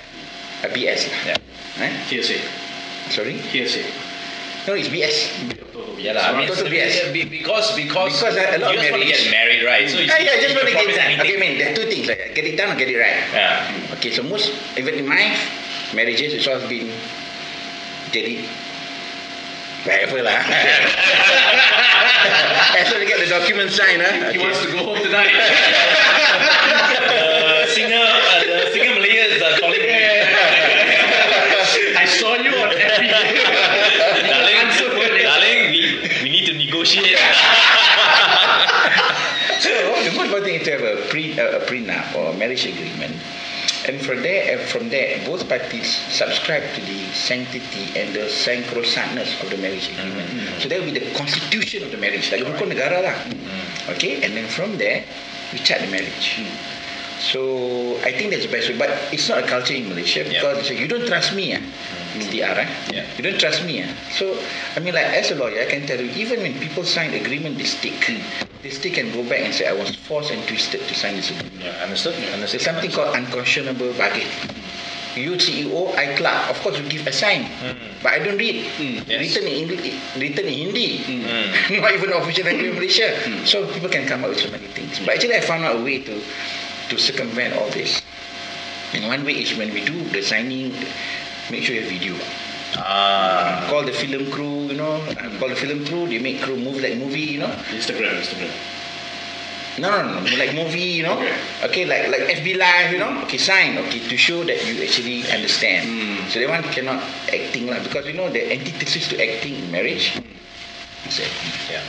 uh, 0.62 0.68
BS. 0.68 1.08
Yeah. 1.26 1.36
Eh? 1.80 1.90
Hearsay. 2.06 2.40
Sorry? 3.10 3.32
Hearsay. 3.50 3.84
No, 4.68 4.74
it's 4.74 4.88
BS. 4.88 5.32
Yeah, 5.98 6.12
lah. 6.12 6.30
I 6.30 6.38
mean, 6.38 6.46
Total 6.48 6.68
BS. 6.70 7.10
be- 7.12 7.24
because 7.24 7.74
because 7.74 8.12
Because 8.20 8.36
a 8.36 8.58
lot 8.62 8.70
you 8.72 8.78
of 8.78 8.84
just 8.84 8.92
want 8.92 9.02
to 9.02 9.08
get 9.08 9.30
married, 9.32 9.62
right? 9.64 9.88
So 9.90 9.98
you, 9.98 10.08
Ah, 10.12 10.20
yeah, 10.20 10.38
just 10.40 10.54
want 10.54 10.68
to 10.68 10.74
get 10.74 10.86
done. 10.86 10.98
anything. 11.10 11.20
Okay, 11.26 11.36
I 11.36 11.40
mean, 11.40 11.58
there 11.58 11.72
are 11.72 11.76
two 11.76 11.88
things, 11.90 12.06
like 12.06 12.34
get 12.36 12.44
it 12.44 12.56
done 12.56 12.70
or 12.70 12.78
get 12.78 12.88
it 12.88 12.96
right. 13.00 13.18
Yeah. 13.32 13.94
Okay, 13.98 14.12
so 14.12 14.22
most, 14.22 14.52
even 14.78 14.94
in 14.94 15.08
my 15.08 15.34
marriages, 15.92 16.32
it's 16.36 16.46
all 16.46 16.60
been 16.68 16.92
it 18.16 18.44
whatever 19.84 20.22
lah. 20.22 20.40
As 22.74 22.90
long 22.90 23.02
as 23.02 23.04
you 23.04 23.06
get 23.06 23.18
the 23.20 23.26
document 23.28 23.70
signed, 23.70 24.00
huh? 24.02 24.30
He 24.32 24.38
Okay. 24.38 24.40
wants 24.40 24.60
to 24.64 24.72
go 24.72 24.78
home 24.84 24.98
tonight. 25.02 25.28
The 27.64 27.70
singer, 27.70 27.96
uh, 27.96 28.44
the 28.44 28.70
singer 28.72 28.94
Malaya 28.94 29.24
is 29.34 29.40
uh, 29.42 29.56
calling 29.60 29.80
me. 29.80 29.88
I 31.96 32.04
saw 32.06 32.34
you 32.36 32.50
on 32.54 32.72
every 32.76 33.08
darling, 33.12 33.36
Answer 34.64 34.90
for 34.90 35.08
darling, 35.22 35.70
we, 35.72 35.80
we 36.22 36.28
need 36.30 36.46
to 36.46 36.52
negotiate. 36.54 37.16
So 39.60 39.68
the 39.72 39.84
most 39.90 40.06
important 40.12 40.44
thing 40.44 40.54
is 40.60 40.64
to 40.66 40.70
have 40.72 40.82
a 40.82 40.96
pre 41.08 41.38
uh, 41.38 41.58
a 41.58 41.60
prenup 41.64 42.14
or 42.14 42.32
marriage 42.36 42.66
agreement, 42.66 43.14
and 43.86 44.00
from 44.00 44.22
there 44.22 44.58
from 44.58 44.88
there 44.88 45.20
both 45.26 45.48
parties 45.48 45.96
subscribe 46.08 46.62
to 46.74 46.80
the 46.80 47.04
sanctity 47.12 47.92
and 47.98 48.14
the 48.14 48.26
sacrosanctness 48.32 49.42
of 49.42 49.50
the 49.50 49.58
marriage 49.58 49.90
agreement. 49.92 50.28
So 50.60 50.68
that 50.68 50.80
will 50.80 50.92
be 50.92 50.98
the 50.98 51.12
constitution 51.14 51.82
of 51.84 51.90
the 51.90 51.98
marriage, 51.98 52.32
like 52.32 52.42
rukun 52.42 52.72
negara 52.72 53.02
lah. 53.04 53.16
Okay, 53.94 54.24
and 54.24 54.36
then 54.36 54.48
from 54.48 54.78
there 54.78 55.04
we 55.52 55.58
chart 55.58 55.80
the 55.80 55.88
marriage. 55.88 56.40
So 57.20 57.96
I 58.02 58.12
think 58.12 58.30
that's 58.30 58.46
the 58.46 58.52
best 58.52 58.68
way. 58.68 58.78
But 58.78 58.90
it's 59.12 59.28
not 59.28 59.42
a 59.42 59.46
culture 59.46 59.74
in 59.74 59.88
Malaysia 59.88 60.24
Yeah. 60.24 60.40
because 60.42 60.66
say 60.68 60.76
you 60.78 60.88
don't 60.88 61.06
trust 61.06 61.34
me. 61.34 61.54
Ah. 61.54 61.62
R, 62.14 62.58
eh? 62.62 62.68
Yeah. 62.92 63.06
You 63.18 63.22
don't 63.26 63.38
trust 63.40 63.64
me. 63.64 63.82
Ah. 63.82 63.90
So 64.14 64.38
I 64.76 64.80
mean 64.80 64.94
like 64.94 65.06
as 65.14 65.30
a 65.30 65.36
lawyer 65.36 65.62
I 65.62 65.66
can 65.70 65.86
tell 65.86 65.98
you 66.00 66.10
even 66.14 66.42
when 66.42 66.58
people 66.58 66.84
sign 66.84 67.14
agreement 67.14 67.58
they 67.58 67.64
stick. 67.66 67.98
They 68.62 68.70
stick 68.70 68.96
and 68.98 69.12
go 69.12 69.22
back 69.28 69.44
and 69.44 69.52
say 69.54 69.68
I 69.68 69.76
was 69.76 69.94
forced 69.94 70.30
and 70.32 70.40
twisted 70.48 70.80
to 70.88 70.94
sign 70.94 71.16
this 71.16 71.30
agreement. 71.30 71.62
Yeah, 71.62 71.84
understood. 71.84 72.14
Understood. 72.32 72.60
There's 72.60 72.64
something 72.64 72.90
called 72.90 73.14
unconscionable 73.14 73.92
bargain. 73.94 74.26
You 75.14 75.38
CEO, 75.38 75.94
I 75.94 76.16
clerk. 76.18 76.50
Of 76.50 76.58
course, 76.58 76.74
you 76.80 76.88
give 76.90 77.06
a 77.06 77.12
sign, 77.12 77.46
but 78.02 78.12
I 78.14 78.18
don't 78.18 78.34
read. 78.36 78.66
yes. 79.06 79.06
Written 79.06 79.46
in 79.46 79.54
English, 79.62 79.94
written 80.18 80.44
in 80.50 80.54
Hindi. 80.74 80.88
Mm. 81.06 81.80
Not 81.82 81.94
even 81.94 82.10
official 82.18 82.44
language 82.50 82.66
in 82.66 82.74
Malaysia. 82.74 83.14
So 83.46 83.62
people 83.70 83.90
can 83.94 84.08
come 84.10 84.24
up 84.26 84.30
with 84.34 84.40
so 84.42 84.50
many 84.50 84.66
things. 84.74 84.98
But 85.06 85.14
actually, 85.14 85.36
I 85.38 85.40
found 85.46 85.62
out 85.62 85.76
a 85.78 85.82
way 85.86 86.02
to 86.02 86.18
to 86.90 86.98
circumvent 86.98 87.54
all 87.56 87.68
this. 87.70 88.02
And 88.92 89.06
one 89.08 89.24
way 89.24 89.32
is 89.42 89.56
when 89.56 89.72
we 89.74 89.84
do 89.84 90.04
the 90.10 90.22
signing, 90.22 90.72
make 91.50 91.64
sure 91.64 91.74
you 91.74 91.82
have 91.82 91.90
video. 91.90 92.14
Ah. 92.76 93.66
Call 93.70 93.82
the 93.84 93.92
film 93.92 94.30
crew, 94.30 94.66
you 94.70 94.74
know. 94.74 94.98
uh, 95.02 95.38
Call 95.38 95.48
the 95.48 95.56
film 95.56 95.84
crew. 95.86 96.06
They 96.08 96.18
make 96.18 96.40
crew 96.42 96.56
move 96.56 96.80
like 96.82 96.96
movie, 96.96 97.38
you 97.38 97.40
know. 97.40 97.50
Instagram, 97.70 98.18
Instagram. 98.18 98.50
No, 99.78 99.90
no, 99.90 100.20
no, 100.22 100.36
like 100.36 100.54
movie, 100.54 101.02
you 101.02 101.02
know. 101.02 101.18
Okay, 101.18 101.82
Okay. 101.82 101.84
like 101.86 102.06
like 102.10 102.30
FB 102.38 102.56
Live, 102.58 102.92
you 102.92 102.98
know. 102.98 103.22
Okay, 103.26 103.38
sign. 103.38 103.78
Okay, 103.78 103.98
to 104.06 104.16
show 104.16 104.44
that 104.44 104.62
you 104.66 104.78
actually 104.82 105.26
understand. 105.34 106.30
So 106.30 106.38
that 106.38 106.48
one 106.48 106.62
cannot 106.70 107.02
acting 107.26 107.66
lah 107.66 107.82
because 107.82 108.06
you 108.06 108.14
know 108.14 108.30
the 108.30 108.54
antithesis 108.54 109.08
to 109.10 109.18
acting 109.18 109.58
in 109.58 109.70
marriage. 109.74 110.14
is 111.10 111.18
acting. 111.18 111.50
Yeah. 111.74 111.82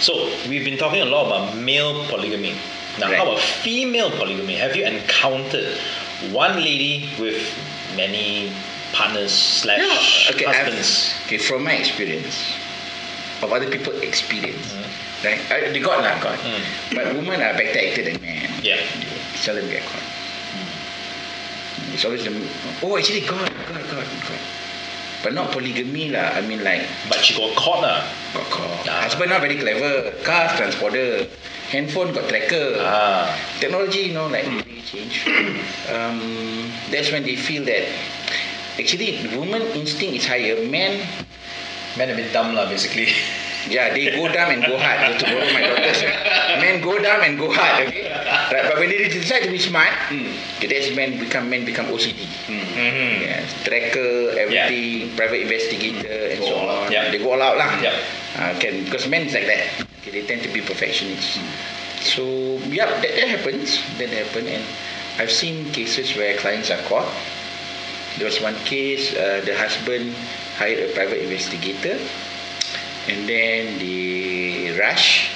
So 0.00 0.32
we've 0.48 0.64
been 0.64 0.76
talking 0.80 1.00
a 1.00 1.08
lot 1.08 1.28
about 1.28 1.56
male 1.60 2.08
polygamy. 2.08 2.56
Now, 2.98 3.08
Right. 3.08 3.16
how 3.18 3.24
about 3.28 3.40
female 3.40 4.10
polygamy? 4.10 4.56
Have 4.56 4.74
you 4.76 4.84
encountered 4.84 5.76
one 6.32 6.56
lady 6.56 7.10
with 7.20 7.36
many 7.94 8.52
partners 8.92 9.32
slash 9.32 10.30
Okay, 10.32 10.46
I've- 10.46 10.56
husbands? 10.56 11.12
okay, 11.26 11.36
from 11.38 11.64
my 11.64 11.72
experience, 11.76 12.36
of 13.42 13.52
other 13.52 13.68
people 13.68 13.92
experience, 14.00 14.72
right? 15.22 15.40
I, 15.52 15.68
they 15.68 15.80
got 15.80 16.00
lah, 16.00 16.16
got. 16.24 16.38
Mm. 16.40 16.62
But 16.96 17.04
women 17.14 17.42
are 17.44 17.52
better 17.52 17.76
acted 17.78 18.06
than 18.08 18.16
men. 18.24 18.48
Yeah. 18.62 18.80
They 18.80 19.36
seldom 19.36 19.68
get 19.68 19.84
caught. 19.84 20.00
It's 21.92 22.04
always 22.04 22.24
the 22.24 22.32
oh 22.82 22.96
actually 22.96 23.20
God, 23.20 23.50
God, 23.68 23.84
God, 23.92 24.04
God. 24.24 24.40
But 25.22 25.32
not 25.34 25.50
polygamy 25.52 26.10
lah. 26.10 26.32
I 26.36 26.40
mean 26.40 26.62
like 26.64 26.84
But 27.08 27.20
she 27.24 27.36
got 27.36 27.56
caught 27.56 27.80
lah. 27.82 28.04
got 28.32 28.48
caught. 28.52 28.88
Ah. 28.88 29.04
Husband 29.04 29.30
not 29.30 29.40
very 29.40 29.56
clever. 29.56 30.12
Car 30.24 30.48
transporter. 30.56 31.26
Handphone 31.76 32.16
got 32.16 32.24
tracker. 32.28 32.80
Ah. 32.80 33.28
Technology, 33.60 34.08
you 34.08 34.14
know, 34.16 34.32
like 34.32 34.48
really 34.48 34.80
change. 34.80 35.28
um, 35.92 36.72
that's 36.88 37.12
when 37.12 37.22
they 37.22 37.36
feel 37.36 37.68
that 37.68 37.84
actually 38.80 39.20
woman 39.36 39.60
instinct 39.76 40.16
is 40.16 40.24
higher. 40.24 40.64
Men 40.64 41.04
Men 41.96 42.12
a 42.12 42.14
bit 42.14 42.28
dumb 42.32 42.52
lah, 42.52 42.68
basically. 42.68 43.08
Yeah, 43.66 43.90
they 43.90 44.14
go 44.14 44.28
dumb 44.28 44.52
and 44.52 44.62
go 44.62 44.78
hard. 44.78 45.18
To 45.18 45.24
borrow 45.26 45.48
my 45.50 45.64
daughter's. 45.64 45.98
Men 46.62 46.84
go 46.84 47.00
dumb 47.02 47.24
and 47.24 47.34
go 47.34 47.50
hard. 47.50 47.88
Okay, 47.88 48.06
right? 48.06 48.62
But 48.68 48.78
when 48.78 48.90
they 48.92 49.08
decide 49.08 49.42
to 49.42 49.50
be 49.50 49.58
smart, 49.58 49.90
okay, 50.12 50.68
that's 50.68 50.94
men 50.94 51.18
become 51.18 51.50
men 51.50 51.64
become 51.64 51.86
OCD. 51.90 52.30
mm-hmm. 52.46 53.26
Yeah, 53.26 53.42
tracker, 53.64 54.38
everything, 54.38 55.16
private 55.16 55.50
investigator, 55.50 56.36
and 56.36 56.38
Go 56.38 56.46
so 56.46 56.54
on. 56.62 56.92
Yeah. 56.92 57.10
They 57.10 57.18
go 57.18 57.32
all 57.32 57.42
out 57.42 57.58
lah. 57.58 57.74
Yeah. 57.82 57.96
Uh, 58.38 58.52
can 58.60 58.84
because 58.84 59.08
men 59.08 59.26
is 59.26 59.34
like 59.34 59.48
that. 59.50 59.85
Okay, 60.06 60.20
they 60.20 60.26
tend 60.26 60.42
to 60.42 60.48
be 60.54 60.60
perfectionists. 60.62 61.34
So 62.14 62.22
yeah, 62.70 62.86
that, 62.86 63.02
that 63.02 63.26
happens. 63.26 63.82
That 63.98 64.10
happen, 64.10 64.46
and 64.46 64.62
I've 65.18 65.32
seen 65.32 65.72
cases 65.72 66.14
where 66.14 66.36
clients 66.38 66.70
are 66.70 66.78
caught. 66.86 67.10
There 68.16 68.26
was 68.26 68.40
one 68.40 68.54
case, 68.62 69.10
uh, 69.16 69.42
the 69.44 69.58
husband 69.58 70.14
hired 70.62 70.78
a 70.78 70.92
private 70.94 71.22
investigator, 71.26 71.98
and 73.10 73.28
then 73.28 73.78
they 73.82 74.78
rush. 74.78 75.28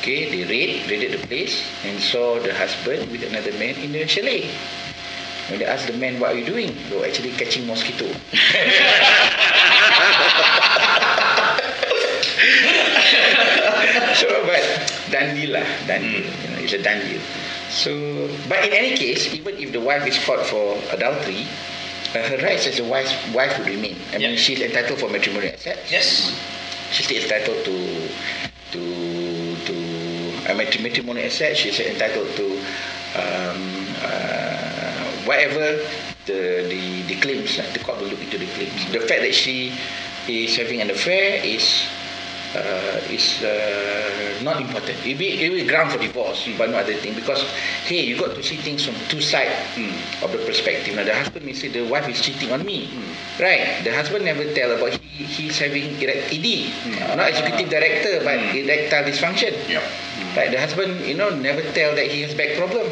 Okay, 0.00 0.28
they 0.28 0.44
raid, 0.44 0.90
raided 0.90 1.18
the 1.18 1.26
place, 1.26 1.64
and 1.84 1.98
saw 1.98 2.38
the 2.38 2.52
husband 2.52 3.10
with 3.10 3.22
another 3.24 3.52
man 3.56 3.76
in 3.80 3.92
the 3.92 4.06
chalet. 4.06 4.44
When 5.48 5.58
they 5.58 5.64
asked 5.64 5.86
the 5.88 5.96
man, 5.96 6.20
"What 6.20 6.36
are 6.36 6.38
you 6.38 6.44
doing?" 6.44 6.76
They 6.90 6.96
were 7.00 7.06
actually 7.08 7.32
catching 7.32 7.66
mosquito. 7.66 8.12
so, 14.14 14.26
but 14.46 14.62
deal 15.34 15.52
lah, 15.52 15.66
done 15.86 16.02
deal. 16.02 16.24
You 16.24 16.48
know, 16.50 16.58
it's 16.60 16.72
a 16.72 16.82
deal. 16.82 17.20
So, 17.70 17.92
but 18.48 18.64
in 18.64 18.72
any 18.72 18.96
case, 18.96 19.32
even 19.32 19.56
if 19.56 19.72
the 19.72 19.80
wife 19.80 20.06
is 20.06 20.18
caught 20.24 20.44
for 20.46 20.76
adultery, 20.92 21.46
uh, 22.14 22.20
her 22.28 22.38
rights 22.44 22.66
as 22.66 22.78
a 22.78 22.84
wife 22.84 23.08
wife 23.34 23.56
would 23.58 23.68
remain. 23.68 23.96
I 24.12 24.18
mean, 24.18 24.30
Yeah. 24.32 24.36
she's 24.36 24.60
entitled 24.60 25.00
for 25.00 25.08
matrimonial 25.08 25.52
assets. 25.54 25.90
Yes. 25.90 26.32
She's 26.92 27.06
still 27.08 27.22
entitled 27.22 27.64
to 27.64 27.76
to 28.76 28.82
to 29.64 29.74
a 30.50 30.54
matri- 30.54 30.82
matrimonial 30.84 31.24
asset. 31.26 31.56
She's 31.56 31.80
entitled 31.80 32.28
to 32.36 32.46
um, 33.16 33.60
uh, 34.04 35.04
whatever 35.24 35.80
the 36.28 36.68
the 36.68 36.82
the 37.08 37.16
claims. 37.24 37.56
The 37.56 37.80
court 37.80 38.00
will 38.04 38.08
look 38.12 38.20
into 38.20 38.36
the 38.36 38.46
claims. 38.52 38.76
The 38.92 39.00
fact 39.08 39.24
that 39.24 39.32
she 39.34 39.72
is 40.28 40.54
having 40.56 40.80
an 40.84 40.90
affair 40.92 41.40
is 41.42 41.88
uh, 42.54 43.00
is 43.10 43.42
uh, 43.42 44.40
not 44.42 44.60
important. 44.60 44.98
It 45.06 45.18
be 45.18 45.40
it 45.44 45.50
will 45.50 45.66
ground 45.66 45.92
for 45.92 45.98
divorce, 45.98 46.48
but 46.58 46.70
no 46.70 46.78
other 46.78 46.94
thing 46.94 47.14
because 47.14 47.42
hey, 47.84 48.04
you 48.04 48.18
got 48.18 48.34
to 48.34 48.42
see 48.42 48.56
things 48.56 48.84
from 48.84 48.94
two 49.08 49.20
sides 49.20 49.54
of 50.22 50.32
the 50.32 50.38
perspective. 50.38 50.94
Now 50.94 51.04
the 51.04 51.14
husband 51.14 51.44
may 51.44 51.52
say 51.54 51.68
the 51.68 51.86
wife 51.88 52.08
is 52.08 52.20
cheating 52.20 52.52
on 52.52 52.64
me, 52.64 52.88
right? 53.40 53.80
The 53.84 53.94
husband 53.94 54.24
never 54.24 54.44
tell 54.54 54.72
about 54.72 54.92
he, 55.00 55.24
he's 55.24 55.58
having 55.58 56.00
erect 56.00 56.32
ED, 56.32 56.72
uh, 57.10 57.14
not 57.16 57.28
executive 57.28 57.70
director, 57.70 58.20
but 58.24 58.38
erectile 58.54 59.04
dysfunction. 59.04 59.52
Yep. 59.68 59.82
Right, 60.36 60.50
the 60.50 60.58
husband, 60.58 61.04
you 61.04 61.14
know, 61.14 61.28
never 61.28 61.60
tell 61.76 61.94
that 61.94 62.06
he 62.06 62.22
has 62.22 62.32
back 62.34 62.56
problem 62.56 62.88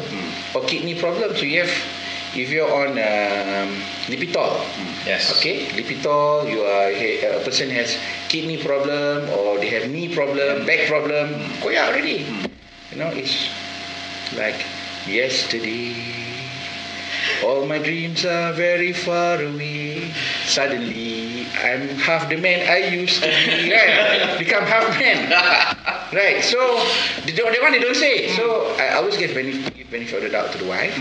or 0.53 0.61
kidney 0.65 0.93
problem. 0.93 1.35
So 1.35 1.41
you 1.41 1.61
have, 1.65 1.73
if 2.33 2.49
you're 2.49 2.71
on 2.71 2.91
um, 2.91 3.75
Lipitor, 4.07 4.49
hmm, 4.63 5.07
Yes. 5.07 5.31
okay, 5.37 5.65
Lipitor, 5.75 6.49
you 6.49 6.61
are 6.61 6.91
a 6.91 7.43
person 7.43 7.69
has 7.69 7.97
kidney 8.29 8.57
problem 8.63 9.29
or 9.29 9.57
they 9.59 9.69
have 9.69 9.89
knee 9.89 10.13
problem, 10.13 10.61
hmm. 10.61 10.65
back 10.65 10.87
problem, 10.87 11.35
go 11.61 11.69
out 11.75 11.89
already. 11.91 12.23
Hmm. 12.23 12.45
You 12.91 12.97
know, 12.97 13.07
it's 13.11 13.49
like 14.35 14.65
yesterday. 15.07 15.95
All 17.43 17.65
my 17.65 17.77
dreams 17.77 18.25
are 18.25 18.51
very 18.53 18.93
far 18.93 19.41
away. 19.41 20.11
Suddenly, 20.45 21.45
I'm 21.63 21.87
half 21.99 22.29
the 22.29 22.37
man 22.37 22.67
I 22.67 22.87
used 22.89 23.21
to 23.23 23.29
be. 23.29 23.71
Right? 23.75 24.39
Become 24.39 24.63
half 24.65 24.87
man. 24.99 25.31
Right. 26.13 26.43
So, 26.43 26.59
the, 27.25 27.31
the 27.31 27.59
one 27.61 27.71
they 27.71 27.79
don't 27.79 27.95
say. 27.95 28.27
So, 28.35 28.75
I 28.77 28.95
always 28.95 29.15
give 29.15 29.33
benefit, 29.33 29.89
benefit 29.89 30.17
of 30.17 30.23
the 30.23 30.29
doubt 30.29 30.51
to 30.51 30.57
the 30.57 30.67
wife. 30.67 30.97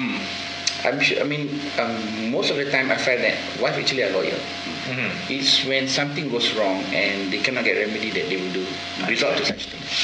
I'm 0.84 1.00
sure. 1.00 1.20
I 1.20 1.24
mean, 1.24 1.60
um, 1.78 2.30
most 2.30 2.50
of 2.50 2.56
the 2.56 2.70
time 2.70 2.90
I 2.90 2.96
find 2.96 3.22
that 3.22 3.36
wife 3.60 3.76
actually 3.76 4.02
are 4.04 4.10
loyal. 4.10 4.38
Mm-hmm. 4.88 5.32
It's 5.32 5.64
when 5.66 5.88
something 5.88 6.28
goes 6.30 6.54
wrong 6.54 6.82
and 6.94 7.32
they 7.32 7.38
cannot 7.38 7.64
get 7.64 7.76
remedy 7.78 8.10
that 8.10 8.28
they 8.28 8.36
will 8.36 8.52
do 8.52 8.66
resort 9.06 9.36
to 9.38 9.44
such 9.44 9.66
things. 9.66 9.94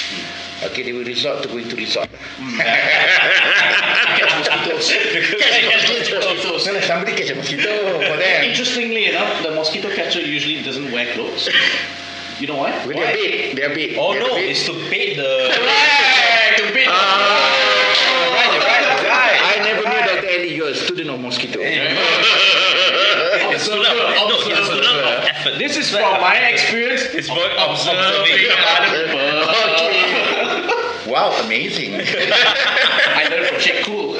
Okay, 0.70 0.82
they 0.82 0.92
will 0.92 1.04
resort 1.04 1.42
to 1.42 1.48
going 1.48 1.68
to 1.68 1.76
resort. 1.76 2.08
Catch 2.56 4.32
mosquitoes. 4.38 4.92
No, 6.66 6.72
no, 6.72 6.80
somebody 6.80 7.12
catch 7.16 7.30
a 7.30 7.34
mosquito 7.34 7.98
for 8.00 8.16
them. 8.16 8.44
Interestingly 8.44 9.06
enough, 9.06 9.42
the 9.42 9.50
mosquito 9.52 9.90
catcher 9.94 10.20
usually 10.20 10.62
doesn't 10.62 10.92
wear 10.92 11.12
clothes. 11.14 11.48
You 12.38 12.46
know 12.48 12.56
why? 12.56 12.86
With 12.86 12.96
their 12.96 13.14
bait, 13.14 13.54
their 13.56 13.74
bait. 13.74 13.96
Oh 13.98 14.12
their 14.12 14.22
no, 14.22 14.34
bait. 14.34 14.50
it's 14.50 14.64
to 14.66 14.72
bait 14.90 15.16
the. 15.16 15.48
Right, 15.48 16.56
to 16.58 16.74
beat. 16.74 16.86
Right, 16.86 17.82
you're 20.66 20.74
a 20.74 20.78
student 20.78 21.10
of 21.10 21.20
mosquito. 21.20 21.60
Eh. 21.60 21.96
It's 23.48 23.64
student 23.64 23.84
no, 23.84 24.38
he's 24.44 24.58
a 24.58 24.64
student 24.64 24.86
of 24.86 25.24
effort. 25.24 25.58
This 25.58 25.76
is 25.76 25.90
from 25.90 26.20
my 26.20 26.36
experience. 26.50 27.02
It's 27.14 27.28
for 27.28 27.38
observing 27.38 28.50
other 28.82 29.88
people. 29.92 31.12
Wow, 31.12 31.30
amazing. 31.44 31.94
I 32.00 33.28
learned 33.30 33.46
from 33.46 33.60
Sheikh 33.60 33.84
Cool. 33.84 34.16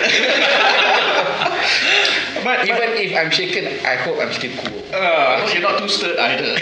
But 2.45 2.67
Even 2.69 2.91
if 2.99 3.17
I'm 3.17 3.31
shaken, 3.31 3.65
I 3.87 3.97
hope 3.97 4.19
I'm 4.21 4.33
still 4.33 4.53
cool. 4.59 4.83
uh, 4.95 4.99
I 4.99 5.41
hope 5.41 5.53
you're 5.55 5.63
not 5.63 5.79
too 5.79 5.89
stirred 5.89 6.19
either. 6.19 6.57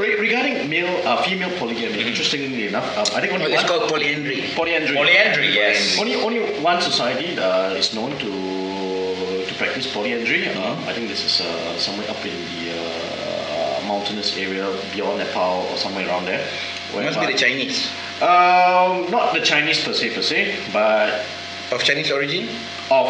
Re- 0.00 0.16
regarding 0.18 0.68
male, 0.68 1.06
uh, 1.06 1.22
female 1.22 1.50
polygamy, 1.58 2.02
interestingly 2.06 2.66
enough, 2.68 2.86
um, 2.98 3.06
I 3.16 3.20
think 3.20 3.32
Oh, 3.32 3.36
only 3.36 3.52
it's 3.52 3.62
one 3.62 3.68
called 3.78 3.90
polyandry. 3.90 4.42
polyandry. 4.54 4.96
Polyandry, 4.96 5.54
yes. 5.54 5.98
Only 5.98 6.14
only 6.16 6.40
one 6.60 6.80
society 6.80 7.38
uh, 7.38 7.70
is 7.74 7.94
known 7.94 8.16
to 8.18 9.44
to 9.46 9.54
practice 9.54 9.86
polyandry. 9.92 10.48
Uh, 10.48 10.74
I 10.86 10.92
think 10.92 11.08
this 11.08 11.24
is 11.24 11.40
uh, 11.40 11.78
somewhere 11.78 12.08
up 12.10 12.24
in 12.24 12.34
the 12.54 12.72
uh, 12.76 13.80
mountainous 13.86 14.36
area 14.36 14.66
beyond 14.92 15.18
Nepal 15.18 15.66
or 15.70 15.76
somewhere 15.76 16.06
around 16.08 16.26
there. 16.26 16.44
Must 16.94 17.20
be 17.20 17.26
the 17.26 17.38
Chinese. 17.38 17.88
Um, 18.20 19.08
not 19.10 19.32
the 19.32 19.40
Chinese 19.40 19.82
per 19.84 19.92
se 19.94 20.10
per 20.14 20.22
se, 20.22 20.56
but 20.72 21.24
Of 21.72 21.82
Chinese 21.84 22.10
origin? 22.10 22.48
of 22.90 23.08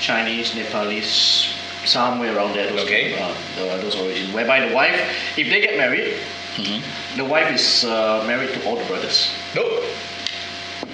Chinese, 0.00 0.54
Nepalese, 0.56 1.54
somewhere 1.84 2.34
around 2.36 2.54
there. 2.54 2.68
Those 2.70 2.80
Okay. 2.80 3.14
uh, 3.20 3.32
the, 3.56 3.82
those 3.82 3.94
origin. 3.96 4.32
Whereby 4.32 4.66
the 4.66 4.74
wife, 4.74 4.98
if 5.38 5.48
they 5.48 5.60
get 5.60 5.76
married, 5.78 6.14
the 7.16 7.24
wife 7.24 7.54
is 7.54 7.84
uh, 7.84 8.24
married 8.26 8.50
to 8.54 8.66
all 8.66 8.76
the 8.76 8.84
brothers. 8.86 9.30
Nope. 9.54 9.84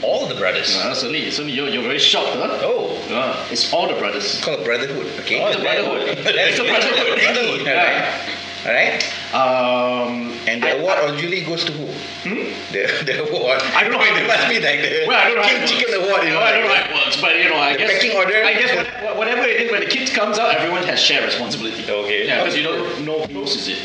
All 0.02 0.28
the 0.28 0.34
brothers. 0.34 0.76
Uh, 0.76 0.94
suddenly, 0.94 1.30
suddenly 1.30 1.54
you're, 1.56 1.68
you're 1.68 1.82
very 1.82 1.98
shocked, 1.98 2.36
huh? 2.36 2.60
Oh. 2.62 2.94
Uh, 3.10 3.46
it's 3.50 3.72
all 3.72 3.88
the 3.88 3.94
brothers. 3.98 4.24
It's 4.36 4.44
called 4.44 4.62
brotherhood, 4.64 5.06
okay? 5.20 5.40
Oh, 5.42 5.48
It's 5.48 5.56
a 5.56 5.60
brotherhood. 5.62 6.18
It's 6.18 6.58
a 6.60 6.64
brotherhood. 6.68 7.18
Brotherhood, 7.24 7.66
Yeah. 7.66 8.34
Alright? 8.66 9.02
Um, 9.32 10.38
And 10.46 10.62
the 10.62 10.68
I- 10.68 10.78
award 10.78 11.14
usually 11.14 11.40
goes 11.42 11.64
to 11.64 11.72
who? 11.72 11.87
Hmm? 12.24 12.50
The, 12.72 12.82
the 13.06 13.14
award. 13.28 13.60
I 13.74 13.84
don't 13.84 13.92
know 13.92 14.02
It 14.02 14.26
must 14.26 14.48
be 14.48 14.58
like 14.58 14.80
the 14.82 15.04
Well, 15.06 15.18
I 15.18 15.28
don't 15.30 15.36
know 15.38 15.46
King. 15.46 15.66
Chicken 15.68 15.94
Award, 16.02 16.22
you 16.24 16.30
know. 16.30 16.40
Well, 16.42 16.48
I 16.48 16.52
don't 16.52 16.66
know 16.66 16.74
how 16.74 16.84
it 16.90 16.94
works, 16.94 17.20
but 17.20 17.36
you 17.38 17.48
know, 17.48 17.56
I 17.56 17.72
The 17.72 17.78
guess 17.78 17.92
pecking 17.92 18.16
order? 18.16 18.42
I 18.44 18.52
guess 18.54 18.74
what- 18.74 19.16
whatever 19.16 19.42
it 19.46 19.60
is, 19.60 19.70
when 19.70 19.80
the 19.80 19.86
kid 19.90 20.10
comes 20.12 20.38
out, 20.38 20.54
everyone 20.54 20.82
has 20.84 21.00
share 21.00 21.22
responsibility. 21.24 21.84
Okay. 21.88 22.26
Yeah, 22.26 22.42
because 22.42 22.56
you 22.56 22.64
don't 22.64 23.04
know 23.06 23.20
whose 23.26 23.54
is 23.56 23.68
it. 23.68 23.78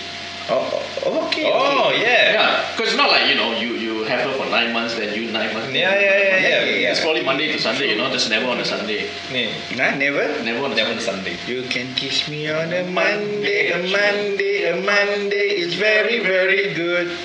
Oh, 0.49 0.83
oh, 1.05 1.27
okay. 1.27 1.45
Oh, 1.47 1.87
okay. 1.89 2.01
yeah. 2.01 2.33
Yeah, 2.33 2.71
because 2.75 2.89
it's 2.91 2.97
not 2.97 3.09
like 3.09 3.27
you 3.29 3.35
know 3.35 3.55
you 3.55 3.75
you 3.79 4.03
have 4.03 4.19
her 4.27 4.33
for 4.35 4.45
nine 4.51 4.73
months, 4.73 4.93
then 4.95 5.15
you 5.15 5.31
nine 5.31 5.53
months. 5.53 5.71
Yeah, 5.71 5.95
yeah, 5.95 6.01
yeah, 6.01 6.39
yeah. 6.41 6.63
Yeah. 6.83 6.91
It's 6.91 6.99
probably 6.99 7.23
Monday 7.23 7.47
to 7.53 7.59
Sunday, 7.59 7.91
you 7.91 7.95
know, 7.97 8.11
just 8.11 8.29
never 8.29 8.47
on 8.47 8.59
a 8.59 8.65
Sunday. 8.65 9.07
Yeah. 9.31 9.47
Nah, 9.79 9.95
never? 9.95 10.43
Never 10.43 10.65
on 10.65 10.73
a 10.73 10.75
Never 10.75 10.99
Sunday. 10.99 11.37
Sunday. 11.37 11.37
You 11.47 11.63
can 11.69 11.95
kiss 11.95 12.27
me 12.27 12.51
on 12.51 12.73
a 12.73 12.83
Monday, 12.91 13.71
a 13.71 13.79
Monday, 13.87 14.67
a 14.67 14.75
Monday 14.83 15.47
is 15.63 15.75
very, 15.75 16.19
very 16.19 16.73
good. 16.73 17.15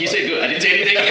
He 0.00 0.06
said 0.06 0.26
good. 0.26 0.42
I 0.42 0.46
didn't 0.46 0.62
say 0.62 0.80
anything. 0.80 0.96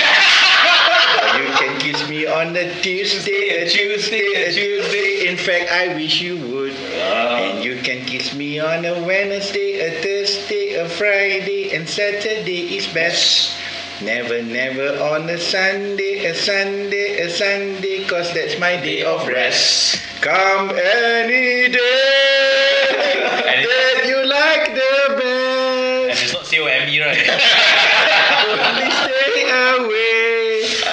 You 1.40 1.46
can 1.56 1.80
kiss 1.80 2.10
me 2.10 2.26
on 2.26 2.56
a 2.56 2.74
Tuesday, 2.82 3.62
a 3.62 3.70
Tuesday, 3.70 4.34
a 4.34 4.52
Tuesday. 4.52 5.28
In 5.28 5.38
fact, 5.38 5.72
I 5.72 5.94
wish 5.94 6.22
you 6.22 6.38
would. 6.38 6.74
And 6.74 7.64
you 7.64 7.82
can 7.82 8.06
kiss 8.06 8.34
me 8.34 8.60
on 8.60 8.84
a 8.86 8.94
Wednesday, 9.06 9.80
a 9.80 10.02
Thursday, 10.02 10.74
a 10.74 10.90
Friday, 10.90 11.76
and 11.76 11.88
Saturday 11.88 12.78
is 12.78 12.88
best. 12.88 13.56
Never, 14.02 14.42
never 14.42 14.98
on 15.04 15.30
a 15.30 15.38
Sunday, 15.38 16.26
a 16.26 16.34
Sunday, 16.34 17.20
a 17.20 17.30
Sunday, 17.30 18.06
cause 18.06 18.34
that's 18.34 18.58
my 18.60 18.78
day 18.78 19.04
of 19.04 19.28
rest. 19.28 20.02
Come 20.22 20.72
any 20.72 21.70
day 21.70 22.88
that 22.90 24.06
you 24.08 24.26
like 24.26 24.74
the 24.74 25.00
And 25.26 25.49
best. 26.70 26.92
it's 26.92 27.00
not 27.00 27.00
C-O-M-E, 27.00 27.02
right? 27.02 27.18
Only 28.70 28.92
stay 28.92 29.50
away 29.78 30.30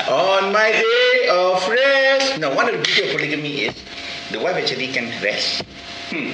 on 0.08 0.52
my 0.52 0.72
day 0.72 1.28
of 1.30 1.68
rest. 1.68 2.38
Now, 2.38 2.54
one 2.54 2.68
of 2.68 2.76
the 2.76 2.82
beauty 2.82 3.08
of 3.08 3.16
polygamy 3.16 3.54
is 3.62 3.74
the 4.30 4.40
wife 4.40 4.56
actually 4.56 4.88
can 4.88 5.06
rest. 5.22 5.62
Hmm. 6.10 6.30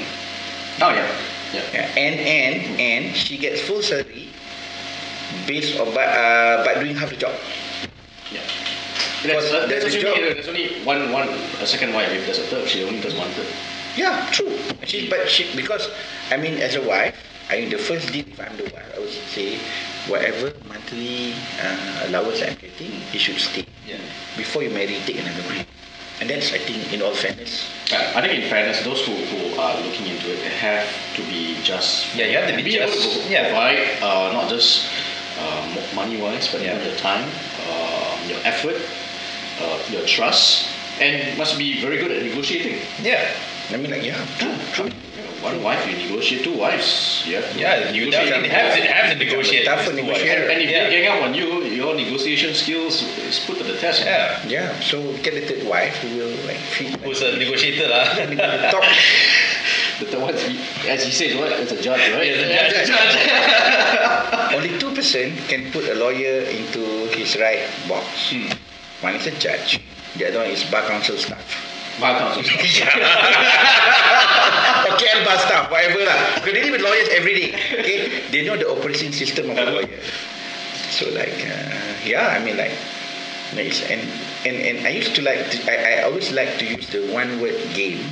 oh 0.83 0.91
yeah. 0.91 1.11
Yeah. 1.53 1.63
Yeah. 1.73 2.01
And 2.01 2.21
and 2.21 2.81
and 2.81 3.17
she 3.17 3.37
gets 3.39 3.61
full 3.61 3.83
salary 3.83 4.29
based 5.47 5.79
on 5.79 5.95
by 5.95 6.05
uh, 6.05 6.65
but 6.65 6.81
doing 6.81 6.97
half 6.97 7.11
the 7.11 7.17
job. 7.17 7.35
Yeah. 8.33 8.41
But 9.23 9.31
uh, 9.37 9.69
only, 9.71 10.01
job. 10.01 10.17
there's 10.17 10.49
only 10.49 10.83
one, 10.85 11.13
one, 11.13 11.29
a 11.61 11.67
second 11.67 11.93
wife. 11.95 12.11
If 12.11 12.27
there's 12.27 12.39
a 12.39 12.43
third, 12.45 12.69
she 12.69 12.83
only 12.83 13.01
does 13.01 13.15
one 13.15 13.29
third. 13.31 13.47
Yeah, 13.97 14.29
true. 14.33 14.57
She, 14.85 15.09
but 15.09 15.29
she 15.29 15.55
because 15.55 15.89
I 16.31 16.37
mean 16.39 16.55
as 16.59 16.75
a 16.75 16.83
wife, 16.83 17.15
I 17.51 17.61
mean 17.61 17.71
the 17.71 17.79
first 17.79 18.13
deed 18.13 18.29
if 18.29 18.41
I'm 18.41 18.57
the 18.57 18.65
wife, 18.65 18.89
I 18.97 19.01
would 19.01 19.11
say 19.11 19.59
whatever 20.09 20.53
monthly 20.69 21.35
uh, 21.61 22.07
allowance 22.09 22.43
I'm 22.43 22.57
getting, 22.57 22.93
it 23.13 23.19
should 23.19 23.39
stay. 23.39 23.67
Yeah. 23.87 23.99
Before 24.37 24.63
you 24.63 24.71
marry, 24.71 24.97
take 25.05 25.19
another 25.21 25.43
one. 25.43 25.67
And 26.21 26.31
that's 26.31 26.53
I 26.53 26.59
think 26.59 26.93
in 26.93 27.03
all 27.03 27.13
fairness. 27.15 27.69
Yeah, 27.91 28.13
I 28.15 28.21
think 28.23 28.43
in 28.45 28.49
fairness, 28.49 28.85
those 28.85 29.05
who, 29.05 29.13
who 29.13 29.59
are 29.59 29.75
looking 29.83 30.07
into 30.07 30.31
it 30.33 30.39
they 30.41 30.55
have 30.63 30.87
to 31.17 31.23
be 31.27 31.59
just. 31.63 32.15
Yeah, 32.15 32.27
you 32.27 32.37
have 32.39 32.49
to 32.49 32.63
be 32.63 32.77
able 32.79 32.93
just, 32.93 33.27
to 33.27 33.33
yeah. 33.33 33.49
provide 33.51 33.79
uh, 34.01 34.33
not 34.33 34.49
just 34.49 34.89
uh, 35.39 35.67
money 35.95 36.17
wise, 36.21 36.51
but 36.53 36.63
Yeah. 36.63 36.79
your 36.83 36.95
time, 36.97 37.25
um, 37.69 38.29
your 38.29 38.39
effort, 38.45 38.79
uh, 39.61 39.79
your 39.91 40.07
trust, 40.07 40.71
and 41.01 41.37
must 41.37 41.59
be 41.59 41.81
very 41.83 41.99
good 41.99 42.13
at 42.13 42.23
negotiating. 42.23 42.79
Yeah. 43.03 43.35
I 43.73 43.77
mean 43.77 43.91
like 43.91 44.05
yeah, 44.05 44.21
true, 44.39 44.55
true. 44.73 44.91
One 45.43 45.61
wife, 45.61 45.83
you 45.91 45.97
negotiate 46.07 46.45
two 46.45 46.57
wives. 46.57 47.25
Yeah, 47.27 47.43
Yeah, 47.57 47.91
you 47.91 48.13
definitely 48.13 48.49
have 48.51 48.77
to, 48.77 48.83
have 48.87 49.11
to 49.11 49.19
negotiate. 49.19 49.65
Tough 49.67 49.89
with 49.89 49.97
two 49.97 50.07
And 50.07 50.63
if 50.63 50.71
Yeah. 50.71 50.87
they 50.87 51.03
gang 51.03 51.09
up 51.11 51.23
on 51.25 51.35
you, 51.35 51.65
your 51.65 51.97
negotiation 51.97 52.55
skills 52.55 53.03
is 53.19 53.41
put 53.41 53.59
to 53.59 53.65
the 53.65 53.77
test. 53.77 54.05
Yeah. 54.05 54.39
Yeah, 54.47 54.79
so 54.79 55.03
get 55.19 55.35
the 55.35 55.43
third 55.43 55.67
wife 55.67 55.97
who 55.99 56.17
will 56.17 56.31
like 56.47 56.59
feed 56.59 56.93
like, 56.93 57.01
Who's 57.01 57.23
a 57.23 57.37
negotiator 57.39 57.89
lah? 57.89 58.05
top. 58.71 58.85
The 59.99 60.07
third 60.07 60.23
one, 60.23 60.35
as 60.35 61.05
he 61.05 61.11
says, 61.13 61.37
what? 61.37 61.53
It's 61.53 61.71
a 61.73 61.81
judge, 61.83 62.01
right? 62.15 62.27
Yeah, 62.27 62.71
it's 62.71 62.89
a 62.89 62.93
judge. 62.93 63.15
Only 64.55 64.79
two 64.79 64.95
person 64.95 65.35
can 65.51 65.71
put 65.73 65.89
a 65.91 65.95
lawyer 65.95 66.43
into 66.47 67.07
his 67.19 67.37
right 67.39 67.67
box. 67.89 68.31
Hmm. 68.31 68.47
One 69.03 69.15
is 69.17 69.27
a 69.27 69.35
judge, 69.39 69.83
the 70.17 70.29
other 70.29 70.39
one 70.39 70.51
is 70.51 70.63
bar 70.71 70.87
council 70.87 71.17
staff. 71.19 71.72
Or 74.83 74.93
KL 74.99 75.25
bar 75.25 75.39
staff, 75.39 75.71
whatever 75.71 76.03
lah. 76.05 76.19
Because 76.41 76.53
they 76.55 76.63
deal 76.63 76.73
with 76.73 76.83
lawyers 76.83 77.09
every 77.15 77.35
day. 77.35 77.51
Okay, 77.79 77.99
they 78.33 78.43
know 78.47 78.57
the 78.57 78.69
operating 78.69 79.13
system 79.13 79.51
of 79.51 79.59
a 79.59 79.65
lawyer. 79.71 80.01
So 80.91 81.09
like, 81.15 81.37
uh, 81.47 81.73
yeah, 82.05 82.35
I 82.35 82.43
mean 82.43 82.57
like, 82.57 82.73
nice. 83.55 83.83
And 83.87 84.01
and 84.45 84.57
and 84.57 84.87
I 84.87 84.91
used 84.91 85.15
to 85.17 85.23
like, 85.23 85.39
to, 85.53 85.57
I 85.71 86.01
I 86.01 86.03
always 86.09 86.33
like 86.33 86.59
to 86.59 86.65
use 86.67 86.89
the 86.91 87.07
one 87.13 87.41
word 87.41 87.57
game 87.75 88.03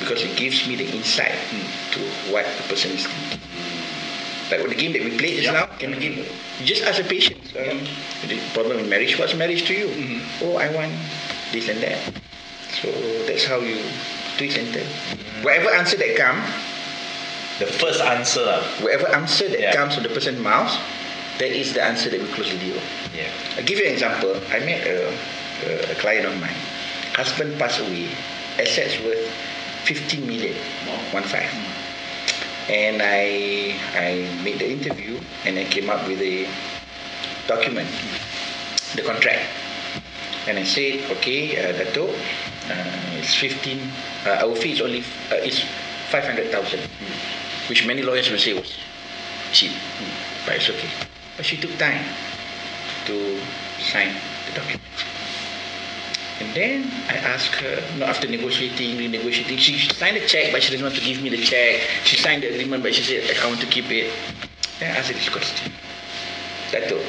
because 0.00 0.22
it 0.22 0.36
gives 0.36 0.66
me 0.68 0.76
the 0.76 0.86
insight 0.94 1.34
to 1.96 2.00
what 2.30 2.44
the 2.60 2.64
person 2.68 2.92
is 2.92 3.06
thinking. 3.06 3.40
Like 4.46 4.62
the 4.70 4.78
game 4.78 4.92
that 4.94 5.02
we 5.02 5.18
played 5.18 5.42
just 5.42 5.50
Yeah. 5.50 5.66
now, 5.66 5.66
can 5.82 5.90
we 5.90 5.98
give? 5.98 6.14
Just 6.62 6.84
ask 6.86 7.02
a 7.02 7.04
patient. 7.04 7.42
Um, 7.58 7.82
the 8.30 8.38
problem 8.54 8.78
in 8.78 8.88
marriage. 8.88 9.18
What's 9.18 9.34
marriage 9.34 9.66
to 9.66 9.74
you? 9.74 9.90
Oh, 10.40 10.56
I 10.56 10.70
want 10.70 10.94
this 11.50 11.66
and 11.68 11.82
that. 11.82 11.98
So 12.82 12.90
that's 13.26 13.44
how 13.44 13.58
you 13.60 13.78
twist 14.36 14.58
and 14.58 14.72
turn. 14.72 14.86
Whatever 15.42 15.70
answer 15.70 15.96
that 15.96 16.16
come, 16.16 16.42
The 17.58 17.66
first 17.66 18.00
answer. 18.02 18.44
ah. 18.44 18.60
whatever 18.84 19.08
answer 19.16 19.48
that 19.48 19.60
Yeah. 19.60 19.72
comes 19.72 19.94
from 19.94 20.02
the 20.04 20.10
person's 20.12 20.38
mouth, 20.40 20.68
that 21.38 21.48
is 21.56 21.72
the 21.72 21.82
answer 21.82 22.10
that 22.10 22.20
we 22.20 22.28
close 22.36 22.50
the 22.52 22.58
deal. 22.58 22.76
Yeah. 23.16 23.28
I'll 23.56 23.64
give 23.64 23.78
you 23.78 23.86
an 23.86 23.92
example. 23.92 24.36
I 24.52 24.58
met 24.60 24.86
a, 24.86 25.08
a, 25.64 25.92
a 25.92 25.94
client 25.96 26.26
of 26.26 26.36
mine. 26.40 26.56
Husband 27.16 27.56
passed 27.58 27.80
away. 27.80 28.08
Assets 28.60 29.00
worth 29.00 29.24
15 29.88 30.26
million. 30.26 30.54
One 31.12 31.22
five. 31.24 31.48
And 32.68 33.00
I 33.00 33.72
I 33.96 34.28
made 34.44 34.58
the 34.60 34.68
interview 34.68 35.16
and 35.46 35.56
I 35.58 35.64
came 35.64 35.88
up 35.88 36.04
with 36.08 36.20
a 36.20 36.44
document, 37.48 37.88
the 38.96 39.02
contract. 39.02 39.46
And 40.46 40.58
I 40.58 40.64
said, 40.64 41.08
okay, 41.18 41.56
uh, 41.58 41.72
Dato, 41.72 42.12
uh, 42.70 43.18
it's 43.18 43.34
15, 43.34 43.80
uh, 44.26 44.46
our 44.46 44.54
fee 44.56 44.72
is 44.72 44.80
only, 44.80 45.02
uh, 45.30 45.36
is 45.36 45.64
500,000, 46.10 46.80
which 47.68 47.86
many 47.86 48.02
lawyers 48.02 48.30
will 48.30 48.38
say 48.38 48.54
was 48.54 48.76
cheap, 49.52 49.72
but 50.44 50.56
it's 50.56 50.68
okay. 50.70 50.88
But 51.36 51.46
she 51.46 51.56
took 51.56 51.76
time 51.78 52.04
to 53.06 53.40
sign 53.78 54.14
the 54.46 54.52
document. 54.54 54.82
And 56.38 56.52
then 56.54 56.90
I 57.08 57.16
asked 57.16 57.54
her, 57.56 57.82
you 57.94 58.00
know, 58.00 58.06
after 58.06 58.28
negotiating, 58.28 58.98
renegotiating, 58.98 59.58
she 59.58 59.88
signed 59.88 60.16
the 60.16 60.26
check, 60.26 60.52
but 60.52 60.62
she 60.62 60.70
didn't 60.70 60.84
want 60.84 60.96
to 60.96 61.00
give 61.04 61.22
me 61.22 61.30
the 61.30 61.42
check. 61.42 61.80
She 62.04 62.16
signed 62.16 62.42
the 62.42 62.48
agreement, 62.48 62.82
but 62.82 62.94
she 62.94 63.02
said, 63.02 63.36
I 63.42 63.46
want 63.48 63.60
to 63.60 63.66
keep 63.66 63.90
it. 63.90 64.12
Then 64.78 64.94
I 64.94 64.98
asked 64.98 65.08
her 65.08 65.14
this 65.14 65.28
question. 65.30 65.72
Dato, 66.70 67.00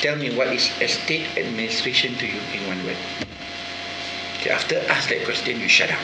tell 0.00 0.16
me 0.16 0.36
what 0.36 0.48
is 0.48 0.70
estate 0.80 1.26
administration 1.36 2.14
to 2.18 2.26
you 2.26 2.38
in 2.54 2.66
one 2.68 2.84
word? 2.84 2.96
Okay, 4.42 4.50
after 4.50 4.74
ask 4.90 5.08
that 5.08 5.24
question, 5.24 5.60
you 5.60 5.68
shut 5.68 5.88
up. 5.88 6.00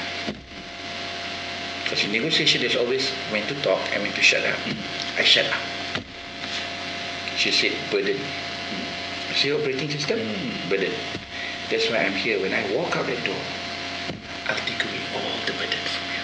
Because 1.82 2.04
in 2.04 2.12
negotiation, 2.12 2.60
there's 2.60 2.76
always 2.76 3.10
when 3.34 3.44
to 3.48 3.54
talk 3.62 3.80
and 3.92 4.00
when 4.04 4.12
to 4.12 4.22
shut 4.22 4.46
up. 4.46 4.54
Hmm. 4.62 5.18
I 5.18 5.24
shut 5.24 5.46
up. 5.46 5.58
She 7.36 7.50
said, 7.50 7.72
burden. 7.90 8.14
Hmm. 8.14 9.32
I 9.32 9.34
say, 9.34 9.50
operating 9.50 9.90
system? 9.90 10.20
Hmm. 10.20 10.70
Burden. 10.70 10.92
That's 11.68 11.90
why 11.90 11.96
I'm 11.96 12.12
here. 12.12 12.40
When 12.40 12.54
I 12.54 12.62
walk 12.76 12.94
out 12.94 13.06
that 13.06 13.24
door, 13.24 13.42
I'll 14.46 14.62
take 14.70 14.84
away 14.84 15.02
all 15.18 15.34
the 15.44 15.54
burden 15.58 15.82
from 15.90 16.06
you. 16.14 16.22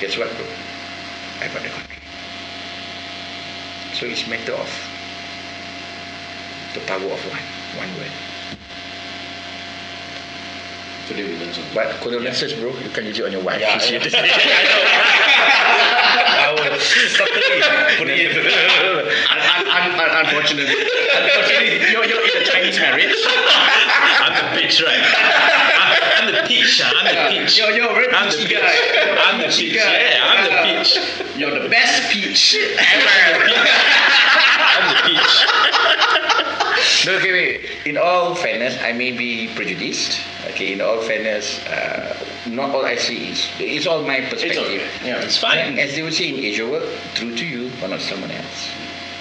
Guess 0.00 0.16
what, 0.16 0.32
bro? 0.40 0.46
I 1.44 1.52
got 1.52 1.60
the 1.60 1.68
contract. 1.68 2.00
So 3.92 4.06
it's 4.06 4.26
matter 4.26 4.54
of 4.54 4.72
the 6.72 6.80
power 6.88 7.12
of 7.12 7.20
one, 7.28 7.44
one 7.76 7.94
word. 7.98 8.31
Today 11.08 11.24
we 11.26 11.34
learn 11.38 11.52
something. 11.52 11.74
But 11.74 12.00
condolences, 12.00 12.52
bro. 12.54 12.70
You 12.78 12.88
can 12.90 13.04
use 13.06 13.18
it 13.18 13.24
on 13.26 13.32
your 13.32 13.42
wife. 13.42 13.60
Yeah, 13.60 13.76
She's 13.78 13.90
here 13.90 14.00
yeah. 14.00 14.22
I 16.42 16.52
will 16.54 16.78
subtly 17.10 17.42
put 17.98 18.08
it 18.08 18.20
in. 18.22 18.30
Un- 18.38 18.46
un- 19.42 19.66
un- 19.66 19.98
un- 19.98 20.14
unfortunately, 20.26 20.70
unfortunately, 20.70 21.90
you're, 21.90 22.06
you're 22.06 22.22
in 22.22 22.42
a 22.42 22.44
Chinese 22.46 22.78
marriage. 22.78 23.16
I'm 24.22 24.32
the 24.38 24.46
bitch, 24.60 24.78
right? 24.84 25.02
I'm 26.22 26.30
the 26.32 26.42
peach. 26.46 26.80
I'm 26.84 27.04
the 27.04 27.10
peach. 27.34 27.58
You're, 27.58 27.72
you're 27.72 27.90
a 27.90 27.94
very 27.94 28.08
I'm 28.14 28.30
the 28.30 28.36
peach. 28.36 28.50
guy. 28.50 28.70
I'm 29.26 29.38
the 29.40 29.48
peach. 29.50 29.74
Yeah, 29.74 30.22
I'm 30.22 30.44
the 30.46 30.54
peach. 30.62 30.98
You're 31.36 31.50
the 31.58 31.68
best 31.68 32.12
peach 32.12 32.54
ever. 32.54 33.50
I'm 34.70 34.86
the 34.94 35.00
peach. 35.08 35.34
No, 37.06 37.12
okay, 37.18 37.32
wait. 37.32 37.60
In 37.86 37.96
all 37.98 38.34
fairness, 38.34 38.76
I 38.82 38.92
may 38.92 39.10
be 39.10 39.48
prejudiced. 39.54 40.20
Okay, 40.52 40.74
in 40.74 40.80
all 40.80 41.00
fairness, 41.00 41.64
uh, 41.66 42.14
not 42.46 42.70
all 42.74 42.84
I 42.84 42.96
see 42.96 43.28
is 43.30 43.48
it's 43.58 43.86
all 43.86 44.02
my 44.02 44.20
perspective. 44.20 44.50
It's 44.50 44.58
okay. 44.58 45.08
Yeah, 45.08 45.24
It's 45.24 45.38
fine. 45.38 45.78
As 45.78 45.94
they 45.94 46.02
would 46.02 46.12
say 46.12 46.28
in 46.28 46.44
Asia 46.44 46.68
work, 46.68 46.84
true 47.14 47.34
to 47.34 47.44
you, 47.46 47.70
but 47.80 47.88
not 47.88 48.00
someone 48.00 48.30
else. 48.30 48.68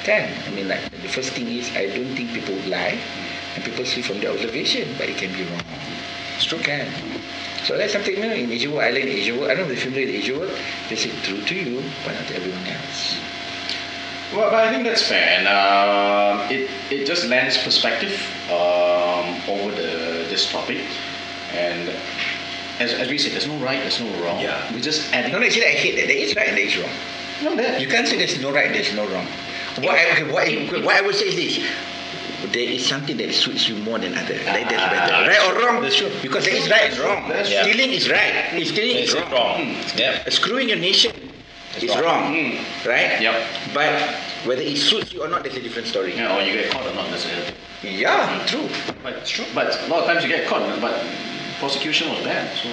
Can 0.03 0.27
I 0.47 0.49
mean 0.51 0.67
like 0.67 0.81
the 0.91 1.07
first 1.07 1.31
thing 1.33 1.47
is 1.47 1.69
I 1.77 1.87
don't 1.87 2.11
think 2.15 2.33
people 2.33 2.55
would 2.55 2.67
lie, 2.67 2.99
and 3.55 3.63
people 3.63 3.85
see 3.85 4.01
from 4.01 4.19
their 4.19 4.31
observation, 4.31 4.89
but 4.97 5.07
it 5.07 5.17
can 5.17 5.31
be 5.31 5.43
wrong. 5.47 5.63
It's 6.35 6.45
true, 6.45 6.59
can. 6.59 6.89
So 7.63 7.77
that's 7.77 7.93
something 7.93 8.15
you 8.17 8.21
know, 8.27 8.33
in 8.33 8.51
Asia 8.51 8.69
work. 8.71 8.83
I 8.83 8.89
learned 8.91 9.07
Asia 9.07 9.37
work. 9.39 9.51
I 9.51 9.55
don't 9.55 9.67
know 9.67 9.73
if 9.73 9.85
you're 9.85 9.93
familiar 9.93 10.07
with 10.07 10.15
Asia 10.25 10.35
work. 10.37 10.51
They 10.89 10.95
say 10.97 11.11
true 11.21 11.39
to 11.39 11.55
you, 11.55 11.83
but 12.03 12.13
not 12.17 12.27
to 12.27 12.35
everyone 12.35 12.65
else. 12.65 13.15
Well, 14.33 14.49
but 14.49 14.63
I 14.67 14.71
think 14.71 14.83
that's 14.83 15.03
fair, 15.07 15.39
and 15.39 15.47
um, 15.47 16.49
it 16.49 16.67
it 16.89 17.05
just 17.05 17.25
lends 17.27 17.57
perspective 17.61 18.15
um, 18.49 19.27
over 19.47 19.71
the 19.75 20.25
this 20.31 20.49
topic, 20.51 20.79
and 21.53 21.89
as, 22.79 22.93
as 22.93 23.09
we 23.09 23.17
said, 23.17 23.33
there's 23.33 23.47
no 23.47 23.57
right, 23.57 23.79
there's 23.81 23.99
no 23.99 24.09
wrong. 24.23 24.39
Yeah. 24.39 24.73
we 24.73 24.81
just 24.81 25.11
adding. 25.13 25.31
No, 25.31 25.39
no, 25.39 25.45
actually 25.45 25.65
I 25.65 25.69
hate 25.77 25.95
that. 25.97 26.07
There 26.07 26.17
is 26.17 26.35
right 26.35 26.47
and 26.47 26.57
there 26.57 26.65
is 26.65 26.77
wrong. 26.77 26.89
no, 27.43 27.55
there. 27.55 27.79
You 27.79 27.87
can't 27.87 28.07
say 28.07 28.17
there's 28.17 28.39
no 28.41 28.51
right, 28.51 28.71
there's 28.71 28.93
no 28.95 29.07
wrong. 29.09 29.27
What 29.79 29.95
I, 29.95 30.11
okay, 30.11 30.31
what, 30.31 30.47
I, 30.47 30.83
what 30.85 30.95
I 30.95 31.01
would 31.01 31.15
say 31.15 31.25
is 31.27 31.35
this. 31.35 31.69
There 32.51 32.61
is 32.67 32.83
something 32.85 33.17
that 33.17 33.31
suits 33.33 33.69
you 33.69 33.75
more 33.83 33.99
than 33.99 34.17
other. 34.17 34.33
Like 34.33 34.67
that's 34.67 34.89
better. 34.91 35.13
Ah, 35.13 35.27
Right 35.27 35.45
or 35.63 35.67
wrong? 35.67 35.81
that's 35.83 35.95
true. 35.95 36.09
Because 36.23 36.45
there 36.45 36.55
is 36.55 36.69
right 36.71 36.89
and 36.91 36.97
wrong. 36.99 37.29
That's 37.29 37.49
true. 37.49 37.61
Stealing 37.71 37.91
is 37.91 38.09
right. 38.09 38.49
Stealing 38.65 38.97
is 38.97 39.13
It's 39.13 39.13
wrong. 39.13 39.31
wrong. 39.31 39.75
Yeah. 39.95 40.27
Screwing 40.29 40.67
your 40.69 40.79
nation 40.79 41.11
It's 41.75 41.83
is 41.83 41.95
wrong. 41.95 42.03
wrong. 42.03 42.33
Mm. 42.33 42.85
Right? 42.87 43.21
Yep. 43.21 43.47
But 43.75 44.01
whether 44.45 44.61
it 44.63 44.75
suits 44.77 45.13
you 45.13 45.21
or 45.23 45.27
not, 45.29 45.43
that's 45.43 45.55
a 45.55 45.61
different 45.61 45.87
story. 45.87 46.15
Yeah, 46.15 46.35
or 46.35 46.41
you 46.41 46.53
get 46.53 46.71
caught 46.71 46.85
or 46.87 46.95
not 46.95 47.11
necessarily. 47.11 47.53
Yeah, 47.83 48.43
true. 48.47 48.67
But 49.03 49.13
it's 49.21 49.29
true. 49.29 49.45
But 49.53 49.79
a 49.79 49.87
lot 49.87 49.99
of 50.01 50.05
times 50.07 50.23
you 50.23 50.29
get 50.29 50.47
caught, 50.49 50.65
but 50.81 50.97
prosecution 51.61 52.09
was 52.09 52.23
bad, 52.25 52.49
so 52.57 52.67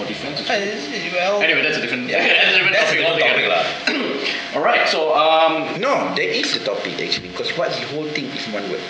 or 0.00 0.06
defense. 0.08 0.40
Is 0.40 1.12
Well, 1.12 1.42
Anyway, 1.42 1.60
that's 1.62 1.76
a 1.76 1.80
different. 1.84 2.08
yeah, 2.08 2.24
that's 2.26 2.56
a 2.56 2.56
different 2.56 2.72
that's 2.74 2.92
a 2.92 2.96
topic 3.04 3.20
different 3.20 3.52
altogether. 3.52 3.68
topic. 3.84 4.34
All 4.56 4.62
right, 4.64 4.88
so 4.88 5.12
um, 5.14 5.78
No, 5.80 5.92
there 6.16 6.28
is 6.28 6.56
a 6.56 6.64
topic 6.64 6.96
actually 7.04 7.28
because 7.28 7.52
what's 7.58 7.78
the 7.78 7.86
whole 7.92 8.08
thing 8.16 8.24
is 8.32 8.48
one 8.48 8.64
word. 8.72 8.80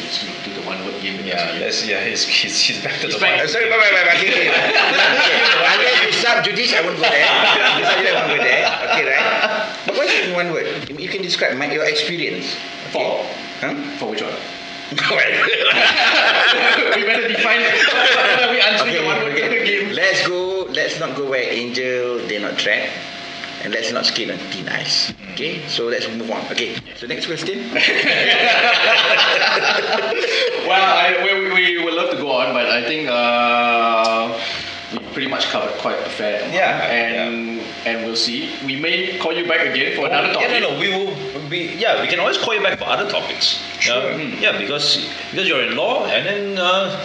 let's 0.00 0.24
do 0.44 0.54
the 0.56 0.64
one 0.66 0.80
word 0.88 0.96
game. 1.04 1.20
Yeah, 1.26 1.58
that's, 1.60 1.84
yeah, 1.86 2.00
he's, 2.08 2.24
he's, 2.24 2.56
he's 2.58 2.80
back 2.82 2.96
to 3.04 3.06
He's 3.06 3.14
the 3.16 3.20
back. 3.20 3.44
Uh, 3.44 3.46
sorry, 3.46 3.68
bye, 3.68 3.76
bye, 3.76 3.92
bye, 3.92 4.04
bye. 4.08 4.16
Okay, 4.16 4.32
okay. 4.32 4.48
okay. 4.48 5.68
Unless 5.76 5.96
you 6.08 6.12
sub 6.24 6.40
Judish, 6.44 6.72
I 6.72 6.80
won't 6.80 6.96
go 6.96 7.04
there. 7.04 7.28
Sub 7.28 7.60
judice, 7.76 8.08
I 8.08 8.12
won't 8.16 8.32
go 8.32 8.40
there. 8.40 8.64
Okay, 8.96 9.04
right? 9.12 9.76
But 9.86 9.94
what's 10.00 10.14
in 10.24 10.32
one 10.32 10.52
word? 10.56 10.66
You 10.98 11.08
can 11.12 11.20
describe 11.20 11.52
my, 11.60 11.68
your 11.70 11.84
experience. 11.84 12.56
For 12.96 13.20
Huh? 13.60 13.76
for 14.00 14.08
which 14.08 14.22
one? 14.22 14.32
Okay, 14.92 15.42
we 16.96 17.04
better 17.04 17.28
define. 17.28 17.60
we 18.50 18.60
answering 18.60 18.94
the 18.94 19.04
one 19.04 19.16
word 19.22 19.32
okay. 19.32 19.64
game. 19.64 19.92
Let's 19.94 20.26
go. 20.26 20.66
Let's 20.70 20.98
not 20.98 21.16
go 21.16 21.28
where 21.28 21.42
angel 21.42 22.18
they're 22.26 22.40
not 22.40 22.58
trapped. 22.58 22.92
And 23.62 23.74
let's 23.74 23.92
not 23.92 24.06
skate 24.06 24.30
on 24.30 24.38
thin 24.38 24.68
ice. 24.70 25.12
Okay, 25.32 25.66
so 25.68 25.84
let's 25.84 26.08
move 26.08 26.30
on. 26.30 26.40
Okay, 26.50 26.76
so 26.96 27.06
next 27.06 27.26
question. 27.26 27.70
Well, 30.70 30.96
I, 30.96 31.18
we, 31.24 31.52
we 31.52 31.84
would 31.84 31.94
love 31.94 32.10
to 32.10 32.16
go 32.16 32.30
on, 32.30 32.54
but 32.54 32.66
I 32.66 32.84
think 32.86 33.08
uh, 33.08 34.38
pretty 35.12 35.28
much 35.28 35.48
covered 35.50 35.72
quite 35.78 35.98
a 35.98 36.08
fair. 36.10 36.40
Yeah, 36.52 36.86
and 36.90 37.60
and 37.86 38.04
we'll 38.06 38.16
see. 38.16 38.50
We 38.64 38.76
may 38.76 39.18
call 39.18 39.32
you 39.32 39.46
back 39.48 39.66
again 39.66 39.96
for 39.96 40.06
another 40.06 40.32
topic. 40.32 40.48
Yeah, 40.50 40.58
no, 40.60 40.70
no. 40.74 40.78
We 40.78 40.88
will 40.90 41.48
be. 41.48 41.74
Yeah, 41.78 42.00
we 42.02 42.08
can 42.08 42.20
always 42.20 42.38
call 42.38 42.54
you 42.54 42.62
back 42.62 42.78
for 42.78 42.84
other 42.86 43.08
topics. 43.10 43.58
Sure. 43.80 44.12
Uh, 44.12 44.16
yeah, 44.40 44.58
because 44.58 45.08
because 45.30 45.48
you're 45.48 45.62
in 45.62 45.76
law, 45.76 46.04
and 46.06 46.26
then 46.26 46.58
uh, 46.58 47.04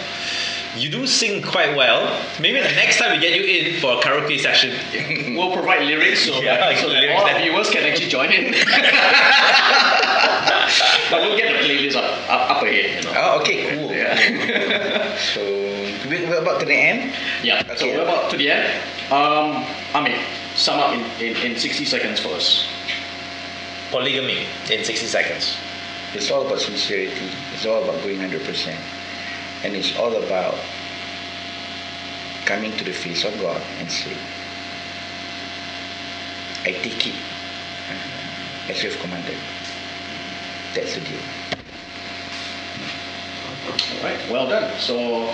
you 0.76 0.90
do 0.90 1.06
sing 1.06 1.42
quite 1.42 1.74
well. 1.76 2.08
Maybe 2.40 2.58
the 2.60 2.72
next 2.74 2.98
time 2.98 3.12
we 3.12 3.18
get 3.18 3.34
you 3.34 3.44
in 3.44 3.80
for 3.80 3.98
a 3.98 4.02
karaoke 4.02 4.38
session. 4.38 4.74
We'll 5.36 5.52
provide 5.52 5.82
lyrics 5.82 6.24
so, 6.24 6.40
Yeah, 6.40 6.56
that, 6.56 6.78
so 6.78 6.88
that 6.88 7.00
lyrics 7.00 7.20
all 7.20 7.26
that- 7.26 7.42
viewers 7.42 7.68
can 7.68 7.84
actually 7.84 8.08
join 8.08 8.32
in. 8.32 8.52
but 11.10 11.20
we'll 11.20 11.36
get 11.36 11.52
the 11.52 11.58
playlist 11.66 11.96
up, 11.96 12.04
up, 12.30 12.50
up 12.56 12.62
ahead. 12.62 13.04
You 13.04 13.10
know. 13.10 13.14
Oh, 13.16 13.40
okay, 13.40 13.76
cool. 13.76 13.90
Yeah. 13.92 14.14
So 15.34 15.42
we- 16.08 16.24
we're 16.26 16.38
about 16.42 16.60
to 16.60 16.66
the 16.66 16.74
end. 16.74 17.12
yeah. 17.42 17.62
So 17.66 17.72
Okay. 17.72 17.96
we're 17.96 18.02
about 18.02 18.30
to 18.30 18.36
the 18.36 18.50
end. 18.50 18.66
Um, 19.12 19.64
Amir, 19.94 20.18
sum 20.54 20.78
up 20.80 20.92
in, 20.94 21.02
in, 21.20 21.36
in 21.52 21.56
60 21.58 21.84
seconds 21.84 22.20
for 22.20 22.34
us. 22.34 22.66
Polygamy 23.90 24.46
in 24.70 24.84
60 24.84 25.06
seconds. 25.06 25.56
It's 26.14 26.30
all 26.30 26.46
about 26.46 26.60
sincerity. 26.60 27.28
It's 27.54 27.66
all 27.66 27.82
about 27.84 28.02
going 28.02 28.18
100%. 28.20 28.76
and 29.64 29.74
it's 29.74 29.96
all 29.96 30.14
about 30.16 30.54
coming 32.44 32.70
to 32.76 32.84
the 32.84 32.92
face 32.92 33.24
of 33.24 33.32
God 33.40 33.60
and 33.80 33.90
say, 33.90 34.12
I 36.64 36.72
take 36.72 37.06
it 37.06 37.14
as 38.68 38.82
you 38.82 38.90
have 38.90 39.00
commanded. 39.00 39.38
That's 40.74 40.94
the 40.94 41.00
deal. 41.00 41.18
All 43.68 44.02
right, 44.04 44.30
well 44.30 44.48
done. 44.48 44.78
So 44.78 45.32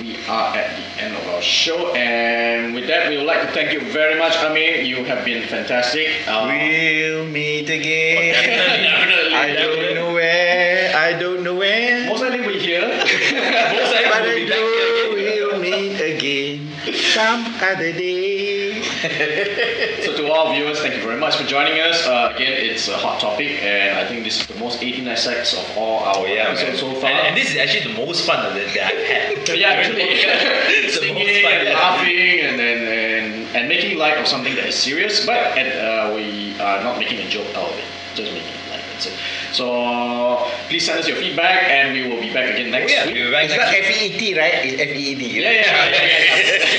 we 0.00 0.16
are 0.26 0.54
at 0.56 0.76
the 0.76 1.02
end 1.02 1.16
of 1.16 1.26
our 1.28 1.42
show, 1.42 1.92
and 1.94 2.74
with 2.74 2.86
that, 2.86 3.08
we 3.08 3.16
would 3.16 3.26
like 3.26 3.42
to 3.42 3.48
thank 3.52 3.72
you 3.72 3.80
very 3.92 4.18
much, 4.18 4.36
Amir. 4.36 4.80
You 4.82 5.04
have 5.04 5.24
been 5.24 5.46
fantastic. 5.48 6.08
Uh, 6.26 6.46
We'll 6.48 7.26
meet 7.26 7.68
again. 7.68 8.32
definitely, 8.32 9.34
I 9.34 9.52
don't 9.54 9.94
know 9.94 10.12
where. 10.14 10.96
I 10.96 11.12
don't 11.18 11.42
know 11.42 11.54
where. 11.56 12.06
Most 12.06 12.20
likely 12.22 12.40
we're 12.46 12.60
here. 12.60 12.80
Most 12.88 13.92
likely 13.92 14.20
we'll 14.22 14.36
be 14.36 14.48
back 14.48 14.58
here. 14.58 15.48
we'll 15.48 15.60
meet 15.60 16.00
again 16.00 16.70
some 16.94 17.44
other 17.60 17.92
day. 17.92 18.67
So 18.98 20.16
to 20.16 20.28
all 20.32 20.52
viewers, 20.52 20.80
thank 20.80 20.94
you 20.96 21.02
very 21.02 21.18
much 21.18 21.36
for 21.36 21.44
joining 21.44 21.80
us. 21.80 22.04
Uh, 22.06 22.32
again, 22.34 22.52
it's 22.52 22.88
a 22.88 22.96
hot 22.96 23.20
topic, 23.20 23.62
and 23.62 23.96
I 23.98 24.06
think 24.08 24.24
this 24.24 24.40
is 24.40 24.46
the 24.46 24.58
most 24.58 24.82
18 24.82 25.14
sex 25.16 25.52
of 25.54 25.76
all 25.76 26.00
our 26.04 26.14
Oh 26.18 26.24
yeah, 26.26 26.52
man. 26.52 26.76
so 26.76 26.92
far. 26.94 27.10
And, 27.10 27.28
and 27.28 27.36
this 27.36 27.50
is 27.50 27.56
actually 27.56 27.92
the 27.94 27.98
most 28.06 28.26
fun 28.26 28.54
that, 28.54 28.74
that 28.74 28.92
I've 28.92 29.06
had. 29.06 29.48
yeah, 29.58 29.68
actually, 29.78 30.02
It's 30.02 30.94
the 30.98 31.06
singing 31.06 31.26
most 31.26 31.42
fun, 31.42 31.52
and 31.52 31.68
yeah. 31.68 31.74
laughing 31.74 32.40
and, 32.40 32.60
and, 32.60 32.82
and, 32.88 33.56
and 33.56 33.68
making 33.68 33.98
light 33.98 34.18
of 34.18 34.26
something 34.26 34.54
that 34.56 34.66
is 34.66 34.74
serious, 34.74 35.24
but 35.24 35.56
and, 35.56 35.68
uh, 35.78 36.10
we 36.14 36.58
are 36.60 36.82
not 36.82 36.98
making 36.98 37.20
a 37.20 37.28
joke 37.28 37.46
out 37.56 37.70
of 37.70 37.78
it, 37.78 37.84
just 38.14 38.32
making 38.32 38.48
it 38.48 38.70
light. 38.70 38.82
That's 38.92 39.06
it. 39.06 39.14
So 39.52 40.44
please 40.68 40.84
send 40.84 40.98
us 40.98 41.06
your 41.08 41.16
feedback, 41.16 41.64
and 41.70 41.92
we 41.94 42.08
will 42.08 42.20
be 42.20 42.32
back 42.34 42.50
again 42.52 42.70
next 42.70 42.92
yeah, 42.92 43.06
week. 43.06 43.14
we'll 43.14 43.30
back 43.32 43.44
It's 43.44 43.54
next 43.56 43.64
not 43.64 43.74
week. 43.74 43.84
F 43.84 44.02
E 44.02 44.06
E 44.06 44.18
T, 44.18 44.38
right? 44.38 44.54
It's 44.64 44.80
F 44.82 44.88
E 44.88 44.98
E 44.98 45.14
D. 45.14 45.40
Yeah, 45.40 45.50
yeah, 45.50 45.88
yeah, 45.88 46.02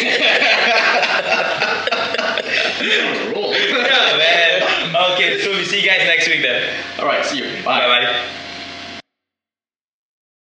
yeah. 0.10 0.18
yeah. 1.80 1.96
Roll. 3.34 3.54
Yeah, 3.90 4.18
man. 4.18 4.96
Okay, 5.14 5.40
so 5.42 5.52
we 5.52 5.66
see 5.66 5.82
you 5.82 5.88
guys 5.88 6.00
next 6.06 6.28
week 6.28 6.42
then. 6.42 6.74
All 7.00 7.06
right, 7.06 7.26
see 7.26 7.38
you. 7.38 7.64
Bye 7.64 7.80
bye. 7.88 8.30